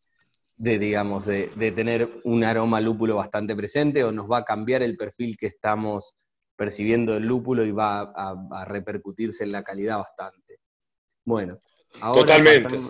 digamos, 0.57 1.27
de, 1.27 1.49
tener 1.73 2.09
un 2.25 2.43
aroma 2.43 2.81
lúpulo 2.81 3.17
bastante 3.17 3.55
presente 3.55 4.03
o 4.03 4.13
nos 4.13 4.31
va 4.31 4.39
a 4.39 4.45
cambiar 4.45 4.83
el 4.83 4.97
perfil 4.97 5.37
que 5.37 5.47
estamos 5.47 6.17
percibiendo 6.57 7.13
del 7.13 7.25
lúpulo 7.25 7.67
y 7.67 7.71
va 7.71 8.13
a, 8.17 8.65
repercutirse 8.65 9.45
en 9.45 9.53
la 9.53 9.63
calidad 9.63 9.99
bastante. 9.99 10.61
Bueno, 11.23 11.61
ahora 12.01 12.21
Totalmente, 12.21 12.81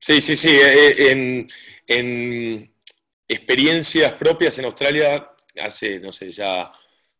sí. 0.00 0.20
sí, 0.22 0.36
sí, 0.36 0.48
eh, 0.48 1.10
en, 1.10 1.46
en 1.86 2.74
experiencias 3.28 4.12
propias 4.14 4.58
en 4.58 4.64
Australia, 4.64 5.30
hace, 5.62 6.00
no 6.00 6.12
sé, 6.12 6.32
ya 6.32 6.72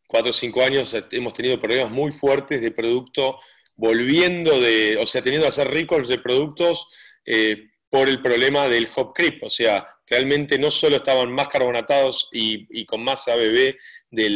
cuatro 0.07 0.31
o 0.31 0.33
cinco 0.33 0.63
años 0.63 0.97
hemos 1.11 1.35
tenido 1.35 1.61
problemas 1.61 1.91
muy 1.91 2.13
fuertes 2.13 2.63
de 2.63 2.71
producto 2.71 3.39
volviendo 3.77 4.61
de, 4.61 4.97
o 4.99 5.07
sea, 5.07 5.23
teniendo 5.23 5.47
que 5.47 5.51
hacer 5.51 5.69
recalls 5.69 6.09
de 6.09 6.19
productos 6.19 6.89
eh, 7.25 7.71
por 7.89 8.09
el 8.09 8.21
problema 8.21 8.69
del 8.69 8.89
hop 8.97 9.13
creep. 9.15 9.43
O 9.45 9.51
sea, 9.51 9.87
realmente 10.07 10.59
no 10.59 10.71
solo 10.71 10.97
estaban 10.97 11.33
más 11.33 11.49
carbonatados 11.49 12.29
y, 12.33 12.85
con 12.87 13.05
más 13.05 13.29
ABB 13.29 13.77
de 14.11 14.31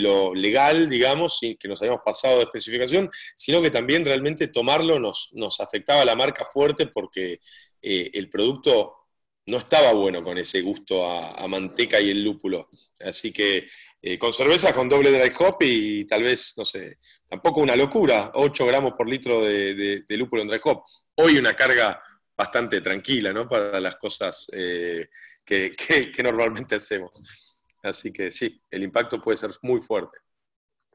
lo, 0.00 0.34
legal, 0.34 0.88
digamos, 0.88 1.38
que 1.40 1.68
nos 1.68 1.80
habíamos 1.80 2.02
pasado 2.04 2.38
de 2.38 2.44
especificación, 2.44 3.10
sino 3.36 3.62
que 3.62 3.70
también 3.70 4.04
realmente 4.04 4.48
tomarlo 4.48 4.98
nos, 4.98 5.30
nos 5.34 5.60
afectaba 5.60 6.04
la 6.04 6.16
marca 6.16 6.44
fuerte 6.46 6.86
porque 6.86 7.40
eh, 7.80 8.10
el 8.12 8.28
producto 8.28 9.04
no 9.46 9.58
estaba 9.58 9.92
bueno 9.92 10.22
con 10.22 10.38
ese 10.38 10.62
gusto 10.62 11.06
a, 11.06 11.46
manteca 11.46 12.00
y 12.00 12.10
el 12.10 12.24
lúpulo. 12.24 12.68
Así 13.00 13.32
que 13.32 13.68
eh, 14.06 14.18
con 14.18 14.34
cerveza 14.34 14.74
con 14.74 14.86
doble 14.86 15.10
dry 15.10 15.32
hop 15.38 15.56
y 15.60 16.04
tal 16.04 16.24
vez, 16.24 16.52
no 16.58 16.64
sé, 16.66 16.98
tampoco 17.26 17.62
una 17.62 17.74
locura, 17.74 18.32
8 18.34 18.66
gramos 18.66 18.92
por 18.92 19.08
litro 19.08 19.42
de, 19.42 20.04
lúpulo 20.10 20.42
en 20.42 20.48
dry 20.48 20.60
hop. 20.62 20.82
Hoy 21.14 21.38
una 21.38 21.56
carga 21.56 22.02
bastante 22.36 22.82
tranquila, 22.82 23.32
¿no? 23.32 23.48
Para 23.48 23.80
las 23.80 23.96
cosas 23.96 24.50
eh, 24.52 25.08
que, 25.46 25.72
normalmente 26.22 26.74
hacemos. 26.74 27.18
Así 27.82 28.12
que 28.12 28.30
sí, 28.30 28.60
el 28.70 28.82
impacto 28.82 29.22
puede 29.22 29.38
ser 29.38 29.52
muy 29.62 29.80
fuerte. 29.80 30.18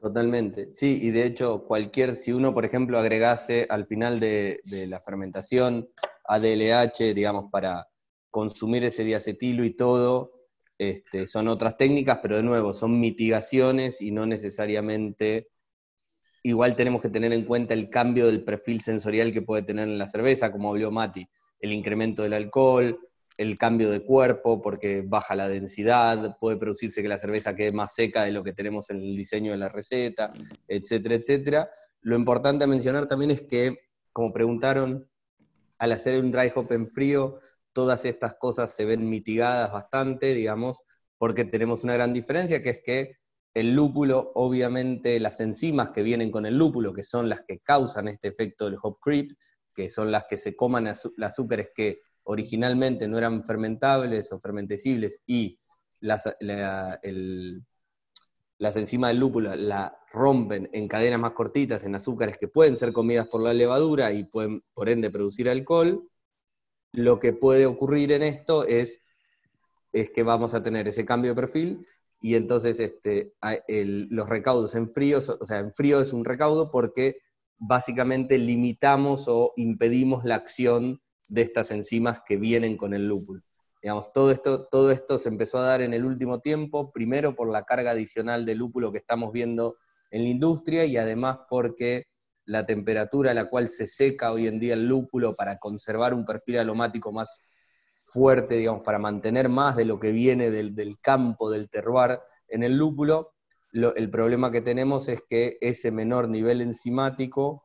Totalmente, 0.00 0.70
sí, 0.76 1.00
y 1.02 1.10
de 1.10 1.26
hecho 1.26 1.64
cualquier, 1.64 2.14
si 2.14 2.30
uno 2.32 2.54
por 2.54 2.64
ejemplo 2.64 2.96
agregase 2.96 3.66
al 3.68 3.88
final 3.88 4.20
de, 4.20 4.60
de 4.62 4.86
la 4.86 5.00
fermentación 5.00 5.90
ADLH, 6.28 7.12
digamos, 7.12 7.50
para 7.50 7.88
consumir 8.30 8.84
ese 8.84 9.02
diacetilo 9.02 9.64
y 9.64 9.70
todo, 9.70 10.39
este, 10.80 11.26
son 11.26 11.46
otras 11.48 11.76
técnicas, 11.76 12.20
pero 12.22 12.36
de 12.36 12.42
nuevo, 12.42 12.72
son 12.72 12.98
mitigaciones 12.98 14.00
y 14.00 14.12
no 14.12 14.24
necesariamente... 14.24 15.48
Igual 16.42 16.74
tenemos 16.74 17.02
que 17.02 17.10
tener 17.10 17.34
en 17.34 17.44
cuenta 17.44 17.74
el 17.74 17.90
cambio 17.90 18.26
del 18.26 18.42
perfil 18.42 18.80
sensorial 18.80 19.30
que 19.30 19.42
puede 19.42 19.62
tener 19.62 19.86
en 19.86 19.98
la 19.98 20.08
cerveza, 20.08 20.50
como 20.50 20.70
habló 20.70 20.90
Mati, 20.90 21.28
el 21.58 21.74
incremento 21.74 22.22
del 22.22 22.32
alcohol, 22.32 22.98
el 23.36 23.58
cambio 23.58 23.90
de 23.90 24.00
cuerpo 24.00 24.62
porque 24.62 25.04
baja 25.06 25.34
la 25.34 25.48
densidad, 25.48 26.38
puede 26.40 26.56
producirse 26.56 27.02
que 27.02 27.08
la 27.08 27.18
cerveza 27.18 27.54
quede 27.54 27.72
más 27.72 27.94
seca 27.94 28.24
de 28.24 28.32
lo 28.32 28.42
que 28.42 28.54
tenemos 28.54 28.88
en 28.88 29.02
el 29.02 29.14
diseño 29.14 29.52
de 29.52 29.58
la 29.58 29.68
receta, 29.68 30.32
etcétera, 30.66 31.16
etcétera. 31.16 31.70
Lo 32.00 32.16
importante 32.16 32.64
a 32.64 32.68
mencionar 32.68 33.06
también 33.06 33.32
es 33.32 33.42
que, 33.42 33.76
como 34.14 34.32
preguntaron, 34.32 35.06
al 35.78 35.92
hacer 35.92 36.18
un 36.24 36.32
dry 36.32 36.50
hop 36.54 36.72
en 36.72 36.88
frío, 36.88 37.36
todas 37.72 38.04
estas 38.04 38.34
cosas 38.34 38.74
se 38.74 38.84
ven 38.84 39.08
mitigadas 39.08 39.72
bastante, 39.72 40.34
digamos, 40.34 40.82
porque 41.18 41.44
tenemos 41.44 41.84
una 41.84 41.94
gran 41.94 42.12
diferencia, 42.12 42.62
que 42.62 42.70
es 42.70 42.80
que 42.84 43.16
el 43.54 43.74
lúpulo, 43.74 44.32
obviamente 44.34 45.18
las 45.20 45.40
enzimas 45.40 45.90
que 45.90 46.02
vienen 46.02 46.30
con 46.30 46.46
el 46.46 46.56
lúpulo, 46.56 46.92
que 46.92 47.02
son 47.02 47.28
las 47.28 47.42
que 47.42 47.58
causan 47.58 48.08
este 48.08 48.28
efecto 48.28 48.66
del 48.66 48.78
hop 48.80 48.98
creep, 49.00 49.32
que 49.74 49.88
son 49.88 50.10
las 50.10 50.24
que 50.28 50.36
se 50.36 50.56
coman 50.56 50.84
las 50.84 51.08
azúcares 51.22 51.68
que 51.74 52.00
originalmente 52.24 53.08
no 53.08 53.18
eran 53.18 53.44
fermentables 53.44 54.32
o 54.32 54.40
fermentecibles 54.40 55.22
y 55.26 55.58
las, 56.00 56.34
las 56.40 56.98
enzimas 58.76 59.10
del 59.10 59.18
lúpulo 59.18 59.54
la 59.54 59.96
rompen 60.12 60.68
en 60.72 60.88
cadenas 60.88 61.20
más 61.20 61.32
cortitas, 61.32 61.84
en 61.84 61.94
azúcares 61.94 62.38
que 62.38 62.48
pueden 62.48 62.76
ser 62.76 62.92
comidas 62.92 63.28
por 63.28 63.42
la 63.42 63.54
levadura 63.54 64.12
y 64.12 64.24
pueden, 64.24 64.62
por 64.74 64.88
ende, 64.88 65.10
producir 65.10 65.48
alcohol, 65.48 66.09
lo 66.92 67.20
que 67.20 67.32
puede 67.32 67.66
ocurrir 67.66 68.12
en 68.12 68.22
esto 68.22 68.64
es, 68.64 69.00
es 69.92 70.10
que 70.10 70.22
vamos 70.22 70.54
a 70.54 70.62
tener 70.62 70.88
ese 70.88 71.04
cambio 71.04 71.32
de 71.32 71.40
perfil 71.40 71.86
y 72.20 72.34
entonces 72.34 72.80
este, 72.80 73.34
los 73.78 74.28
recaudos 74.28 74.74
en 74.74 74.92
frío, 74.92 75.18
o 75.18 75.46
sea, 75.46 75.58
en 75.58 75.72
frío 75.72 76.00
es 76.00 76.12
un 76.12 76.24
recaudo 76.24 76.70
porque 76.70 77.18
básicamente 77.58 78.38
limitamos 78.38 79.26
o 79.28 79.52
impedimos 79.56 80.24
la 80.24 80.36
acción 80.36 81.00
de 81.28 81.42
estas 81.42 81.70
enzimas 81.70 82.20
que 82.26 82.36
vienen 82.36 82.76
con 82.76 82.94
el 82.94 83.06
lúpulo. 83.06 83.42
Digamos, 83.82 84.12
todo 84.12 84.30
esto, 84.30 84.66
todo 84.66 84.90
esto 84.90 85.18
se 85.18 85.30
empezó 85.30 85.58
a 85.58 85.66
dar 85.66 85.80
en 85.80 85.94
el 85.94 86.04
último 86.04 86.40
tiempo, 86.40 86.92
primero 86.92 87.34
por 87.34 87.50
la 87.50 87.64
carga 87.64 87.92
adicional 87.92 88.44
de 88.44 88.54
lúpulo 88.54 88.92
que 88.92 88.98
estamos 88.98 89.32
viendo 89.32 89.78
en 90.10 90.24
la 90.24 90.28
industria 90.28 90.84
y 90.84 90.96
además 90.96 91.38
porque 91.48 92.04
la 92.44 92.66
temperatura 92.66 93.30
a 93.30 93.34
la 93.34 93.48
cual 93.48 93.68
se 93.68 93.86
seca 93.86 94.32
hoy 94.32 94.46
en 94.46 94.58
día 94.58 94.74
el 94.74 94.86
lúpulo 94.86 95.36
para 95.36 95.58
conservar 95.58 96.14
un 96.14 96.24
perfil 96.24 96.58
aromático 96.58 97.12
más 97.12 97.42
fuerte, 98.02 98.56
digamos, 98.56 98.82
para 98.82 98.98
mantener 98.98 99.48
más 99.48 99.76
de 99.76 99.84
lo 99.84 100.00
que 100.00 100.12
viene 100.12 100.50
del, 100.50 100.98
campo, 101.00 101.50
del 101.50 101.70
terroir 101.70 102.18
en 102.48 102.62
el 102.62 102.76
lúpulo, 102.76 103.34
el 103.72 104.10
problema 104.10 104.50
que 104.50 104.60
tenemos 104.60 105.08
es 105.08 105.22
que 105.28 105.56
ese 105.60 105.92
menor 105.92 106.28
nivel 106.28 106.60
enzimático, 106.60 107.64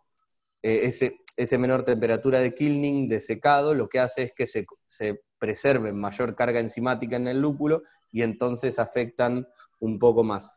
eh, 0.61 0.82
ese, 0.84 1.19
ese 1.36 1.57
menor 1.57 1.84
temperatura 1.84 2.39
de 2.39 2.53
kilning, 2.53 3.09
de 3.09 3.19
secado, 3.19 3.73
lo 3.73 3.89
que 3.89 3.99
hace 3.99 4.23
es 4.23 4.34
que 4.34 4.45
se, 4.45 4.65
se 4.86 5.23
preserve 5.39 5.93
mayor 5.93 6.36
carga 6.36 6.59
enzimática 6.59 7.15
en 7.15 7.28
el 7.28 7.41
lúpulo 7.41 7.82
y 8.11 8.21
entonces 8.21 8.78
afectan 8.78 9.47
un 9.80 9.97
poco 9.97 10.23
más. 10.23 10.55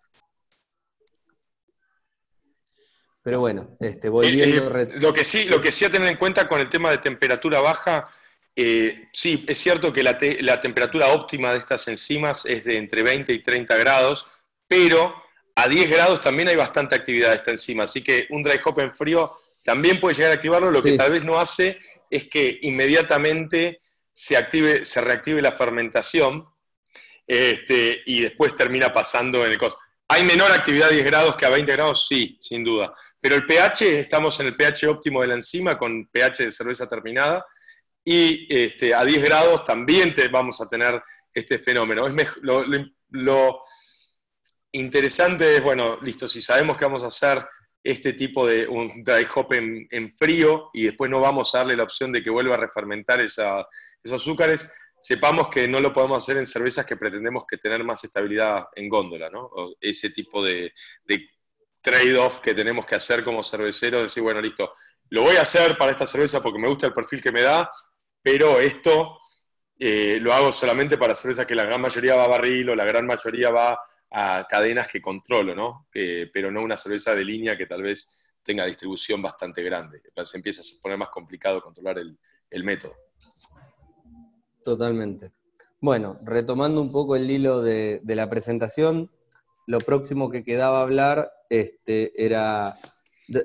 Pero 3.28 3.40
bueno, 3.40 3.76
este, 3.78 4.08
volviendo... 4.08 4.78
Eh, 4.78 4.84
eh, 4.84 4.88
lo, 5.00 5.12
que 5.12 5.22
sí, 5.22 5.44
lo 5.44 5.60
que 5.60 5.70
sí 5.70 5.84
a 5.84 5.90
tener 5.90 6.08
en 6.08 6.16
cuenta 6.16 6.48
con 6.48 6.62
el 6.62 6.70
tema 6.70 6.90
de 6.90 6.96
temperatura 6.96 7.60
baja, 7.60 8.08
eh, 8.56 9.08
sí, 9.12 9.44
es 9.46 9.58
cierto 9.58 9.92
que 9.92 10.02
la, 10.02 10.16
la, 10.40 10.58
temperatura 10.62 11.08
óptima 11.08 11.52
de 11.52 11.58
estas 11.58 11.86
enzimas 11.88 12.46
es 12.46 12.64
de 12.64 12.78
entre 12.78 13.02
20 13.02 13.30
y 13.34 13.42
30 13.42 13.76
grados, 13.76 14.24
pero 14.66 15.14
a 15.54 15.68
10 15.68 15.90
grados 15.90 16.22
también 16.22 16.48
hay 16.48 16.56
bastante 16.56 16.94
actividad 16.94 17.28
de 17.28 17.36
esta 17.36 17.50
enzima, 17.50 17.84
así 17.84 18.02
que 18.02 18.26
un 18.30 18.42
dry 18.42 18.58
hop 18.64 18.80
en 18.80 18.94
frío 18.94 19.30
también 19.62 20.00
puede 20.00 20.14
llegar 20.14 20.30
a 20.30 20.36
activarlo, 20.36 20.70
lo 20.70 20.82
que 20.82 20.96
tal 20.96 21.12
vez 21.12 21.22
no 21.22 21.38
hace 21.38 21.76
es 22.08 22.30
que 22.30 22.60
inmediatamente 22.62 23.80
se, 24.10 24.38
active, 24.38 24.86
se 24.86 25.02
reactive 25.02 25.42
la 25.42 25.52
fermentación 25.52 26.46
este, 27.26 28.00
y 28.06 28.22
después 28.22 28.56
termina 28.56 28.90
pasando 28.90 29.44
en 29.44 29.52
el 29.52 29.58
costo. 29.58 29.78
¿Hay 30.10 30.24
menor 30.24 30.50
actividad 30.50 30.88
a 30.88 30.92
10 30.92 31.04
grados 31.04 31.36
que 31.36 31.44
a 31.44 31.50
20 31.50 31.70
grados? 31.72 32.06
Sí, 32.08 32.38
sin 32.40 32.64
duda. 32.64 32.94
Pero 33.20 33.34
el 33.34 33.46
pH, 33.46 34.00
estamos 34.00 34.38
en 34.40 34.46
el 34.46 34.56
pH 34.56 34.86
óptimo 34.86 35.20
de 35.20 35.28
la 35.28 35.34
enzima 35.34 35.76
con 35.76 36.06
pH 36.06 36.44
de 36.44 36.52
cerveza 36.52 36.88
terminada 36.88 37.44
y 38.04 38.46
este, 38.48 38.94
a 38.94 39.04
10 39.04 39.22
grados 39.22 39.64
también 39.64 40.14
vamos 40.30 40.60
a 40.60 40.68
tener 40.68 41.02
este 41.34 41.58
fenómeno. 41.58 42.06
Lo, 43.10 43.62
interesante 44.72 45.56
es, 45.56 45.62
bueno, 45.62 45.98
listo, 46.00 46.28
si 46.28 46.40
sabemos 46.40 46.76
que 46.76 46.84
vamos 46.84 47.02
a 47.02 47.08
hacer 47.08 47.44
este 47.82 48.12
tipo 48.12 48.46
de 48.46 48.66
un 48.66 49.02
dry 49.02 49.26
hop 49.34 49.52
en, 49.52 50.12
frío 50.12 50.70
y 50.72 50.84
después 50.84 51.10
no 51.10 51.20
vamos 51.20 51.54
a 51.54 51.58
darle 51.58 51.76
la 51.76 51.84
opción 51.84 52.12
de 52.12 52.22
que 52.22 52.30
vuelva 52.30 52.54
a 52.54 52.58
refermentar 52.58 53.20
esos 53.20 53.66
azúcares, 54.10 54.70
sepamos 55.00 55.48
que 55.48 55.68
no 55.68 55.80
lo 55.80 55.92
podemos 55.92 56.22
hacer 56.22 56.38
en 56.38 56.46
cervezas 56.46 56.84
que 56.86 56.96
pretendemos 56.96 57.44
que 57.46 57.58
tener 57.58 57.84
más 57.84 58.02
estabilidad 58.04 58.68
en 58.74 58.88
góndola, 58.88 59.30
¿no? 59.30 59.50
ese 59.80 60.10
tipo 60.10 60.44
de, 60.44 60.72
trade-off 61.88 62.40
que 62.40 62.54
tenemos 62.54 62.84
que 62.84 62.96
hacer 62.96 63.24
como 63.24 63.42
cerveceros, 63.42 64.02
decir, 64.02 64.22
bueno, 64.22 64.40
listo, 64.40 64.72
lo 65.10 65.22
voy 65.22 65.36
a 65.36 65.42
hacer 65.42 65.76
para 65.78 65.92
esta 65.92 66.06
cerveza 66.06 66.42
porque 66.42 66.58
me 66.58 66.68
gusta 66.68 66.86
el 66.86 66.92
perfil 66.92 67.22
que 67.22 67.32
me 67.32 67.40
da, 67.40 67.70
pero 68.22 68.60
esto 68.60 69.18
eh, 69.78 70.18
lo 70.20 70.34
hago 70.34 70.52
solamente 70.52 70.98
para 70.98 71.14
cervezas 71.14 71.46
que 71.46 71.54
la 71.54 71.64
gran 71.64 71.80
mayoría 71.80 72.14
va 72.14 72.24
a 72.24 72.28
barril 72.28 72.68
o 72.70 72.76
la 72.76 72.84
gran 72.84 73.06
mayoría 73.06 73.50
va 73.50 73.80
a 74.10 74.46
cadenas 74.48 74.88
que 74.88 75.00
controlo, 75.00 75.54
¿no? 75.54 75.88
pero 75.92 76.50
no 76.50 76.62
una 76.62 76.76
cerveza 76.76 77.14
de 77.14 77.24
línea 77.24 77.56
que 77.56 77.66
tal 77.66 77.82
vez 77.82 78.18
tenga 78.42 78.64
distribución 78.66 79.22
bastante 79.22 79.62
grande. 79.62 80.02
Entonces 80.04 80.34
empieza 80.34 80.62
a 80.62 80.82
poner 80.82 80.98
más 80.98 81.10
complicado 81.10 81.62
controlar 81.62 81.98
el, 81.98 82.64
método. 82.64 82.94
Totalmente. 84.64 85.32
Bueno, 85.80 86.16
retomando 86.24 86.80
un 86.80 86.90
poco 86.90 87.16
el 87.16 87.30
hilo 87.30 87.62
de, 87.62 88.00
la 88.04 88.28
presentación, 88.28 89.10
lo 89.68 89.78
próximo 89.80 90.30
que 90.30 90.42
quedaba 90.42 90.80
hablar 90.80 91.30
este, 91.50 92.24
era 92.24 92.74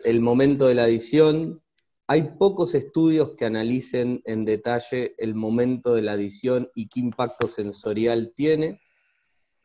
el 0.05 0.21
momento 0.21 0.67
de 0.67 0.75
la 0.75 0.83
adición. 0.83 1.61
Hay 2.07 2.35
pocos 2.39 2.75
estudios 2.75 3.35
que 3.35 3.45
analicen 3.45 4.21
en 4.23 4.45
detalle 4.45 5.15
el 5.17 5.35
momento 5.35 5.95
de 5.95 6.01
la 6.01 6.13
adición 6.13 6.69
y 6.75 6.87
qué 6.87 7.01
impacto 7.01 7.49
sensorial 7.49 8.31
tiene 8.33 8.79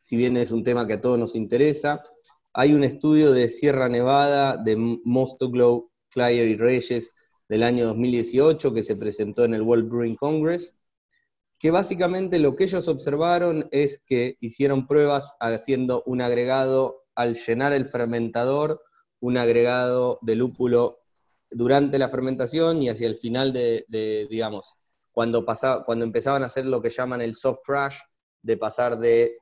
si 0.01 0.17
bien 0.17 0.37
es 0.37 0.53
un 0.53 0.65
tema 0.65 0.87
que 0.87 0.95
a 0.95 1.01
todos 1.01 1.19
nos 1.19 1.37
interesa. 1.37 2.03
Hay 2.53 2.75
un 2.75 2.83
estudio 2.83 3.33
de 3.33 3.49
Sierra 3.49 3.89
Nevada 3.89 4.57
de 4.57 4.77
Mostoglow, 4.77 5.91
Clyer 6.11 6.47
y 6.47 6.57
Reyes 6.57 7.15
del 7.49 7.63
año 7.63 7.87
2018 7.87 8.73
que 8.73 8.83
se 8.83 8.97
presentó 8.97 9.45
en 9.45 9.55
el 9.55 9.63
World 9.63 9.89
Brewing 9.89 10.17
Congress, 10.17 10.77
que 11.59 11.71
básicamente 11.71 12.39
lo 12.39 12.55
que 12.55 12.65
ellos 12.65 12.87
observaron 12.89 13.69
es 13.73 14.03
que 14.07 14.37
hicieron 14.41 14.87
pruebas 14.87 15.35
haciendo 15.41 16.03
un 16.07 16.23
agregado 16.23 17.05
al 17.15 17.35
llenar 17.35 17.73
el 17.73 17.87
fermentador, 17.87 18.81
un 19.21 19.39
agregado 19.39 20.19
de 20.23 20.37
lúpulo 20.37 21.01
durante 21.51 21.99
la 21.99 22.09
fermentación 22.09 22.83
y 22.83 22.89
hacia 22.89 23.09
el 23.09 23.17
final 23.17 23.53
de, 23.53 23.85
digamos, 24.31 24.77
cuando, 25.11 25.45
pasaba, 25.45 25.85
cuando 25.85 26.05
empezaban 26.05 26.45
a 26.45 26.47
hacer 26.47 26.67
lo 26.67 26.81
que 26.81 26.91
llaman 26.91 27.21
el 27.21 27.35
soft 27.35 27.61
crash, 27.65 27.99
de 28.43 28.57
pasar 28.57 28.99
de 28.99 29.39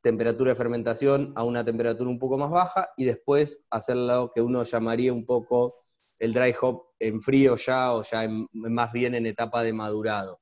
temperatura 0.00 0.50
de 0.50 0.56
fermentación 0.56 1.32
a 1.36 1.44
una 1.44 1.64
temperatura 1.64 2.08
un 2.08 2.18
poco 2.18 2.38
más 2.38 2.50
baja 2.50 2.88
y 2.96 3.04
después 3.04 3.62
hacer 3.70 3.96
lo 3.96 4.32
que 4.34 4.40
uno 4.40 4.62
llamaría 4.64 5.12
un 5.12 5.26
poco 5.26 5.76
el 6.18 6.32
dry 6.32 6.54
hop 6.60 6.82
en 6.98 7.20
frío 7.20 7.56
ya 7.56 7.92
o 7.92 8.02
ya 8.02 8.26
más 8.52 8.92
bien 8.92 9.14
en 9.14 9.26
etapa 9.26 9.62
de 9.62 9.72
madurado. 9.72 10.41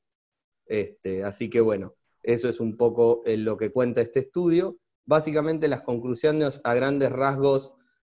Este, 0.70 1.24
así 1.24 1.50
que 1.50 1.60
bueno, 1.60 1.96
eso 2.22 2.48
es 2.48 2.60
un 2.60 2.76
poco 2.76 3.22
eh, 3.26 3.36
lo 3.36 3.56
que 3.56 3.72
cuenta 3.72 4.00
este 4.00 4.20
estudio. 4.20 4.78
Básicamente 5.04 5.66
las 5.66 5.82
conclusiones 5.82 6.60
a 6.62 6.74
grandes 6.74 7.10
rasgos 7.10 7.74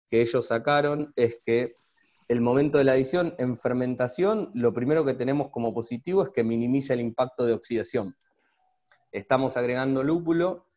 que 0.09 0.21
ellos 0.21 0.47
sacaron 0.47 1.13
es 1.17 1.41
que 1.45 1.75
el 2.29 2.41
momento 2.41 2.79
de 2.79 2.85
la 2.85 2.93
adición 2.93 3.35
en 3.39 3.57
fermentación, 3.57 4.53
lo 4.55 4.73
primero 4.73 5.05
que 5.05 5.15
tenemos 5.15 5.51
como 5.51 5.75
positivo 5.75 6.23
es 6.23 6.31
que 6.31 6.45
minimiza 6.45 6.95
el 6.95 7.01
impacto 7.01 7.45
de 7.45 7.55
oxidación. 7.55 8.17
Estamos 9.11 9.57
agregando 9.57 10.05
lúpulo, 10.05 10.69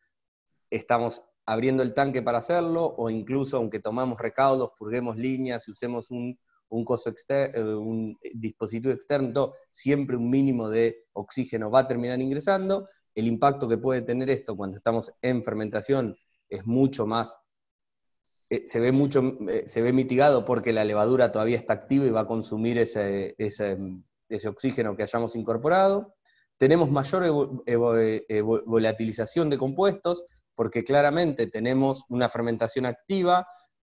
estamos 0.70 1.22
abriendo 1.46 1.84
el 1.84 1.94
tanque 1.94 2.22
para 2.22 2.38
hacerlo, 2.38 2.92
o 2.98 3.08
incluso 3.08 3.56
aunque 3.56 3.78
tomamos 3.78 4.18
recaudos, 4.18 4.72
purguemos 4.76 5.16
líneas 5.16 5.68
y 5.68 5.70
usemos 5.70 6.10
un, 6.10 6.40
un, 6.70 6.84
coso 6.84 7.12
eh, 7.28 7.62
un 7.62 8.18
dispositivo 8.34 8.92
externo, 8.92 9.52
siempre 9.70 10.16
un 10.16 10.30
mínimo 10.30 10.68
de 10.68 11.06
oxígeno 11.12 11.70
va 11.70 11.80
a 11.80 11.88
terminar 11.88 12.20
ingresando. 12.20 12.88
El 13.14 13.26
impacto 13.26 13.68
que 13.68 13.78
puede 13.78 14.02
tener 14.02 14.30
esto 14.30 14.56
cuando 14.56 14.76
estamos 14.76 15.12
en 15.22 15.42
fermentación 15.42 16.16
es 16.48 16.66
mucho 16.66 17.06
más, 17.06 17.40
eh, 18.50 18.66
se, 18.66 18.80
ve 18.80 18.92
mucho, 18.92 19.22
eh, 19.48 19.64
se 19.66 19.82
ve 19.82 19.92
mitigado 19.92 20.44
porque 20.44 20.72
la 20.72 20.84
levadura 20.84 21.32
todavía 21.32 21.56
está 21.56 21.74
activa 21.74 22.06
y 22.06 22.10
va 22.10 22.20
a 22.20 22.26
consumir 22.26 22.78
ese, 22.78 23.34
ese 23.38 24.48
oxígeno 24.48 24.96
que 24.96 25.02
hayamos 25.02 25.36
incorporado. 25.36 26.14
tenemos 26.58 26.90
mayor 26.90 27.22
volatilización 28.66 29.48
de 29.48 29.58
compuestos, 29.58 30.24
porque 30.54 30.82
claramente 30.82 31.46
tenemos 31.46 32.04
una 32.08 32.28
fermentación 32.28 32.84
activa 32.84 33.46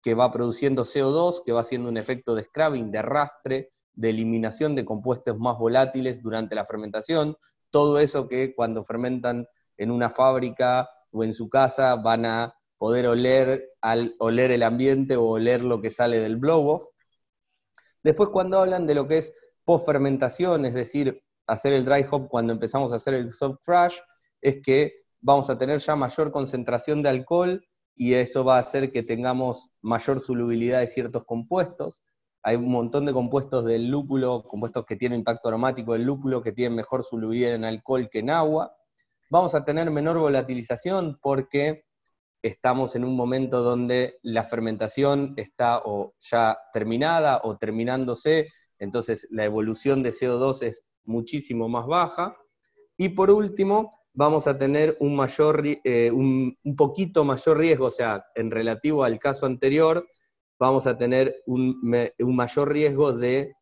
que 0.02 0.14
va 0.14 0.32
produciendo 0.32 0.84
CO2, 0.84 1.44
que 1.44 1.52
va 1.52 1.62
haciendo 1.62 1.90
un 1.90 1.98
efecto 1.98 2.36
de 2.36 2.44
scrubbing, 2.44 2.92
de 2.92 3.00
arrastre, 3.00 3.70
de 3.94 4.10
eliminación 4.10 4.76
de 4.76 4.86
compuestos 4.86 5.38
más 5.38 5.58
volátiles 5.58 6.22
durante 6.22 6.56
la 6.56 6.66
fermentación, 6.66 7.36
todo 7.70 8.00
eso 8.00 8.28
que 8.28 8.56
cuando 8.56 8.84
fermentan 8.84 9.48
en 9.78 9.92
una 9.92 10.10
fábrica 10.10 10.90
o 11.12 11.24
en 11.24 11.34
su 11.34 11.50
casa 11.50 11.96
van 11.96 12.26
a 12.26 12.54
poder 12.78 13.08
oler, 13.08 13.72
al, 13.82 14.16
oler 14.20 14.52
el 14.52 14.64
ambiente 14.64 15.18
o 15.18 15.26
oler 15.26 15.62
lo 15.62 15.82
que 15.82 15.90
sale 15.90 16.20
del 16.20 16.38
blow-off. 16.38 16.88
Después 18.02 18.30
cuando 18.30 18.60
hablan 18.60 18.88
de 18.88 18.96
lo 18.96 19.08
que 19.08 19.18
es 19.18 19.34
post-fermentación, 19.66 20.66
es 20.66 20.74
decir, 20.74 21.22
hacer 21.46 21.74
el 21.74 21.84
dry 21.84 22.06
hop 22.10 22.30
cuando 22.30 22.54
empezamos 22.54 22.94
a 22.94 22.96
hacer 22.96 23.16
el 23.16 23.34
soft 23.34 23.58
crash, 23.66 23.98
es 24.42 24.62
que 24.64 24.94
vamos 25.20 25.50
a 25.50 25.58
tener 25.58 25.80
ya 25.80 25.96
mayor 25.96 26.32
concentración 26.32 27.04
de 27.04 27.10
alcohol 27.10 27.62
y 28.00 28.14
eso 28.14 28.46
va 28.46 28.56
a 28.56 28.62
hacer 28.62 28.94
que 28.94 29.04
tengamos 29.04 29.72
mayor 29.82 30.22
solubilidad 30.22 30.80
de 30.80 30.88
ciertos 30.88 31.26
compuestos. 31.26 32.02
Hay 32.42 32.56
un 32.56 32.72
montón 32.72 33.06
de 33.06 33.12
compuestos 33.12 33.66
del 33.66 33.90
lúpulo, 33.90 34.42
compuestos 34.44 34.86
que 34.86 34.96
tienen 34.96 35.20
impacto 35.20 35.50
aromático 35.50 35.92
del 35.92 36.04
lúpulo, 36.04 36.42
que 36.42 36.54
tienen 36.54 36.78
mejor 36.78 37.04
solubilidad 37.04 37.56
en 37.56 37.66
alcohol 37.66 38.08
que 38.10 38.20
en 38.20 38.30
agua. 38.30 38.74
Vamos 39.30 39.54
a 39.54 39.66
tener 39.66 39.92
menor 39.92 40.18
volatilización 40.18 41.20
porque 41.22 41.84
estamos 42.42 42.96
en 42.96 43.04
un 43.04 43.18
momento 43.18 43.64
donde 43.64 44.18
la 44.22 44.46
fermentación 44.46 45.34
está 45.36 45.82
o 45.84 46.14
ya 46.20 46.58
terminada 46.72 47.42
o 47.44 47.58
terminándose, 47.58 48.48
entonces 48.78 49.28
la 49.30 49.44
evolución 49.44 50.04
de 50.04 50.12
CO2 50.12 50.64
es 50.64 50.86
muchísimo 51.04 51.68
más 51.68 51.86
baja. 51.86 52.38
Y 52.96 53.10
por 53.10 53.30
último, 53.30 53.99
vamos 54.20 54.48
a 54.48 54.58
tener 54.58 54.98
un, 55.00 55.16
mayor, 55.16 55.64
eh, 55.66 56.12
un, 56.12 56.58
poquito 56.76 57.24
mayor 57.24 57.58
riesgo, 57.58 57.86
o 57.86 57.92
sea, 57.92 58.26
en 58.36 58.52
relativo 58.52 59.06
al 59.06 59.18
caso 59.18 59.46
anterior, 59.46 60.06
vamos 60.60 60.88
a 60.88 60.98
tener 60.98 61.42
un, 61.46 61.80
mayor 62.20 62.70
riesgo 62.70 63.14
de 63.14 63.54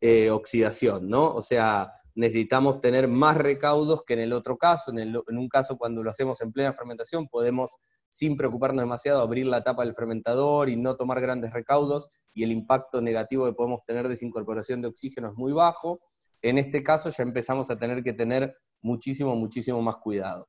eh, 0.00 0.30
oxidación, 0.30 1.08
¿no? 1.08 1.32
O 1.32 1.42
sea, 1.42 1.92
necesitamos 2.16 2.80
tener 2.80 3.06
más 3.06 3.36
recaudos 3.36 4.02
que 4.02 4.14
en 4.14 4.18
el 4.18 4.32
otro 4.32 4.56
caso. 4.56 4.90
En, 4.90 4.98
en, 4.98 5.38
un 5.38 5.48
caso, 5.48 5.78
cuando 5.78 6.02
lo 6.02 6.10
hacemos 6.10 6.40
en 6.40 6.50
plena 6.50 6.72
fermentación, 6.72 7.28
podemos, 7.28 7.76
sin 8.08 8.36
preocuparnos 8.36 8.82
demasiado, 8.82 9.22
abrir 9.22 9.46
la 9.46 9.62
tapa 9.62 9.84
del 9.84 9.94
fermentador 9.94 10.70
y 10.70 10.76
no 10.76 10.96
tomar 10.96 11.20
grandes 11.20 11.52
recaudos, 11.52 12.08
y 12.34 12.42
el 12.42 12.50
impacto 12.50 13.00
negativo 13.00 13.46
que 13.46 13.52
podemos 13.52 13.84
tener 13.86 14.02
de 14.02 14.14
desincorporación 14.14 14.82
de 14.82 14.88
oxígeno 14.88 15.28
es 15.28 15.34
muy 15.34 15.52
bajo. 15.52 16.00
En 16.42 16.58
este 16.58 16.82
caso 16.82 17.10
ya 17.10 17.22
empezamos 17.22 17.70
a 17.70 17.78
tener 17.78 18.02
que 18.02 18.12
tener 18.12 18.56
muchísimo, 18.82 19.36
muchísimo 19.36 19.82
más 19.82 19.96
cuidado. 19.96 20.48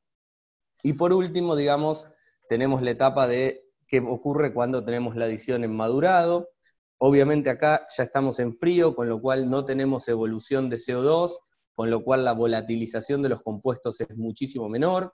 Y 0.84 0.94
por 0.94 1.14
último, 1.14 1.56
digamos, 1.56 2.08
tenemos 2.50 2.82
la 2.82 2.92
etapa 2.92 3.28
de 3.28 3.64
qué 3.88 4.00
ocurre 4.00 4.54
cuando 4.54 4.84
tenemos 4.84 5.16
la 5.16 5.26
adición 5.26 5.64
en 5.64 5.76
madurado. 5.76 6.50
Obviamente 6.98 7.50
acá 7.50 7.86
ya 7.96 8.04
estamos 8.04 8.40
en 8.40 8.58
frío, 8.58 8.96
con 8.96 9.10
lo 9.10 9.22
cual 9.22 9.50
no 9.50 9.66
tenemos 9.66 10.08
evolución 10.08 10.70
de 10.70 10.78
CO2, 10.78 11.38
con 11.76 11.90
lo 11.90 12.04
cual 12.04 12.26
la 12.26 12.34
volatilización 12.34 13.22
de 13.22 13.30
los 13.30 13.42
compuestos 13.42 14.02
es 14.02 14.16
muchísimo 14.18 14.70
menor. 14.70 15.14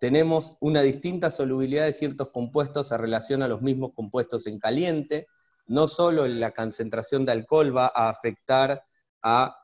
Tenemos 0.00 0.56
una 0.60 0.82
distinta 0.82 1.30
solubilidad 1.30 1.84
de 1.84 1.92
ciertos 1.92 2.30
compuestos 2.30 2.92
a 2.92 2.98
relación 2.98 3.42
a 3.42 3.48
los 3.48 3.62
mismos 3.62 3.92
compuestos 3.94 4.46
en 4.46 4.58
caliente. 4.58 5.26
No 5.66 5.88
solo 5.88 6.26
la 6.28 6.52
concentración 6.52 7.26
de 7.26 7.32
alcohol 7.32 7.76
va 7.76 7.90
a 7.94 8.10
afectar 8.10 8.82
a 9.22 9.56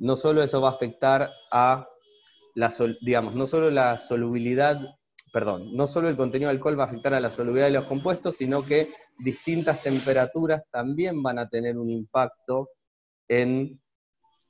no 0.00 0.16
solo 0.16 0.42
eso 0.42 0.60
va 0.60 0.68
a 0.68 0.72
afectar 0.72 1.30
a 1.52 1.86
la, 2.54 2.72
digamos, 3.02 3.34
no 3.34 3.46
solo 3.46 3.70
la 3.70 3.98
solubilidad, 3.98 4.80
perdón, 5.32 5.76
no 5.76 5.86
solo 5.86 6.08
el 6.08 6.16
contenido 6.16 6.48
de 6.48 6.56
alcohol 6.56 6.78
va 6.78 6.84
a 6.84 6.86
afectar 6.86 7.14
a 7.14 7.20
la 7.20 7.30
solubilidad 7.30 7.66
de 7.66 7.74
los 7.74 7.84
compuestos, 7.84 8.36
sino 8.36 8.64
que 8.64 8.90
distintas 9.18 9.82
temperaturas 9.82 10.62
también 10.70 11.22
van 11.22 11.38
a 11.38 11.48
tener 11.48 11.76
un 11.76 11.90
impacto 11.90 12.70
en 13.28 13.80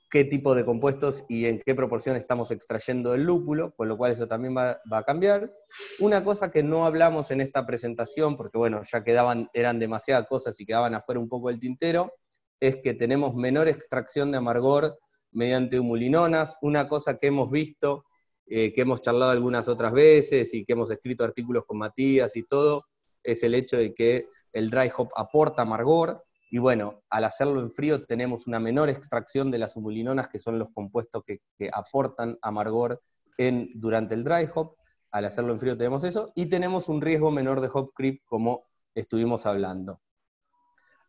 qué 0.09 0.25
tipo 0.25 0.55
de 0.55 0.65
compuestos 0.65 1.25
y 1.29 1.47
en 1.47 1.61
qué 1.61 1.75
proporción 1.75 2.17
estamos 2.17 2.53
extrayendo 2.53 3.15
el 3.15 3.25
lúpulo, 3.25 3.75
con 3.75 3.89
lo 3.89 3.97
cual 3.97 4.13
eso 4.13 4.27
también 4.27 4.57
va, 4.57 4.81
va, 4.91 4.99
a 4.99 5.05
cambiar. 5.05 5.53
Una 5.99 6.25
cosa 6.25 6.51
que 6.51 6.63
no 6.63 6.87
hablamos 6.87 7.31
en 7.33 7.41
esta 7.41 7.67
presentación, 7.67 8.37
porque 8.37 8.59
bueno, 8.59 8.83
ya 8.83 9.05
quedaban, 9.05 9.49
eran 9.53 9.79
demasiadas 9.79 10.27
cosas 10.29 10.59
y 10.61 10.67
quedaban 10.67 10.95
afuera 10.95 11.21
un 11.21 11.29
poco 11.29 11.49
del 11.49 11.61
tintero, 11.61 12.13
es 12.61 12.79
que 12.83 12.95
tenemos 12.95 13.35
menor 13.35 13.69
extracción 13.69 14.31
de 14.31 14.39
amargor 14.39 14.99
mediante 15.33 15.79
humulinonas, 15.79 16.59
una 16.63 16.89
cosa 16.89 17.19
que 17.19 17.29
hemos 17.29 17.51
visto, 17.51 18.05
eh, 18.47 18.73
que 18.73 18.81
hemos 18.81 19.01
charlado 19.01 19.31
algunas 19.31 19.69
otras 19.69 19.93
veces 19.93 20.53
y 20.55 20.65
que 20.65 20.73
hemos 20.73 20.91
escrito 20.91 21.25
artículos 21.25 21.65
con 21.67 21.79
Matías 21.79 22.37
y 22.37 22.43
todo, 22.43 22.87
es 23.23 23.43
el 23.43 23.55
hecho 23.55 23.77
de 23.77 23.95
que 23.95 24.29
el 24.53 24.71
dry 24.71 24.91
hop 24.97 25.11
aporta 25.17 25.63
amargor, 25.63 26.25
y 26.51 26.59
bueno, 26.59 27.03
al 27.11 27.25
hacerlo 27.25 27.61
en 27.61 27.73
frío 27.73 28.05
tenemos 28.05 28.49
una 28.49 28.59
menor 28.59 28.89
extracción 28.89 29.53
de 29.53 29.59
las 29.59 29.77
humulinonas, 29.77 30.29
que 30.29 30.41
son 30.41 30.59
los 30.59 30.71
compuestos 30.73 31.23
que, 31.25 31.41
aportan 31.73 32.39
amargor 32.43 33.01
en, 33.39 33.71
durante 33.75 34.15
el 34.15 34.25
dry 34.25 34.49
hop, 34.53 34.75
al 35.13 35.25
hacerlo 35.25 35.53
en 35.53 35.61
frío 35.61 35.77
tenemos 35.77 36.03
eso, 36.03 36.33
y 36.35 36.47
tenemos 36.47 36.89
un 36.89 37.01
riesgo 37.01 37.31
menor 37.31 37.61
de 37.61 37.69
hop 37.73 37.93
creep, 37.95 38.23
como 38.25 38.65
estuvimos 38.95 39.47
hablando 39.47 40.01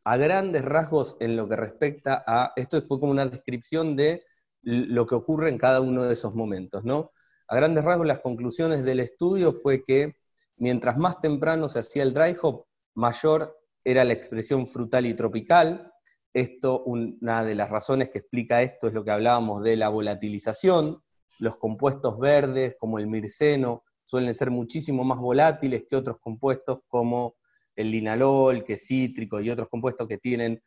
a 0.03 0.17
grandes 0.17 0.65
rasgos 0.65 1.17
en 1.19 1.35
lo 1.35 1.47
que 1.47 1.55
respecta 1.55 2.23
a, 2.25 2.53
esto 2.55 2.81
fue 2.81 2.99
como 2.99 3.11
una 3.11 3.25
descripción 3.25 3.95
de 3.95 4.23
lo 4.63 5.05
que 5.05 5.15
ocurre 5.15 5.49
en 5.49 5.57
cada 5.57 5.81
uno 5.81 6.03
de 6.03 6.13
esos 6.13 6.33
momentos, 6.35 6.83
¿no? 6.83 7.11
A 7.47 7.55
grandes 7.55 7.83
rasgos 7.83 8.07
las 8.07 8.19
conclusiones 8.19 8.83
del 8.83 8.99
estudio 8.99 9.53
fue 9.53 9.83
que 9.83 10.15
mientras 10.57 10.97
más 10.97 11.19
temprano 11.19 11.67
se 11.67 11.79
hacía 11.79 12.03
el 12.03 12.13
dry 12.13 12.37
hop, 12.41 12.65
mayor 12.95 13.57
era 13.83 14.03
la 14.03 14.13
expresión 14.13 14.67
frutal 14.67 15.05
y 15.05 15.13
tropical. 15.13 15.91
Esto, 16.33 16.83
una 16.83 17.43
de 17.43 17.55
las 17.55 17.69
razones 17.69 18.09
que 18.09 18.19
explica 18.19 18.61
esto 18.61 18.87
es 18.87 18.93
lo 18.93 19.03
que 19.03 19.11
hablábamos 19.11 19.63
de 19.63 19.75
la 19.75 19.89
volatilización. 19.89 21.03
Los 21.39 21.57
compuestos 21.57 22.19
verdes, 22.19 22.75
como 22.79 22.99
el 22.99 23.07
mirceno, 23.07 23.83
suelen 24.05 24.33
ser 24.35 24.51
muchísimo 24.51 25.03
más 25.03 25.19
volátiles 25.19 25.85
que 25.89 25.95
otros 25.95 26.19
compuestos 26.19 26.81
como 26.87 27.35
el 27.75 27.91
linalol, 27.91 28.63
que 28.63 28.73
es 28.73 28.85
cítrico, 28.87 29.39
y 29.39 29.49
otros 29.49 29.69
compuestos 29.69 30.07
que 30.07 30.17
tienen, 30.17 30.61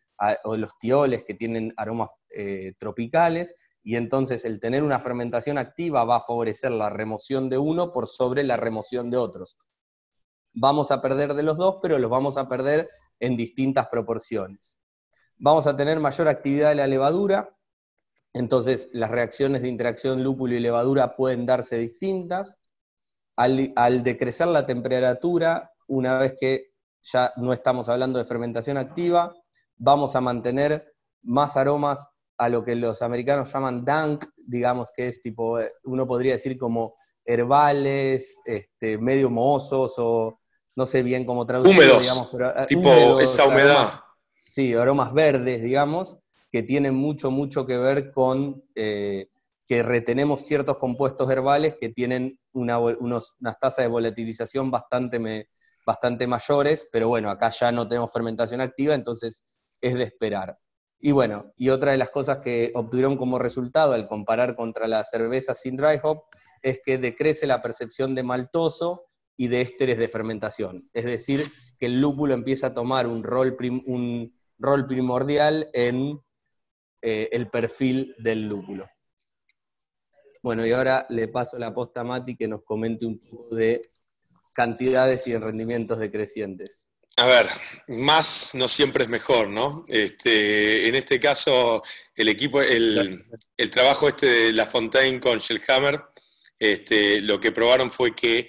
o 0.45 0.57
los 0.57 0.79
tioles 0.79 1.25
que 1.25 1.35
tienen 1.35 1.73
aromas 1.77 2.11
eh, 2.31 2.75
tropicales, 2.79 3.55
y 3.83 3.97
entonces 3.97 4.45
el 4.45 4.61
tener 4.61 4.83
una 4.83 4.99
fermentación 4.99 5.59
activa 5.59 6.05
va 6.05 6.17
a 6.17 6.21
favorecer 6.21 6.73
la 6.73 6.89
remoción 6.89 7.51
de 7.51 7.59
uno 7.59 7.93
por 7.93 8.07
sobre 8.07 8.43
la 8.43 8.57
remoción 8.57 9.11
de 9.11 9.19
otros. 9.19 9.59
Vamos 10.55 10.91
a 10.91 11.03
perder 11.03 11.35
de 11.35 11.43
los 11.43 11.59
dos, 11.59 11.79
pero 11.83 11.99
los 11.99 12.11
vamos 12.11 12.39
a 12.39 12.49
perder 12.49 12.89
en 13.21 13.37
distintas 13.37 13.89
proporciones. 13.89 14.79
Vamos 15.37 15.67
a 15.67 15.77
tener 15.77 16.01
mayor 16.01 16.29
actividad 16.29 16.71
de 16.71 16.77
la 16.77 16.87
levadura, 16.87 17.55
entonces 18.33 18.89
las 18.93 19.11
reacciones 19.11 19.63
de 19.63 19.69
interacción 19.69 20.23
lúpulo 20.23 20.55
y 20.55 20.61
levadura 20.61 21.15
pueden 21.17 21.45
darse 21.45 21.77
distintas. 21.77 22.57
Al, 23.37 23.73
al 23.77 24.03
decrecer 24.03 24.47
la 24.47 24.65
temperatura, 24.65 25.73
una 25.89 26.19
vez 26.19 26.37
que 26.41 26.74
ya 27.13 27.33
no 27.37 27.53
estamos 27.53 27.89
hablando 27.89 28.19
de 28.19 28.25
fermentación 28.25 28.77
activa, 28.77 29.35
vamos 29.77 30.17
a 30.17 30.21
mantener 30.21 30.95
más 31.23 31.57
aromas 31.57 32.09
a 32.39 32.49
lo 32.49 32.65
que 32.65 32.75
los 32.75 33.03
americanos 33.03 33.53
llaman 33.53 33.85
dank, 33.85 34.25
digamos 34.37 34.89
que 34.95 35.09
es 35.09 35.23
tipo, 35.23 35.59
uno 35.85 36.07
podría 36.07 36.33
decir 36.33 36.59
como 36.59 36.97
herbales, 37.25 38.41
este, 38.45 38.99
medio 38.99 39.31
mohosos 39.31 39.95
o 39.99 40.41
no 40.77 40.87
sé 40.87 41.03
bien 41.03 41.25
cómo 41.25 41.47
traducirlo, 41.47 41.83
húmedos, 41.83 42.03
digamos, 42.03 42.29
pero 42.33 42.51
eh, 42.51 42.67
tipo 42.67 43.21
esa 43.21 43.47
humedad. 43.47 44.01
sí, 44.51 44.75
aromas 44.75 45.13
verdes, 45.13 45.63
digamos, 45.63 46.19
que 46.51 46.63
tienen 46.63 46.95
mucho, 46.95 47.31
mucho 47.31 47.67
que 47.67 47.79
ver 47.79 48.13
con 48.13 48.65
eh, 48.75 49.29
que 49.67 49.83
retenemos 49.83 50.43
ciertos 50.43 50.79
compuestos 50.79 51.31
herbales 51.31 51.77
que 51.79 51.91
tienen 51.91 52.39
una, 52.53 52.79
unos, 52.79 53.37
unas 53.41 53.59
tasas 53.59 53.85
de 53.85 53.91
volatilización 53.91 54.71
bastante 54.71 55.19
bastante 55.85 56.26
mayores, 56.26 56.89
pero 56.91 57.09
bueno, 57.09 57.30
acá 57.30 57.51
ya 57.51 57.72
no 57.72 57.87
tenemos 57.87 58.12
fermentación 58.12 58.61
activa, 58.61 58.95
entonces 58.95 59.45
es 59.80 59.95
de 59.95 60.05
esperar. 60.05 60.59
Y 60.99 61.12
bueno, 61.12 61.53
y 61.57 61.68
otra 61.68 61.93
de 61.93 61.99
las 61.99 62.11
cosas 62.11 62.39
que 62.39 62.72
obtuvieron 62.74 63.16
como 63.16 63.39
resultado 63.39 63.93
al 63.93 64.09
comparar 64.09 64.57
contra 64.57 64.89
la 64.89 65.05
cerveza 65.05 65.55
sin 65.55 65.76
dry 65.76 66.01
hop 66.03 66.22
es 66.62 66.80
que 66.82 66.97
decrece 66.97 67.47
la 67.47 67.61
percepción 67.61 68.14
de 68.14 68.22
maltoso 68.22 69.05
y 69.37 69.49
de 69.49 69.61
ésteres 69.61 69.99
de 69.99 70.09
fermentación. 70.09 70.82
Es 70.95 71.05
decir, 71.05 71.45
que 71.78 71.87
el 71.87 72.01
lúpulo 72.01 72.32
empieza 72.32 72.68
a 72.68 72.74
tomar 72.74 73.07
un 73.07 73.22
rol, 73.22 73.57
un 73.87 74.35
rol 74.59 74.87
primordial 74.87 75.68
en 75.74 76.20
eh, 77.03 77.28
el 77.32 77.51
perfil 77.51 78.14
del 78.18 78.49
lúpulo. 78.49 78.87
Bueno, 80.43 80.66
y 80.66 80.72
ahora 80.72 81.07
le 81.11 81.28
paso 81.28 81.59
la 81.59 81.74
posta 81.74 82.01
a 82.01 82.05
Mati 82.05 82.37
que 82.37 82.49
nos 82.49 82.62
comente 82.64 83.05
un 83.05 83.18
poco 83.18 83.55
de 83.55 83.94
cantidades 84.55 85.27
y 85.27 85.33
en 85.33 85.43
rendimientos 85.43 85.99
decrecientes. 85.99 86.87
A 87.17 87.27
ver, 87.27 87.49
más 87.87 88.51
no 88.55 88.67
siempre 88.67 89.05
es 89.05 89.11
mejor, 89.11 89.49
¿no? 89.49 89.85
Este, 89.89 90.89
en 90.89 90.97
este 90.97 91.21
caso, 91.21 91.83
el 92.15 92.29
equipo, 92.29 92.61
el, 92.61 93.25
trabajo 93.71 94.09
este 94.09 94.27
de 94.27 94.53
La 94.53 94.67
Fontaine 94.67 95.21
con 95.21 95.39
Shellhammer, 95.39 96.03
este, 96.59 97.21
lo 97.21 97.39
que 97.39 97.53
probaron 97.53 97.91
fue 97.91 98.17
que 98.17 98.49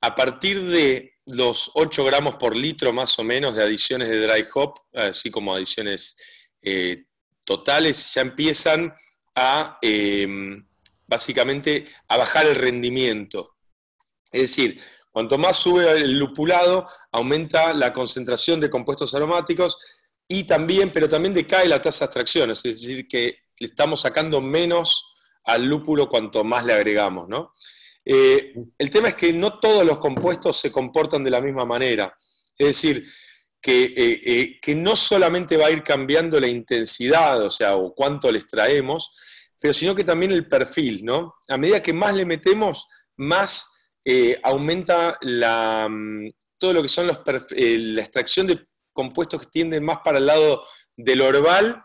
a 0.00 0.14
partir 0.14 0.62
de 0.62 1.18
los 1.26 1.70
8 1.74 2.04
gramos 2.04 2.36
por 2.36 2.56
litro 2.56 2.92
más 2.92 3.18
o 3.18 3.24
menos 3.24 3.54
de 3.54 3.64
adiciones 3.64 4.08
de 4.08 4.20
dry 4.20 4.46
hop, 4.54 4.80
así 4.94 5.30
como 5.30 5.54
adiciones 5.54 6.16
eh, 6.62 7.04
totales, 7.44 8.14
ya 8.14 8.22
empiezan 8.22 8.94
a 9.34 9.78
em, 9.82 10.66
básicamente 11.06 11.86
a 12.08 12.16
bajar 12.16 12.46
el 12.46 12.54
rendimiento. 12.54 13.56
Es 14.32 14.42
decir, 14.42 14.80
cuanto 15.10 15.38
más 15.38 15.56
sube 15.56 15.90
el 15.90 16.18
lupulado, 16.18 16.86
aumenta 17.12 17.74
la 17.74 17.92
concentración 17.92 18.60
de 18.60 18.70
compuestos 18.70 19.14
aromáticos 19.14 19.78
y 20.26 20.44
también, 20.44 20.90
pero 20.92 21.08
también 21.08 21.34
decae 21.34 21.66
la 21.68 21.82
tasa 21.82 22.04
de 22.04 22.06
extracción, 22.06 22.50
es 22.52 22.62
decir, 22.62 23.08
que 23.08 23.38
le 23.58 23.66
estamos 23.66 24.00
sacando 24.00 24.40
menos 24.40 25.10
al 25.44 25.66
lúpulo 25.66 26.08
cuanto 26.08 26.44
más 26.44 26.64
le 26.64 26.72
agregamos. 26.72 27.28
Eh, 28.04 28.54
el 28.78 28.90
tema 28.90 29.08
es 29.08 29.14
que 29.14 29.32
no 29.32 29.58
todos 29.58 29.84
los 29.84 29.98
compuestos 29.98 30.56
se 30.56 30.70
comportan 30.70 31.24
de 31.24 31.30
la 31.30 31.40
misma 31.40 31.64
manera. 31.64 32.16
Es 32.56 32.68
decir, 32.68 33.04
que, 33.60 33.82
eh, 33.82 34.20
eh, 34.24 34.58
que, 34.60 34.74
no 34.74 34.96
solamente 34.96 35.56
va 35.56 35.66
a 35.66 35.70
ir 35.70 35.82
cambiando 35.82 36.40
la 36.40 36.46
intensidad, 36.46 37.42
o 37.42 37.50
sea, 37.50 37.76
o 37.76 37.94
cuánto 37.94 38.30
le 38.30 38.38
extraemos, 38.38 39.10
pero 39.58 39.74
sino 39.74 39.94
que 39.94 40.04
también 40.04 40.32
el 40.32 40.48
perfil, 40.48 41.04
¿no? 41.04 41.34
A 41.48 41.58
medida 41.58 41.82
que 41.82 41.92
más 41.92 42.14
le 42.14 42.24
metemos, 42.24 42.86
más 43.16 43.79
aumenta 44.42 45.16
la, 45.20 45.88
mm, 45.88 46.30
todo 46.58 46.72
lo 46.72 46.82
que 46.82 46.88
son 46.88 47.06
los 47.06 47.20
la 47.24 48.02
extracción 48.02 48.46
de 48.46 48.66
compuestos 48.92 49.42
que 49.42 49.50
tienden 49.50 49.84
más 49.84 49.98
para 50.04 50.18
el 50.18 50.26
lado 50.26 50.62
del 50.96 51.20
orval, 51.20 51.82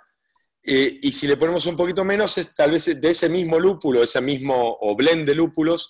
y 0.68 1.11
si 1.11 1.28
le 1.28 1.38
ponemos 1.38 1.66
un 1.68 1.76
poquito 1.76 2.03
menos, 2.03 2.39
tal 2.55 2.72
vez 2.72 2.99
de 2.99 3.09
ese 3.09 3.30
mismo 3.30 3.59
lúpulo, 3.59 4.01
ese 4.01 4.20
mismo 4.20 4.78
o 4.82 4.95
blend 4.95 5.28
de 5.28 5.36
lúpulos, 5.36 5.89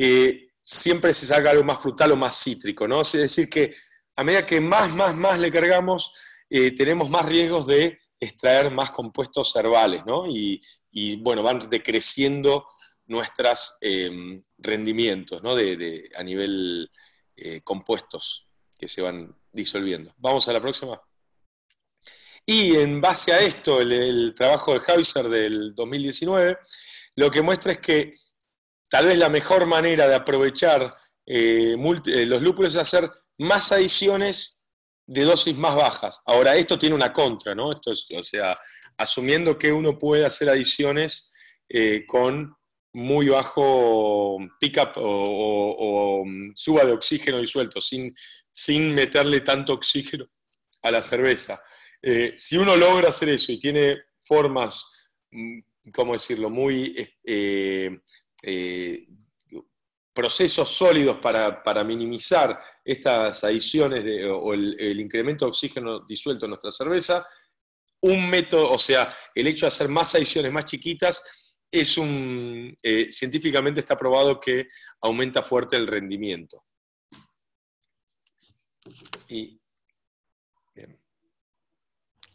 eh, 0.00 0.50
siempre 0.62 1.12
se 1.12 1.26
saca 1.26 1.50
algo 1.50 1.64
más 1.64 1.82
frutal 1.82 2.12
o 2.12 2.16
más 2.16 2.40
cítrico, 2.40 2.86
¿no? 2.86 3.00
Es 3.00 3.12
decir, 3.12 3.50
que 3.50 3.74
a 4.14 4.22
medida 4.22 4.46
que 4.46 4.60
más, 4.60 4.94
más, 4.94 5.14
más 5.14 5.38
le 5.38 5.50
cargamos, 5.50 6.12
eh, 6.48 6.70
tenemos 6.70 7.10
más 7.10 7.26
riesgos 7.26 7.66
de 7.66 7.98
extraer 8.20 8.70
más 8.70 8.90
compuestos 8.92 9.54
herbales, 9.56 10.04
¿no? 10.06 10.24
Y, 10.28 10.60
bueno, 11.20 11.42
van 11.42 11.68
decreciendo 11.68 12.66
nuestros 13.08 13.78
em, 13.80 14.40
rendimientos, 14.58 15.42
¿no? 15.42 15.54
De, 15.54 16.10
a 16.14 16.22
nivel 16.22 16.90
eh, 17.36 17.62
compuestos 17.62 18.46
que 18.78 18.86
se 18.86 19.02
van 19.02 19.34
disolviendo. 19.50 20.14
Vamos 20.18 20.46
a 20.48 20.52
la 20.52 20.60
próxima. 20.60 21.00
Y 22.46 22.76
en 22.76 23.00
base 23.00 23.32
a 23.32 23.40
esto, 23.40 23.80
el, 23.80 24.34
trabajo 24.34 24.72
de 24.72 24.80
Hauser 24.86 25.28
del 25.28 25.74
2019, 25.74 26.58
lo 27.16 27.30
que 27.30 27.42
muestra 27.42 27.72
es 27.72 27.78
que 27.78 28.12
tal 28.88 29.06
vez 29.06 29.18
la 29.18 29.28
mejor 29.28 29.66
manera 29.66 30.06
de 30.06 30.14
aprovechar 30.14 30.94
eh, 31.26 31.76
eh, 32.06 32.26
los 32.26 32.42
lúpulos 32.42 32.74
es 32.74 32.80
hacer 32.80 33.10
más 33.38 33.72
adiciones 33.72 34.64
de 35.06 35.24
dosis 35.24 35.56
más 35.56 35.74
bajas. 35.74 36.22
Ahora, 36.26 36.56
esto 36.56 36.78
tiene 36.78 36.94
una 36.94 37.12
contra, 37.12 37.54
¿no? 37.54 37.72
Esto 37.72 37.92
es, 37.92 38.06
o 38.16 38.22
sea, 38.22 38.58
asumiendo 38.98 39.58
que 39.58 39.72
uno 39.72 39.96
puede 39.96 40.26
hacer 40.26 40.50
adiciones 40.50 41.32
con 42.06 42.57
muy 42.92 43.28
bajo 43.28 44.38
pickup 44.58 44.92
o, 44.96 46.24
mm, 46.24 46.52
suba 46.54 46.84
de 46.84 46.92
oxígeno 46.92 47.38
disuelto, 47.38 47.80
sin, 47.80 48.14
sin 48.50 48.94
meterle 48.94 49.40
tanto 49.40 49.74
oxígeno 49.74 50.26
a 50.82 50.90
la 50.90 51.02
cerveza. 51.02 51.62
si 52.36 52.56
uno 52.56 52.76
logra 52.76 53.08
hacer 53.08 53.28
eso 53.30 53.50
y 53.50 53.58
tiene 53.58 53.98
formas, 54.20 54.86
mm, 55.32 55.58
¿cómo 55.92 56.12
decirlo?, 56.12 56.48
muy 56.48 56.94
eh, 57.24 57.90
procesos 60.18 60.68
sólidos 60.70 61.18
para, 61.22 61.84
minimizar 61.84 62.60
estas 62.84 63.44
adiciones 63.44 64.04
o 64.28 64.52
el, 64.52 64.98
incremento 64.98 65.44
de 65.44 65.50
oxígeno 65.50 66.00
disuelto 66.00 66.44
en 66.44 66.50
nuestra 66.50 66.72
cerveza. 66.72 67.24
Un 68.00 68.28
método, 68.28 68.68
o 68.68 68.78
sea, 68.80 69.16
el 69.32 69.46
hecho 69.46 69.66
de 69.66 69.68
hacer 69.68 69.88
más 69.88 70.12
adiciones 70.16 70.52
más 70.52 70.64
chiquitas 70.64 71.47
es 71.70 71.98
un, 71.98 72.76
eh, 72.82 73.10
científicamente 73.10 73.80
está 73.80 73.96
probado 73.96 74.40
que 74.40 74.68
aumenta 75.00 75.42
fuerte 75.42 75.76
el 75.76 75.86
rendimiento. 75.86 76.64
Y, 79.28 79.60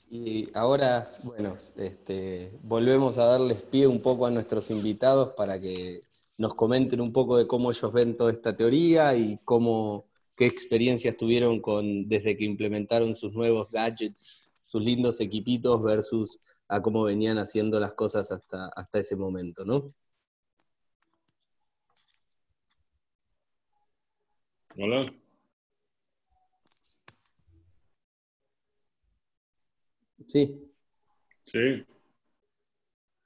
y 0.09 0.47
ahora, 0.53 1.09
bueno, 1.23 1.57
este, 1.75 2.51
volvemos 2.61 3.17
a 3.17 3.25
darles 3.25 3.63
pie 3.63 3.87
un 3.87 3.99
poco 3.99 4.27
a 4.27 4.31
nuestros 4.31 4.69
invitados 4.69 5.33
para 5.33 5.59
que 5.59 6.03
nos 6.37 6.53
comenten 6.53 7.01
un 7.01 7.11
poco 7.11 7.37
de 7.37 7.47
cómo 7.47 7.71
ellos 7.71 7.91
ven 7.91 8.15
toda 8.15 8.31
esta 8.31 8.55
teoría 8.55 9.15
y 9.15 9.39
cómo, 9.43 10.07
qué 10.35 10.45
experiencias 10.45 11.17
tuvieron 11.17 11.61
con, 11.61 12.07
desde 12.07 12.37
que 12.37 12.45
implementaron 12.45 13.15
sus 13.15 13.33
nuevos 13.33 13.69
gadgets, 13.71 14.42
sus 14.73 14.81
lindos 14.81 15.21
equipitos 15.21 15.83
versus 15.83 16.39
a 16.67 16.81
cómo 16.81 17.03
venían 17.03 17.37
haciendo 17.37 17.79
las 17.79 17.93
cosas 17.93 18.31
hasta, 18.31 18.69
hasta 18.69 18.97
ese 18.97 19.15
momento, 19.15 19.63
¿no? 19.63 19.93
Hola. 24.75 25.13
Sí. 30.27 30.73
Sí. 31.45 31.85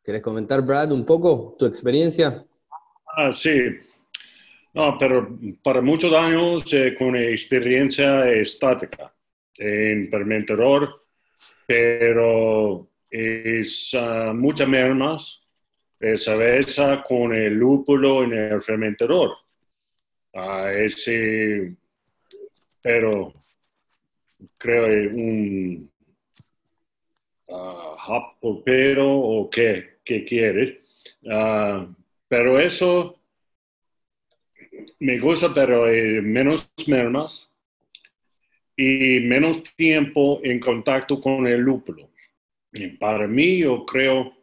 ¿Querés 0.03 0.21
comentar, 0.21 0.61
Brad, 0.61 0.91
un 0.91 1.05
poco 1.05 1.55
tu 1.57 1.65
experiencia? 1.65 2.45
Ah, 3.15 3.31
sí. 3.31 3.57
No, 4.73 4.97
pero 4.97 5.39
para 5.63 5.79
muchos 5.79 6.13
años 6.13 6.65
eh, 6.73 6.93
con 6.93 7.15
experiencia 7.15 8.29
estática 8.33 9.15
en 9.55 10.11
fermentador, 10.11 11.06
pero 11.65 12.89
es 13.09 13.93
uh, 13.93 14.33
mucha 14.33 14.65
menos 14.65 15.47
cerveza 15.99 17.03
con 17.03 17.33
el 17.33 17.53
lúpulo 17.53 18.23
en 18.23 18.33
el 18.33 18.61
fermentador. 18.61 19.31
Uh, 20.33 20.67
ese, 20.67 21.75
pero 22.81 23.33
creo 24.57 24.85
un 25.13 25.91
uh, 27.47 28.63
pero 28.63 29.11
o 29.11 29.49
qué, 29.49 29.99
qué 30.03 30.23
quieres. 30.23 31.17
Pero 32.29 32.59
eso 32.59 33.17
me 34.99 35.19
gusta, 35.19 35.53
pero 35.53 35.87
eh, 35.87 36.21
menos 36.21 36.71
mermas 36.87 37.49
y 38.77 39.19
menos 39.21 39.63
tiempo 39.75 40.39
en 40.43 40.59
contacto 40.59 41.19
con 41.19 41.45
el 41.47 41.59
lúpulo. 41.59 42.09
para 42.99 43.27
mí, 43.27 43.59
yo 43.59 43.85
creo, 43.85 44.33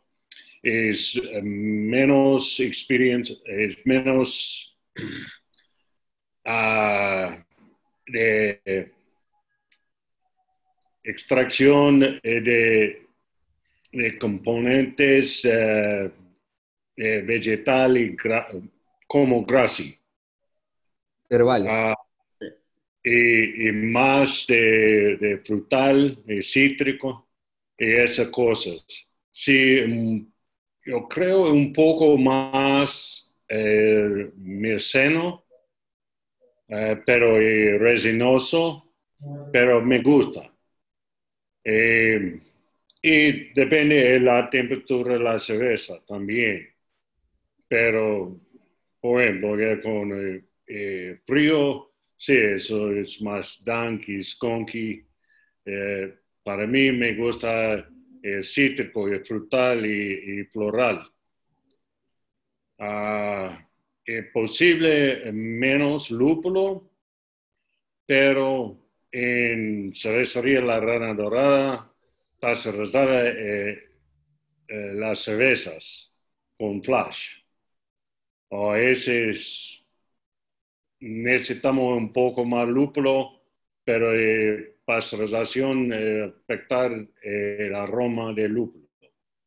es 0.62 1.16
eh, 1.16 1.40
menos 1.42 2.60
experiencia, 2.60 3.36
es 3.46 3.86
menos 3.86 4.76
ah, 6.44 7.42
de 8.06 8.92
extracción 11.02 12.00
de, 12.00 13.00
componentes. 14.18 15.44
Eh, 15.44 16.10
eh, 16.96 17.22
vegetal 17.22 17.96
y 17.96 18.16
como 19.08 19.44
grassi. 19.44 19.98
Herbales. 21.28 21.68
Ah, 21.68 21.96
y, 23.04 23.70
más 23.72 24.46
de, 24.46 25.40
frutal, 25.44 26.18
y 26.26 26.42
cítrico 26.42 27.28
y 27.78 27.92
esas 27.92 28.28
cosas. 28.28 28.84
Sí, 29.30 29.80
mm, 29.86 30.26
yo 30.86 31.08
creo 31.08 31.52
un 31.52 31.72
poco 31.72 32.16
más 32.16 33.34
eh, 33.48 34.30
mirceno, 34.36 35.44
eh, 36.68 37.00
pero 37.04 37.38
resinoso, 37.78 38.92
pero 39.52 39.82
me 39.82 40.00
gusta. 40.02 40.50
y 43.02 43.52
depende 43.52 43.96
de 43.96 44.20
la 44.20 44.48
temperatura 44.50 45.14
de 45.14 45.20
la 45.20 45.38
cerveza 45.38 45.94
también 46.06 46.74
pero 47.68 48.40
por 49.00 49.20
ejemplo, 49.20 49.56
con 49.82 50.12
eh, 50.12 50.44
eh, 50.66 51.18
frío, 51.26 51.90
sí, 52.24 52.36
eso 52.36 52.90
es 52.90 53.20
más 53.20 53.62
danky, 53.64 54.22
skunky. 54.22 55.04
Eh, 55.66 56.14
para 56.42 56.66
mí 56.66 56.90
me 56.92 57.14
gusta 57.14 57.86
el 58.22 58.44
cítrico, 58.44 59.08
el 59.08 59.24
frutal 59.24 59.84
y, 59.84 60.44
floral. 60.44 61.06
Ah, 62.78 63.68
es 64.04 64.26
posible 64.32 65.32
menos 65.32 66.10
lúpulo, 66.10 66.90
pero 68.06 68.78
en 69.12 69.94
cervecería 69.94 70.60
La 70.62 70.80
Rana 70.80 71.14
Dorada 71.14 71.92
pasteurizar 72.40 73.08
eh, 73.12 73.72
eh, 74.68 74.92
las 74.94 75.20
cervezas 75.20 76.12
con 76.56 76.82
flash. 76.82 77.38
A 78.50 78.72
veces 78.72 79.83
necesitamos 81.04 81.96
un 81.96 82.12
poco 82.12 82.44
más 82.44 82.66
lúpulo, 82.68 83.40
pero 83.84 84.14
eh, 84.14 84.76
pasteurización 84.84 85.92
eh, 85.92 86.34
afectar 86.44 86.92
eh, 87.22 87.56
el 87.60 87.74
aroma 87.74 88.32
del 88.32 88.52
lúpulo. 88.52 88.84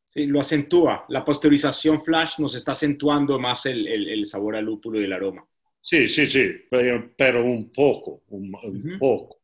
Sí, 0.05 0.25
lo 0.25 0.39
acentúa. 0.39 1.05
La 1.09 1.23
pasteurización 1.23 2.01
flash 2.03 2.39
nos 2.39 2.55
está 2.55 2.71
acentuando 2.71 3.37
más 3.39 3.65
el, 3.65 3.87
el, 3.87 4.07
el 4.09 4.25
sabor 4.25 4.55
al 4.55 4.65
lúpulo 4.65 4.99
y 4.99 5.03
el 5.03 5.13
aroma. 5.13 5.45
Sí, 5.81 6.07
sí, 6.07 6.25
sí, 6.25 6.49
pero, 6.69 7.11
pero 7.15 7.45
un 7.45 7.71
poco, 7.71 8.23
un, 8.29 8.53
un 8.63 8.79
Ujú. 8.79 8.99
poco. 8.99 9.37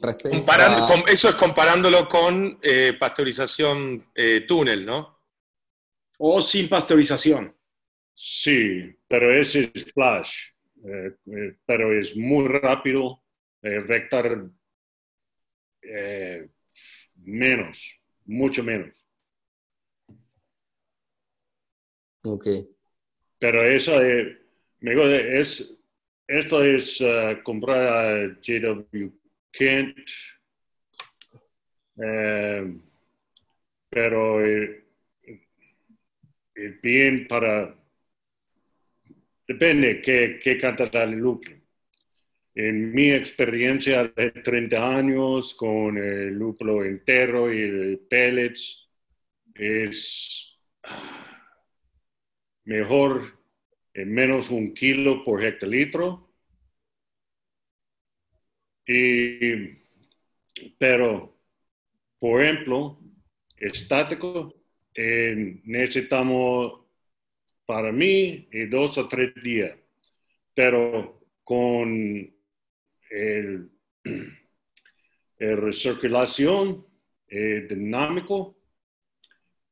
Respecto 0.00 0.28
Comparando- 0.36 0.84
a- 0.84 0.86
con- 0.86 1.08
eso 1.08 1.28
es 1.28 1.34
comparándolo 1.34 2.08
con 2.08 2.58
eh, 2.62 2.94
pasteurización 2.98 4.06
eh, 4.14 4.42
túnel, 4.46 4.86
¿no? 4.86 5.18
O 6.18 6.40
sin 6.42 6.68
pasteurización. 6.68 7.54
Sí, 8.14 8.94
pero 9.08 9.32
ese 9.32 9.70
es 9.74 9.84
flash, 9.92 10.48
pero 11.66 11.98
es 11.98 12.16
muy 12.16 12.46
rápido, 12.48 13.22
eh, 13.62 13.80
rectar 13.80 14.48
eh, 15.82 16.48
menos, 17.16 18.00
mucho 18.24 18.62
menos. 18.62 19.08
Ok. 22.22 22.46
Pero 23.38 23.64
eso 23.64 24.02
eh, 24.02 24.38
es, 24.80 25.74
esto 26.26 26.62
es 26.64 27.00
eh, 27.00 27.40
comprar 27.42 27.86
a 27.86 28.40
JW 28.40 29.08
Kent, 29.52 29.96
eh, 32.02 32.74
pero 33.90 34.44
eh, 34.44 34.84
bien 36.82 37.26
para, 37.28 37.77
depende 39.48 40.02
qué, 40.02 40.38
qué 40.42 40.58
de 40.58 41.16
lúpulo. 41.16 41.56
En 42.54 42.92
mi 42.92 43.10
experiencia 43.10 44.04
de 44.04 44.30
30 44.30 44.96
años 44.96 45.54
con 45.54 45.96
el 45.96 46.34
lúpulo 46.34 46.84
entero 46.84 47.52
y 47.52 47.60
el 47.60 48.00
pellets, 48.10 48.88
es 49.54 50.58
ah, 50.82 51.54
mejor 52.64 53.38
en 53.94 54.12
menos 54.12 54.50
un 54.50 54.74
kilo 54.74 55.24
por 55.24 55.44
hectolitro. 55.44 56.34
Y, 58.86 59.74
pero, 60.78 61.36
por 62.18 62.42
ejemplo, 62.42 63.00
estático, 63.56 64.54
eh, 64.94 65.60
necesitamos 65.64 66.87
para 67.68 67.92
mí 67.92 68.48
dos 68.70 68.96
o 68.96 69.06
tres 69.06 69.34
días, 69.42 69.76
pero 70.54 71.20
con 71.44 72.34
el, 73.10 73.70
el 75.36 75.56
recirculación 75.58 76.86
eh, 77.28 77.66
dinámico, 77.68 78.56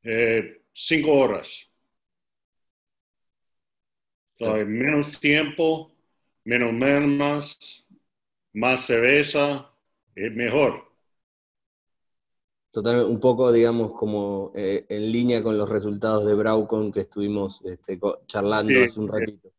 eh, 0.03 0.61
cinco 0.71 1.11
horas. 1.11 1.73
So, 4.35 4.53
hay 4.53 4.65
menos 4.65 5.19
tiempo, 5.19 5.91
menos 6.43 6.71
mermas, 6.73 7.83
más 8.53 8.85
cerveza, 8.85 9.73
es 10.13 10.35
mejor. 10.35 10.86
Total, 12.77 13.05
un 13.05 13.19
poco, 13.19 13.51
digamos, 13.51 13.93
como 13.93 14.51
eh, 14.53 14.85
en 14.87 15.11
línea 15.11 15.41
con 15.41 15.57
los 15.57 15.67
resultados 15.67 16.27
de 16.27 16.35
Braucon 16.35 16.91
que 16.91 16.99
estuvimos 16.99 17.65
este, 17.65 17.99
charlando 18.27 18.71
Sí, 18.71 18.83
hace 18.83 18.99
un 18.99 19.07
ratito. 19.07 19.51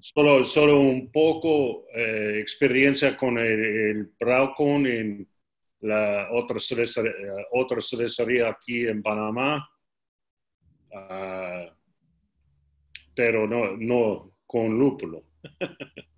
Solo, 0.00 0.42
solo 0.42 0.80
un 0.80 1.12
poco 1.12 1.84
eh, 1.94 2.40
experiencia 2.40 3.16
con 3.16 3.38
el, 3.38 3.46
el 3.46 4.12
Braucon 4.18 4.84
en 4.84 5.28
la 5.82 6.26
otra 6.32 6.58
cervecería, 6.58 7.12
eh, 7.12 7.46
otra 7.52 7.80
cervecería 7.80 8.48
aquí 8.48 8.84
en 8.88 9.00
Panamá, 9.00 9.64
Ah, 10.92 11.72
pero 13.14 13.46
no, 13.46 13.76
no 13.76 14.32
con 14.44 14.76
lúpulo. 14.76 15.22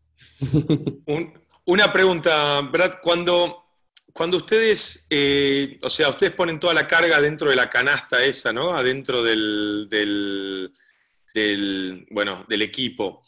Un- 1.08 1.34
una 1.66 1.92
pregunta, 1.92 2.62
Brad, 2.72 2.94
cuando, 3.02 3.67
cuando 4.12 4.38
ustedes, 4.38 5.06
eh, 5.10 5.78
o 5.82 5.90
sea, 5.90 6.08
ustedes 6.08 6.32
ponen 6.32 6.58
toda 6.58 6.74
la 6.74 6.86
carga 6.86 7.20
dentro 7.20 7.50
de 7.50 7.56
la 7.56 7.70
canasta 7.70 8.24
esa, 8.24 8.52
¿no? 8.52 8.74
Adentro 8.74 9.22
del, 9.22 9.86
del, 9.88 12.06
bueno, 12.10 12.44
del 12.48 12.62
equipo. 12.62 13.22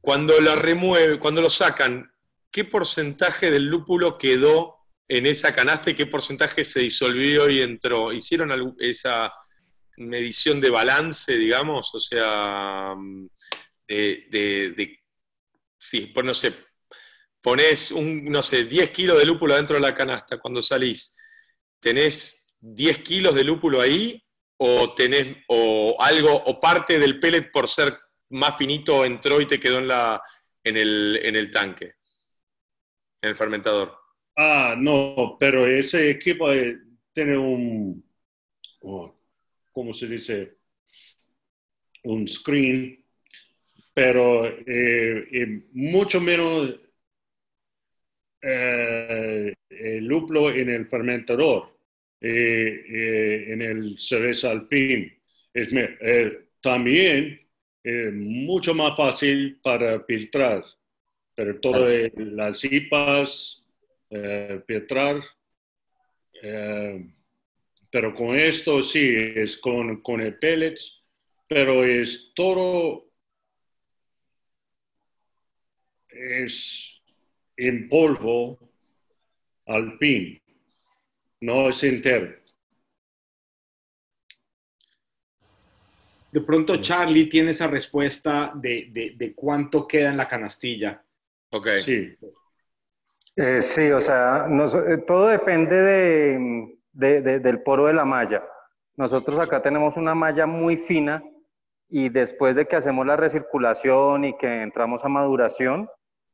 Cuando 0.00 0.40
la 0.40 0.54
remueve, 0.54 1.18
cuando 1.18 1.42
lo 1.42 1.50
sacan, 1.50 2.10
¿qué 2.50 2.64
porcentaje 2.64 3.50
del 3.50 3.66
lúpulo 3.66 4.18
quedó 4.18 4.76
en 5.08 5.26
esa 5.26 5.54
canasta 5.54 5.90
y 5.90 5.96
qué 5.96 6.06
porcentaje 6.06 6.64
se 6.64 6.80
disolvió 6.80 7.50
y 7.50 7.60
entró? 7.60 8.12
¿Hicieron 8.12 8.76
esa 8.78 9.32
medición 9.96 10.60
de 10.60 10.70
balance, 10.70 11.36
digamos? 11.36 11.94
O 11.94 12.00
sea, 12.00 12.94
mm, 12.96 13.26
de, 13.88 14.26
de, 14.30 14.74
de 14.76 15.00
sí, 15.78 16.12
pues 16.14 16.24
no 16.24 16.34
sé, 16.34 16.54
pones 17.40 17.90
un, 17.92 18.24
no 18.26 18.42
sé, 18.42 18.64
10 18.64 18.90
kilos 18.90 19.18
de 19.18 19.26
lúpulo 19.26 19.54
dentro 19.56 19.76
de 19.76 19.82
la 19.82 19.94
canasta 19.94 20.38
cuando 20.38 20.62
salís, 20.62 21.16
¿tenés 21.78 22.58
10 22.60 22.98
kilos 22.98 23.34
de 23.34 23.44
lúpulo 23.44 23.80
ahí? 23.80 24.22
¿O 24.62 24.92
tenés, 24.92 25.38
o 25.48 25.96
algo, 25.98 26.34
o 26.34 26.60
parte 26.60 26.98
del 26.98 27.18
pellet 27.18 27.50
por 27.50 27.66
ser 27.66 27.96
más 28.30 28.58
finito 28.58 29.04
entró 29.04 29.40
y 29.40 29.46
te 29.46 29.58
quedó 29.58 29.78
en 29.78 29.88
la, 29.88 30.22
en 30.62 30.76
el, 30.76 31.18
en 31.22 31.36
el 31.36 31.50
tanque, 31.50 31.92
en 33.22 33.30
el 33.30 33.36
fermentador? 33.36 33.96
Ah, 34.36 34.74
no, 34.76 35.36
pero 35.38 35.66
ese 35.66 36.10
equipo 36.10 36.50
tiene 37.12 37.36
un, 37.36 38.04
¿cómo 39.72 39.94
se 39.94 40.06
dice? 40.06 40.58
Un 42.04 42.26
screen, 42.28 43.04
pero 43.94 44.46
eh, 44.46 45.28
eh, 45.32 45.66
mucho 45.72 46.20
menos 46.20 46.70
eh, 48.42 49.54
el 49.70 50.04
lúpulo 50.04 50.50
en 50.52 50.70
el 50.70 50.86
fermentador, 50.88 51.76
eh, 52.20 52.84
eh, 52.88 53.44
en 53.52 53.62
el 53.62 53.98
cerveza 53.98 54.50
alpín. 54.50 55.12
Es 55.52 55.72
me- 55.72 55.96
eh, 56.00 56.48
también 56.60 57.40
eh, 57.82 58.10
mucho 58.12 58.74
más 58.74 58.96
fácil 58.96 59.58
para 59.62 60.00
filtrar, 60.04 60.62
pero 61.34 61.58
todas 61.60 62.10
las 62.16 62.64
IPAs, 62.64 63.64
filtrar. 64.66 65.20
pero 67.90 68.14
con 68.14 68.36
esto 68.36 68.82
sí, 68.82 69.14
es 69.36 69.56
con, 69.56 70.00
con 70.02 70.20
el 70.20 70.38
pellets, 70.38 71.02
pero 71.48 71.84
es 71.84 72.32
todo, 72.34 73.06
es 76.08 76.99
en 77.68 77.88
polvo 77.88 78.58
alpín, 79.66 80.40
no 81.40 81.68
es 81.68 81.82
entero. 81.84 82.34
De 86.32 86.40
pronto 86.40 86.76
Charlie 86.80 87.28
tiene 87.28 87.50
esa 87.50 87.66
respuesta 87.66 88.52
de, 88.54 88.88
de- 88.92 89.14
de 89.16 89.34
cuánto 89.34 89.86
queda 89.86 90.10
en 90.10 90.16
la 90.16 90.28
canastilla. 90.28 91.04
Ok. 91.50 91.68
Sí, 91.84 92.16
Eh, 93.36 93.60
sí, 93.60 93.90
o 93.90 94.00
sea, 94.00 94.46
nos- 94.48 94.74
eh, 94.74 94.98
todo 95.06 95.28
depende 95.28 95.74
de, 95.76 96.78
de- 96.92 97.22
de- 97.22 97.38
del 97.40 97.62
poro 97.62 97.86
de 97.86 97.94
la 97.94 98.04
malla. 98.04 98.44
Nosotros 98.96 99.38
acá 99.38 99.62
tenemos 99.62 99.96
una 99.96 100.14
malla 100.14 100.46
muy 100.46 100.76
fina 100.76 101.22
y 101.88 102.08
después 102.10 102.54
de 102.56 102.66
que 102.66 102.76
hacemos 102.76 103.06
la 103.06 103.16
recirculación 103.16 104.24
y 104.24 104.36
que 104.36 104.62
entramos 104.62 105.04
a 105.04 105.08
maduración, 105.08 105.88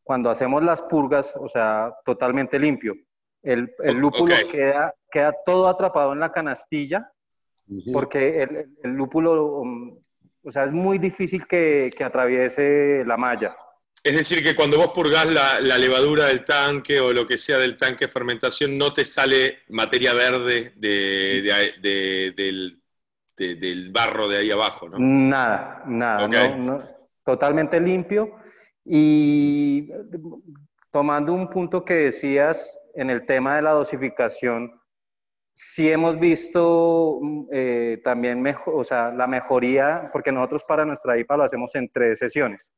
cuando 0.06 0.30
hacemos 0.30 0.62
las 0.62 0.82
purgas, 0.82 1.34
o 1.36 1.48
sea, 1.48 1.92
totalmente 2.04 2.60
limpio. 2.60 2.94
El, 3.42 3.74
el 3.82 3.96
lúpulo 3.96 4.36
ok. 4.36 4.52
queda, 4.52 4.94
queda 5.10 5.34
todo 5.44 5.66
atrapado 5.66 6.12
en 6.12 6.20
la 6.20 6.30
canastilla 6.30 7.10
Ujú. 7.68 7.90
porque 7.92 8.40
el, 8.44 8.68
el- 8.84 8.92
lúpulo, 8.92 9.46
um, 9.62 9.98
o 10.44 10.50
sea, 10.52 10.62
es 10.62 10.70
muy 10.70 10.98
difícil 10.98 11.44
que, 11.48 11.90
que 11.96 12.04
atraviese 12.04 13.02
la 13.04 13.16
malla. 13.16 13.56
Es 14.00 14.14
decir, 14.14 14.44
que 14.44 14.54
cuando 14.54 14.76
vos 14.78 14.92
purgás 14.94 15.26
la, 15.26 15.58
la 15.58 15.76
levadura 15.76 16.26
del 16.26 16.44
tanque 16.44 17.00
o 17.00 17.12
lo 17.12 17.26
que 17.26 17.36
sea 17.36 17.58
del 17.58 17.76
tanque 17.76 18.06
de 18.06 18.12
fermentación, 18.12 18.78
no 18.78 18.92
te 18.92 19.04
sale 19.04 19.62
materia 19.70 20.14
verde 20.14 20.72
de, 20.76 21.42
de- 21.42 21.72
de- 21.82 22.32
del, 22.36 22.80
de- 23.36 23.56
del 23.56 23.90
barro 23.90 24.28
de 24.28 24.38
ahí 24.38 24.52
abajo, 24.52 24.88
¿no? 24.88 24.98
Nada, 25.00 25.82
nada, 25.86 26.26
Ok. 26.26 26.32
no, 26.32 26.56
no, 26.78 26.84
totalmente 27.24 27.80
limpio. 27.80 28.36
Y 28.88 29.90
tomando 30.92 31.32
un 31.32 31.50
punto 31.50 31.84
que 31.84 31.94
decías 31.94 32.80
en 32.94 33.10
el 33.10 33.26
tema 33.26 33.56
de 33.56 33.62
la 33.62 33.72
dosificación, 33.72 34.80
sí 35.52 35.90
hemos 35.90 36.20
visto 36.20 37.18
eh, 37.50 38.00
también 38.04 38.40
mejor, 38.40 38.74
o 38.76 38.84
sea, 38.84 39.10
la 39.10 39.26
mejoría, 39.26 40.08
porque 40.12 40.30
nosotros 40.30 40.62
para 40.64 40.84
nuestra 40.84 41.18
IPA 41.18 41.36
lo 41.36 41.42
hacemos 41.42 41.74
en 41.74 41.88
tres 41.88 42.18
sesiones. 42.18 42.72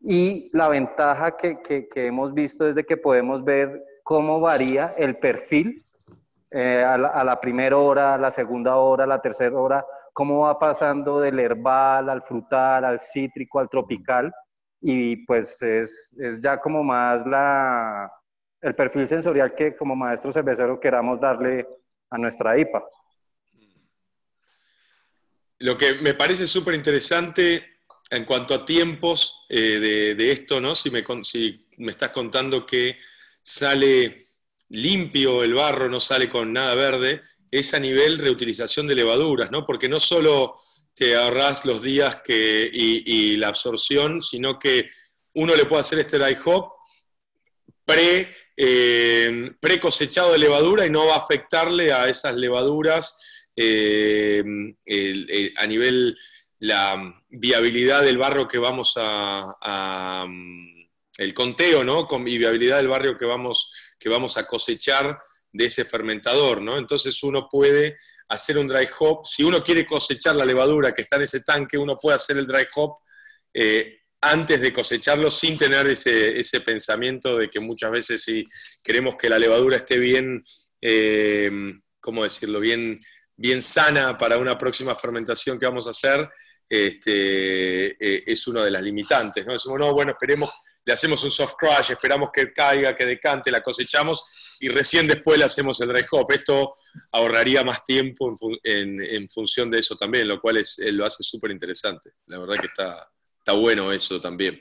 Y 0.00 0.50
la 0.54 0.68
ventaja 0.68 1.36
que, 1.36 1.60
que, 1.60 2.06
hemos 2.06 2.32
visto 2.32 2.66
es 2.66 2.74
de 2.74 2.84
que 2.84 2.96
podemos 2.96 3.44
ver 3.44 3.84
cómo 4.02 4.40
varía 4.40 4.94
el 4.96 5.18
perfil 5.18 5.84
eh, 6.50 6.82
a, 6.82 6.96
la, 6.96 7.08
a, 7.08 7.24
la, 7.24 7.38
primera 7.38 7.76
hora, 7.76 8.14
a 8.14 8.18
la 8.18 8.30
segunda 8.30 8.76
hora, 8.76 9.04
a 9.04 9.06
la 9.06 9.20
tercera 9.20 9.54
hora, 9.58 9.84
cómo 10.14 10.40
va 10.40 10.58
pasando 10.58 11.20
del 11.20 11.38
herbal 11.38 12.08
al 12.08 12.22
frutal, 12.22 12.84
al 12.84 13.00
cítrico, 13.00 13.58
al 13.58 13.68
tropical. 13.68 14.32
Y 14.80 15.16
pues 15.26 15.60
es, 15.62 16.10
es 16.18 16.40
ya 16.40 16.60
como 16.60 16.82
más 16.82 17.26
la, 17.26 18.10
el 18.60 18.74
perfil 18.74 19.06
sensorial 19.08 19.54
que 19.54 19.76
como 19.76 19.94
maestro 19.94 20.32
cervecero 20.32 20.80
queramos 20.80 21.20
darle 21.20 21.66
a 22.10 22.18
nuestra 22.18 22.58
IPA. 22.58 22.84
Lo 25.58 25.76
que 25.76 25.94
me 25.96 26.14
parece 26.14 26.46
súper 26.46 26.74
interesante 26.74 27.80
en 28.10 28.24
cuanto 28.24 28.54
a 28.54 28.64
tiempos 28.64 29.46
eh, 29.48 30.14
de, 30.16 30.32
esto, 30.32 30.60
¿no? 30.60 30.74
Si 30.74 30.90
me, 30.90 31.04
si 31.22 31.66
me 31.76 31.92
estás 31.92 32.10
contando 32.10 32.66
que 32.66 32.96
sale 33.42 34.26
limpio 34.70 35.42
el 35.42 35.54
barro, 35.54 35.88
no 35.88 36.00
sale 36.00 36.28
con 36.28 36.52
nada 36.52 36.74
verde, 36.74 37.22
es 37.50 37.74
a 37.74 37.78
nivel 37.78 38.18
reutilización 38.18 38.86
de 38.86 38.94
levaduras, 38.94 39.50
¿no? 39.50 39.66
Porque 39.66 39.88
no 39.88 40.00
solo 40.00 40.56
te 40.94 41.16
ahorras 41.16 41.64
los 41.64 41.82
días 41.82 42.16
que, 42.24 42.68
y, 42.72 43.36
la 43.36 43.48
absorción, 43.48 44.20
sino 44.20 44.58
que 44.58 44.90
uno 45.34 45.54
le 45.54 45.64
puede 45.64 45.80
hacer 45.80 45.98
este 46.00 46.18
dry 46.18 46.36
hop 46.44 46.72
pre, 47.84 48.34
eh, 48.56 49.52
pre 49.60 49.80
cosechado 49.80 50.32
de 50.32 50.38
levadura 50.38 50.84
y 50.86 50.90
no 50.90 51.06
va 51.06 51.14
a 51.14 51.18
afectarle 51.18 51.92
a 51.92 52.08
esas 52.08 52.36
levaduras 52.36 53.18
eh, 53.56 54.42
a 55.56 55.66
nivel 55.66 56.16
la 56.60 57.22
viabilidad 57.28 58.02
del 58.02 58.18
barrio 58.18 58.46
que 58.46 58.58
vamos 58.58 58.92
a, 58.96 60.26
el 61.16 61.34
conteo, 61.34 61.84
¿no? 61.84 62.06
Con 62.06 62.26
y 62.28 62.38
viabilidad 62.38 62.76
del 62.76 62.88
barrio 62.88 63.18
que 63.18 63.24
vamos, 63.24 63.72
que 63.98 64.08
vamos 64.08 64.36
a 64.36 64.46
cosechar 64.46 65.18
de 65.52 65.66
ese 65.66 65.84
fermentador, 65.84 66.60
¿no? 66.60 66.78
Entonces 66.78 67.22
uno 67.22 67.48
puede 67.48 67.98
hacer 68.30 68.56
un 68.58 68.68
dry 68.68 68.88
hop, 68.98 69.26
si 69.26 69.42
uno 69.42 69.62
quiere 69.62 69.84
cosechar 69.84 70.36
la 70.36 70.44
levadura 70.44 70.92
que 70.92 71.02
está 71.02 71.16
en 71.16 71.22
ese 71.22 71.42
tanque, 71.42 71.76
uno 71.76 71.98
puede 71.98 72.16
hacer 72.16 72.38
el 72.38 72.46
dry 72.46 72.66
hop 72.74 72.94
eh, 73.52 73.98
antes 74.22 74.60
de 74.60 74.72
cosecharlo 74.72 75.30
sin 75.30 75.58
tener 75.58 75.86
ese, 75.88 76.38
ese, 76.38 76.60
pensamiento 76.60 77.36
de 77.36 77.48
que 77.48 77.58
muchas 77.58 77.90
veces 77.90 78.22
si 78.22 78.46
queremos 78.84 79.16
que 79.16 79.28
la 79.28 79.38
levadura 79.38 79.78
esté 79.78 79.98
bien, 79.98 80.42
eh, 80.80 81.50
¿cómo 82.00 82.22
decirlo?, 82.22 82.60
bien, 82.60 83.00
bien 83.36 83.62
sana 83.62 84.16
para 84.16 84.36
una 84.36 84.56
próxima 84.56 84.94
fermentación 84.94 85.58
que 85.58 85.66
vamos 85.66 85.86
a 85.86 85.90
hacer, 85.90 86.28
este, 86.68 87.88
eh, 87.92 88.22
es 88.26 88.46
una 88.46 88.62
de 88.62 88.70
las 88.70 88.82
limitantes. 88.82 89.44
¿no? 89.44 89.54
Decimos, 89.54 89.78
no, 89.80 89.92
bueno, 89.92 90.12
esperemos, 90.12 90.50
le 90.84 90.92
hacemos 90.92 91.22
un 91.24 91.30
soft 91.30 91.54
crush, 91.58 91.90
esperamos 91.90 92.30
que 92.32 92.52
caiga, 92.52 92.94
que 92.94 93.04
decante, 93.04 93.50
la 93.50 93.62
cosechamos 93.62 94.56
y 94.60 94.68
recién 94.68 95.06
después 95.06 95.38
le 95.38 95.44
hacemos 95.44 95.80
el 95.80 95.88
dry 95.88 96.04
hop. 96.10 96.30
Esto 96.32 96.74
ahorraría 97.12 97.64
más 97.64 97.84
tiempo 97.84 98.36
en, 98.62 99.28
función 99.28 99.70
de 99.70 99.78
eso 99.78 99.96
también, 99.96 100.28
lo 100.28 100.40
cual 100.40 100.58
es, 100.58 100.78
eh, 100.78 100.92
lo 100.92 101.04
hace 101.04 101.22
súper 101.22 101.50
interesante. 101.50 102.10
La 102.26 102.38
verdad 102.38 102.54
que 102.60 102.66
está, 102.66 103.08
está 103.38 103.52
bueno 103.52 103.90
eso 103.92 104.20
también. 104.20 104.60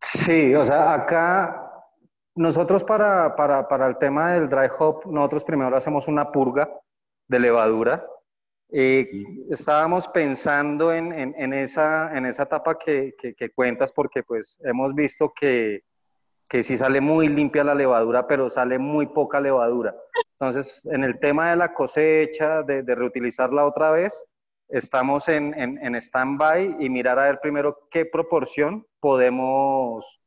Sí, 0.00 0.54
o 0.54 0.64
sea, 0.64 0.94
acá 0.94 1.70
nosotros 2.34 2.84
para, 2.84 3.34
para, 3.36 3.68
para 3.68 3.86
el 3.86 3.98
tema 3.98 4.32
del 4.32 4.48
dry 4.48 4.68
hop, 4.78 5.06
nosotros 5.06 5.44
primero 5.44 5.76
hacemos 5.76 6.08
una 6.08 6.30
purga 6.30 6.68
de 7.28 7.38
levadura 7.38 8.04
eh, 8.74 9.24
estábamos 9.50 10.08
pensando 10.08 10.94
en, 10.94 11.12
en, 11.12 11.52
esa, 11.52 12.16
en 12.16 12.24
esa 12.24 12.44
etapa 12.44 12.78
que, 12.78 13.14
que, 13.18 13.50
cuentas 13.50 13.92
porque 13.92 14.22
pues 14.22 14.58
hemos 14.64 14.94
visto 14.94 15.32
que, 15.38 15.82
que 16.48 16.62
sí 16.62 16.78
sale 16.78 17.02
muy 17.02 17.28
limpia 17.28 17.64
la 17.64 17.74
levadura, 17.74 18.26
pero 18.26 18.48
sale 18.48 18.78
muy 18.78 19.06
poca 19.06 19.40
levadura. 19.40 19.94
Entonces, 20.40 20.86
en 20.86 21.04
el 21.04 21.20
tema 21.20 21.50
de 21.50 21.56
la 21.56 21.74
cosecha, 21.74 22.62
de, 22.62 22.82
de 22.82 22.94
reutilizarla 22.94 23.66
otra 23.66 23.90
vez, 23.90 24.24
estamos 24.70 25.28
en, 25.28 25.52
en, 25.58 25.78
en 25.84 25.94
stand-by 25.94 26.76
y 26.80 26.88
mirar 26.88 27.18
a 27.18 27.24
ver 27.24 27.40
primero 27.42 27.88
qué 27.90 28.06
proporción 28.06 28.86
podemos, 29.00 30.18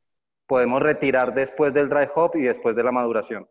podemos 0.46 0.80
retirar 0.80 1.34
después 1.34 1.74
del 1.74 1.88
dry 1.88 2.06
hop 2.14 2.36
y 2.36 2.42
después 2.42 2.76
de 2.76 2.84
la 2.84 2.92
maduración. 2.92 3.48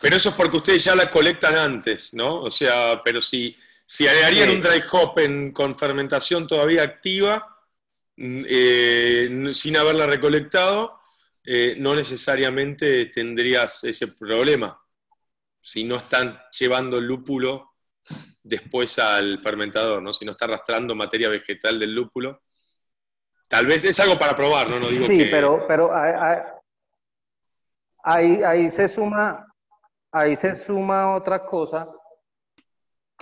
Pero 0.00 0.16
eso 0.16 0.28
es 0.28 0.34
porque 0.34 0.58
ustedes 0.58 0.84
ya 0.84 0.94
la 0.94 1.10
colectan 1.10 1.54
antes, 1.54 2.12
¿no? 2.12 2.42
O 2.42 2.50
sea, 2.50 3.00
pero 3.02 3.20
si 3.20 3.56
si 3.84 4.06
harían 4.08 4.50
un 4.50 4.60
dry 4.60 4.82
hop 4.92 5.14
con 5.52 5.76
fermentación 5.76 6.46
todavía 6.46 6.82
activa, 6.82 7.58
mm, 8.16 8.44
eh, 8.48 9.50
sin 9.52 9.76
haberla 9.76 10.06
recolectado, 10.06 11.00
eh, 11.44 11.76
no 11.78 11.94
necesariamente 11.94 13.06
tendrías 13.06 13.84
ese 13.84 14.08
problema. 14.08 14.80
Si 15.60 15.84
no 15.84 15.96
están 15.96 16.40
llevando 16.58 16.98
el 16.98 17.06
lúpulo 17.06 17.74
después 18.42 18.98
al 18.98 19.40
fermentador, 19.42 20.02
¿no? 20.02 20.12
si 20.12 20.24
no 20.24 20.32
está 20.32 20.46
arrastrando 20.46 20.94
materia 20.94 21.28
vegetal 21.28 21.78
del 21.78 21.94
lúpulo. 21.94 22.42
Tal 23.48 23.66
vez 23.66 23.84
es 23.84 24.00
algo 24.00 24.18
para 24.18 24.34
probar, 24.34 24.68
¿no? 24.70 24.78
no 24.78 24.86
digo 24.88 25.06
sí, 25.06 25.28
pero, 25.30 25.66
pero 25.68 25.90
ahí, 28.02 28.42
ahí, 28.42 28.70
se 28.70 28.88
suma, 28.88 29.46
ahí 30.10 30.34
se 30.36 30.54
suma 30.54 31.14
otra 31.14 31.44
cosa 31.44 31.88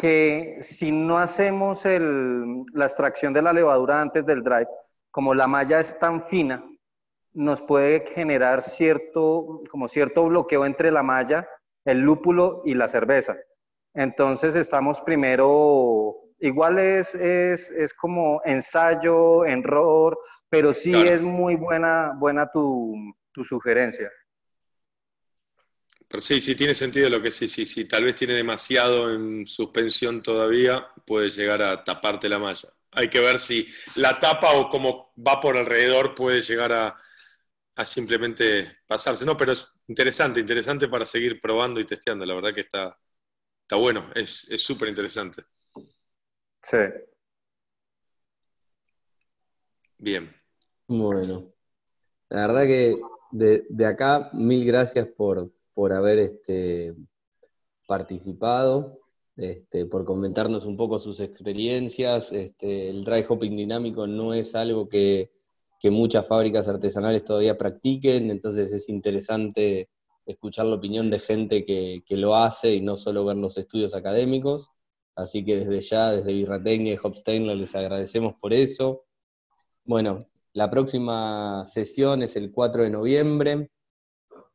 que 0.03 0.59
si 0.63 0.91
no 0.91 1.19
hacemos 1.19 1.85
la 1.85 2.87
extracción 2.87 3.33
de 3.33 3.41
la 3.41 3.53
levadura 3.53 4.01
antes 4.01 4.27
del 4.27 4.43
drive, 4.43 4.67
como 5.13 5.33
la 5.33 5.47
malla 5.47 5.79
es 5.79 5.97
tan 5.97 6.27
fina, 6.27 6.65
nos 7.33 7.63
puede 7.63 8.05
generar 8.09 8.63
cierto, 8.63 9.63
como 9.71 9.87
cierto 9.87 10.25
bloqueo 10.25 10.67
entre 10.67 10.91
la 10.91 11.05
malla, 11.05 11.49
el 11.85 12.01
lúpulo 12.01 12.63
y 12.65 12.75
la 12.75 12.89
cerveza. 12.89 13.37
Entonces 13.95 14.57
estamos 14.57 15.01
primero, 15.03 16.17
igual 16.41 16.81
es, 16.81 17.15
es, 17.15 17.95
como 17.95 18.43
ensayo, 18.45 19.45
error, 19.45 20.19
pero 20.49 20.73
sí 20.75 20.93
es 20.97 21.23
muy 21.23 21.55
buena, 21.55 22.13
buena 22.19 22.51
tu, 22.51 22.93
tu 23.31 23.45
sugerencia. 23.45 24.11
Pero 26.13 26.21
sí, 26.21 26.43
sí 26.43 26.55
tiene 26.55 26.75
sentido 26.75 27.09
lo 27.09 27.23
que 27.23 27.31
sí, 27.31 27.49
sí, 27.49 27.65
sí, 27.65 27.87
tal 27.87 28.05
vez 28.05 28.15
tiene 28.15 28.35
demasiado 28.35 29.15
en 29.15 29.47
suspensión 29.47 30.23
todavía, 30.23 30.87
puede 31.07 31.31
llegar 31.31 31.63
a 31.63 31.83
taparte 31.83 32.29
la 32.29 32.39
malla. 32.39 32.69
Hay 32.91 33.09
que 33.09 33.19
ver 33.19 33.39
si 33.39 33.67
la 33.95 34.21
tapa 34.21 34.53
o 34.53 34.69
como 34.69 35.15
va 35.17 35.41
por 35.41 35.57
alrededor 35.57 36.15
puede 36.15 36.43
llegar 36.43 36.71
a, 36.75 36.95
simplemente 37.83 38.81
pasarse. 38.87 39.25
No, 39.25 39.39
pero 39.39 39.53
es 39.53 39.81
interesante, 39.89 40.39
interesante 40.39 40.87
para 40.87 41.07
seguir 41.07 41.41
probando 41.41 41.81
y 41.81 41.87
testeando. 41.87 42.27
La 42.27 42.35
verdad 42.35 42.53
que 42.53 42.61
está, 42.61 42.95
está 43.63 43.77
bueno, 43.77 44.11
es 44.15 44.45
súper 44.57 44.91
interesante. 44.91 45.45
Sí. 46.61 46.77
Bien. 49.97 50.31
Bueno. 50.87 51.55
La 52.29 52.49
verdad 52.49 52.65
que 52.65 53.01
de, 53.31 53.65
de 53.71 53.87
acá, 53.87 54.29
mil 54.35 54.67
gracias 54.67 55.07
por, 55.07 55.51
por 55.83 55.93
haber 55.93 56.21
este, 56.21 56.95
participado, 57.89 59.01
este, 59.35 59.85
por 59.85 60.05
comentarnos 60.05 60.65
un 60.65 60.77
poco 60.77 61.01
sus 61.01 61.19
experiencias. 61.19 62.31
Este, 62.31 62.89
el 62.89 63.03
dry 63.03 63.25
hopping 63.29 63.57
dinámico 63.57 64.07
no 64.07 64.33
es 64.33 64.55
algo 64.55 64.89
que, 64.89 65.33
muchas 65.91 66.25
fábricas 66.29 66.69
artesanales 66.69 67.25
todavía 67.25 67.59
practiquen, 67.59 68.31
entonces 68.31 68.73
es 68.73 68.89
interesante 68.89 69.89
escuchar 70.25 70.67
la 70.67 70.77
opinión 70.77 71.11
de 71.11 71.19
gente 71.19 71.65
que, 71.65 72.05
lo 72.11 72.37
hace 72.37 72.77
y 72.77 72.81
no 72.81 72.97
solo 72.97 73.25
ver 73.25 73.39
los 73.39 73.59
estudios 73.59 73.97
académicos. 73.97 74.71
Así 75.17 75.45
que 75.45 75.65
desde 75.65 75.81
ya, 75.81 76.13
desde 76.13 76.33
Birratecnia 76.33 76.95
y 76.95 76.99
Hopstein, 77.03 77.59
les 77.59 77.75
agradecemos 77.75 78.35
por 78.41 78.53
eso. 78.53 79.03
Bueno, 79.85 80.29
la 80.53 80.71
próxima 80.71 81.65
sesión 81.65 82.23
es 82.23 82.37
el 82.37 82.53
4 82.53 82.85
de 82.85 82.91
noviembre. 82.91 83.72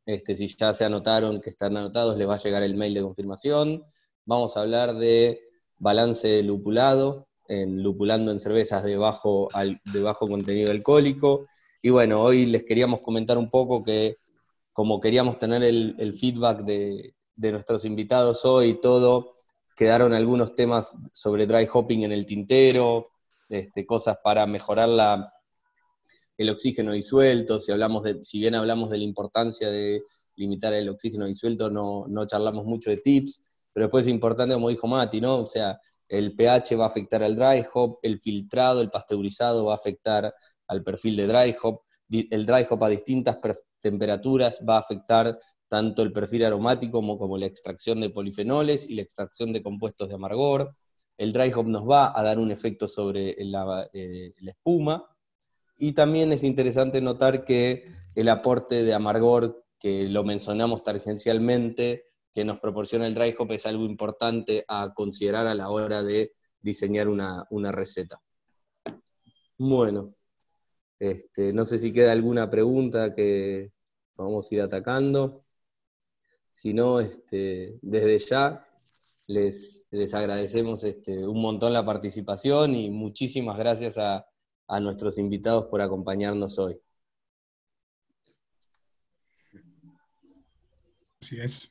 Este, 0.08 0.34
si 0.34 0.46
ya 0.46 0.72
se 0.72 0.86
anotaron, 0.86 1.38
que 1.38 1.50
están 1.50 1.76
anotados, 1.76 2.16
les 2.16 2.26
va 2.26 2.36
a 2.36 2.38
llegar 2.38 2.62
el 2.62 2.74
mail 2.76 2.94
de 2.94 3.02
confirmación. 3.02 3.84
Vamos 4.24 4.56
a 4.56 4.62
hablar 4.62 4.94
de 4.94 5.38
balance 5.76 6.42
lupulado, 6.42 7.28
en 7.46 7.82
lupulando 7.82 8.32
en 8.32 8.40
cervezas 8.40 8.84
de 8.84 8.96
bajo, 8.96 9.50
de 9.84 10.02
bajo 10.02 10.26
contenido 10.26 10.70
alcohólico. 10.70 11.46
Y 11.82 11.90
bueno, 11.90 12.22
hoy 12.22 12.46
les 12.46 12.64
queríamos 12.64 13.02
comentar 13.02 13.36
un 13.36 13.50
poco 13.50 13.84
que 13.84 14.16
como 14.72 14.98
queríamos 14.98 15.38
tener 15.38 15.62
el, 15.62 16.14
feedback 16.18 16.60
de, 16.62 17.14
nuestros 17.36 17.84
invitados 17.84 18.46
hoy 18.46 18.80
todo, 18.80 19.34
quedaron 19.76 20.14
algunos 20.14 20.54
temas 20.54 20.94
sobre 21.12 21.46
dry 21.46 21.68
hopping 21.70 22.04
en 22.04 22.12
el 22.12 22.24
tintero, 22.24 23.10
este, 23.50 23.84
cosas 23.84 24.16
para 24.24 24.46
mejorar 24.46 24.88
la, 24.88 25.34
el 26.38 26.50
oxígeno 26.50 26.92
disuelto, 26.92 27.60
si, 27.60 27.72
hablamos 27.72 28.04
si 28.22 28.38
bien 28.38 28.54
hablamos 28.54 28.90
de 28.90 28.98
la 28.98 29.04
importancia 29.04 29.68
de 29.68 30.02
limitar 30.36 30.72
el 30.72 30.88
oxígeno 30.88 31.26
disuelto, 31.26 31.70
no, 31.70 32.06
no 32.08 32.26
charlamos 32.26 32.64
mucho 32.64 32.90
de 32.90 32.98
tips, 32.98 33.40
pero 33.72 33.86
después 33.86 34.06
es 34.06 34.12
importante, 34.12 34.54
como 34.54 34.70
dijo 34.70 34.86
Mati, 34.86 35.20
¿no? 35.20 35.38
O 35.40 35.46
sea, 35.46 35.78
el 36.08 36.34
pH 36.34 36.76
va 36.76 36.84
a 36.84 36.88
afectar 36.88 37.22
al 37.22 37.36
dry 37.36 37.64
hop, 37.74 37.98
el 38.02 38.20
filtrado, 38.20 38.80
el 38.80 38.90
pasteurizado 38.90 39.66
va 39.66 39.72
a 39.72 39.76
afectar 39.76 40.32
al 40.68 40.82
perfil 40.82 41.16
de 41.16 41.26
dry 41.26 41.54
hop, 41.62 41.82
el 42.08 42.46
dry 42.46 42.64
hop 42.70 42.84
a 42.84 42.88
distintas 42.88 43.38
temperaturas 43.80 44.60
va 44.66 44.76
a 44.76 44.80
afectar 44.80 45.38
tanto 45.68 46.02
el 46.02 46.12
perfil 46.12 46.44
aromático 46.44 46.92
como, 46.92 47.18
como, 47.18 47.36
la 47.36 47.46
extracción 47.46 48.00
de 48.00 48.10
polifenoles 48.10 48.88
y 48.88 48.94
la 48.94 49.02
extracción 49.02 49.52
de 49.52 49.62
compuestos 49.62 50.08
de 50.08 50.14
amargor. 50.14 50.74
El 51.18 51.32
dry 51.32 51.52
hop 51.52 51.66
nos 51.66 51.82
va 51.88 52.18
a 52.18 52.22
dar 52.22 52.38
un 52.38 52.50
efecto 52.50 52.86
sobre 52.88 53.36
la, 53.40 53.88
eh, 53.92 54.32
la 54.40 54.52
espuma. 54.52 55.04
Y 55.78 55.92
también 55.92 56.32
es 56.32 56.42
interesante 56.42 57.00
notar 57.00 57.44
que 57.44 57.84
el 58.16 58.28
aporte 58.28 58.82
de 58.82 58.94
amargor, 58.94 59.64
que 59.78 60.08
lo 60.08 60.24
mencionamos 60.24 60.82
tangencialmente, 60.82 62.06
que 62.32 62.44
nos 62.44 62.58
proporciona 62.58 63.06
el 63.06 63.14
dry 63.14 63.34
es 63.50 63.66
algo 63.66 63.84
importante 63.84 64.64
a 64.66 64.92
considerar 64.92 65.46
a 65.46 65.54
la 65.54 65.70
hora 65.70 66.02
de 66.02 66.32
diseñar 66.60 67.08
una, 67.08 67.72
receta. 67.72 68.20
Bueno, 69.56 70.08
este, 70.98 71.52
no 71.52 71.64
sé 71.64 71.78
si 71.78 71.92
queda 71.92 72.10
alguna 72.10 72.50
pregunta 72.50 73.14
que 73.14 73.70
vamos 74.16 74.50
a 74.50 74.54
ir 74.56 74.62
atacando. 74.62 75.44
Si 76.50 76.74
no, 76.74 76.98
este, 76.98 77.78
desde 77.82 78.18
ya 78.18 78.66
les, 79.28 79.86
les 79.92 80.12
agradecemos 80.12 80.82
este, 80.82 81.24
un 81.24 81.40
montón 81.40 81.72
la 81.72 81.86
participación 81.86 82.74
y 82.74 82.90
muchísimas 82.90 83.56
gracias 83.58 83.96
a, 83.98 84.26
a 84.68 84.80
nuestros 84.80 85.18
invitados 85.18 85.66
por 85.66 85.80
acompañarnos 85.80 86.58
hoy. 86.58 86.80
Así 91.20 91.40
es. 91.40 91.68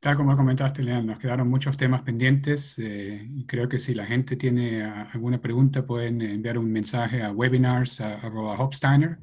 Tal 0.00 0.16
como 0.16 0.36
comentaste, 0.36 0.82
Leandro, 0.82 1.14
nos 1.14 1.20
quedaron 1.20 1.48
muchos 1.48 1.76
temas 1.76 2.02
pendientes 2.02 2.78
eh, 2.78 3.26
creo 3.48 3.68
que 3.68 3.80
si 3.80 3.94
la 3.94 4.06
gente 4.06 4.36
tiene 4.36 4.84
ah, 4.84 5.10
alguna 5.12 5.40
pregunta 5.40 5.84
pueden 5.86 6.22
enviar 6.22 6.56
un 6.58 6.70
mensaje 6.70 7.22
a 7.22 7.32
webinars.hopsteiner 7.32 9.18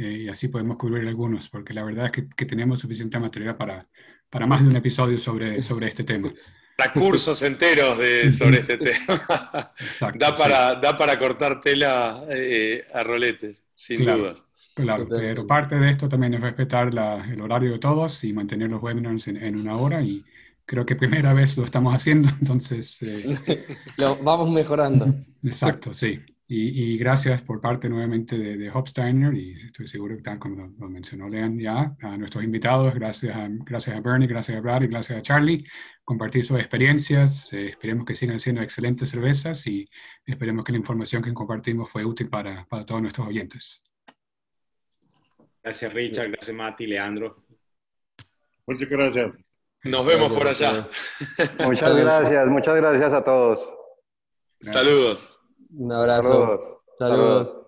eh, 0.00 0.22
y 0.24 0.28
así 0.28 0.48
podemos 0.48 0.78
cubrir 0.78 1.06
algunos, 1.06 1.48
porque 1.48 1.74
la 1.74 1.84
verdad 1.84 2.06
es 2.06 2.24
que, 2.34 2.46
tenemos 2.46 2.80
suficiente 2.80 3.18
material 3.18 3.56
para, 3.56 3.86
para 4.30 4.46
más 4.46 4.62
de 4.62 4.68
un 4.68 4.76
episodio 4.76 5.18
sobre, 5.18 5.62
sobre 5.62 5.88
este 5.88 6.04
tema. 6.04 6.32
Para 6.76 6.92
cursos 6.94 7.42
enteros 7.42 7.98
de, 7.98 8.32
sobre 8.32 8.60
este 8.60 8.78
tema. 8.78 9.72
da, 10.14 10.34
para, 10.34 10.74
da 10.76 10.96
para 10.96 11.18
cortar 11.18 11.60
tela 11.60 12.24
eh, 12.30 12.86
a 12.94 13.02
roletes, 13.02 13.60
sin 13.76 14.06
dudas. 14.06 14.46
Claro, 14.74 15.06
pero 15.08 15.46
parte 15.46 15.74
de 15.74 15.90
esto 15.90 16.08
también 16.08 16.32
es 16.34 16.40
respetar 16.40 16.88
el 16.88 17.40
horario 17.42 17.72
de 17.72 17.78
todos 17.78 18.24
y 18.24 18.32
mantener 18.32 18.70
los 18.70 18.82
webinars 18.82 19.28
en, 19.28 19.56
una 19.56 19.76
hora 19.76 20.00
y 20.00 20.24
creo 20.64 20.86
que 20.86 20.96
primera 20.96 21.34
vez 21.34 21.58
lo 21.58 21.64
estamos 21.64 21.94
haciendo, 21.94 22.30
entonces... 22.40 23.02
Eh, 23.02 23.66
lo 23.98 24.16
vamos 24.16 24.50
mejorando. 24.50 25.14
Exacto, 25.42 25.92
sí. 25.92 26.20
Y, 26.52 26.98
gracias 26.98 27.42
por 27.42 27.60
parte 27.60 27.88
nuevamente 27.88 28.36
de, 28.36 28.56
de, 28.56 28.70
Hopsteiner 28.72 29.32
y 29.34 29.52
estoy 29.66 29.86
seguro 29.86 30.16
que 30.16 30.22
tal 30.22 30.40
como 30.40 30.74
lo, 30.80 30.88
mencionó 30.88 31.28
Lean 31.28 31.56
ya, 31.56 31.94
a 32.02 32.16
nuestros 32.16 32.42
invitados, 32.42 32.92
gracias 32.92 33.36
a, 33.36 33.46
gracias 33.48 33.96
a 33.96 34.00
Bernie, 34.00 34.26
gracias 34.26 34.58
a 34.58 34.60
Brad 34.60 34.82
y 34.82 34.88
gracias 34.88 35.16
a 35.16 35.22
Charlie, 35.22 35.64
compartir 36.02 36.44
sus 36.44 36.58
experiencias, 36.58 37.52
eh, 37.52 37.68
esperemos 37.68 38.04
que 38.04 38.16
sigan 38.16 38.40
siendo 38.40 38.62
excelentes 38.62 39.10
cervezas 39.10 39.64
y 39.68 39.88
esperemos 40.26 40.64
que 40.64 40.72
la 40.72 40.78
información 40.78 41.22
que 41.22 41.32
compartimos 41.32 41.88
fue 41.88 42.04
útil 42.04 42.28
para, 42.28 42.66
para 42.68 42.84
todos 42.84 43.00
nuestros 43.00 43.28
oyentes. 43.28 43.84
Gracias 45.62 45.94
Richard, 45.94 46.32
gracias 46.32 46.56
Mati, 46.56 46.88
Leandro. 46.88 47.44
Muchas 48.66 48.88
gracias. 48.88 49.30
Nos 49.84 50.04
vemos 50.04 50.32
por 50.32 50.48
allá. 50.48 50.84
Muchas 51.64 51.96
gracias, 51.96 52.48
muchas 52.48 52.74
gracias 52.74 53.12
a 53.12 53.22
todos. 53.22 53.72
Saludos. 54.60 55.39
Un 55.76 55.92
abrazo. 55.92 56.82
Saludos. 56.98 57.58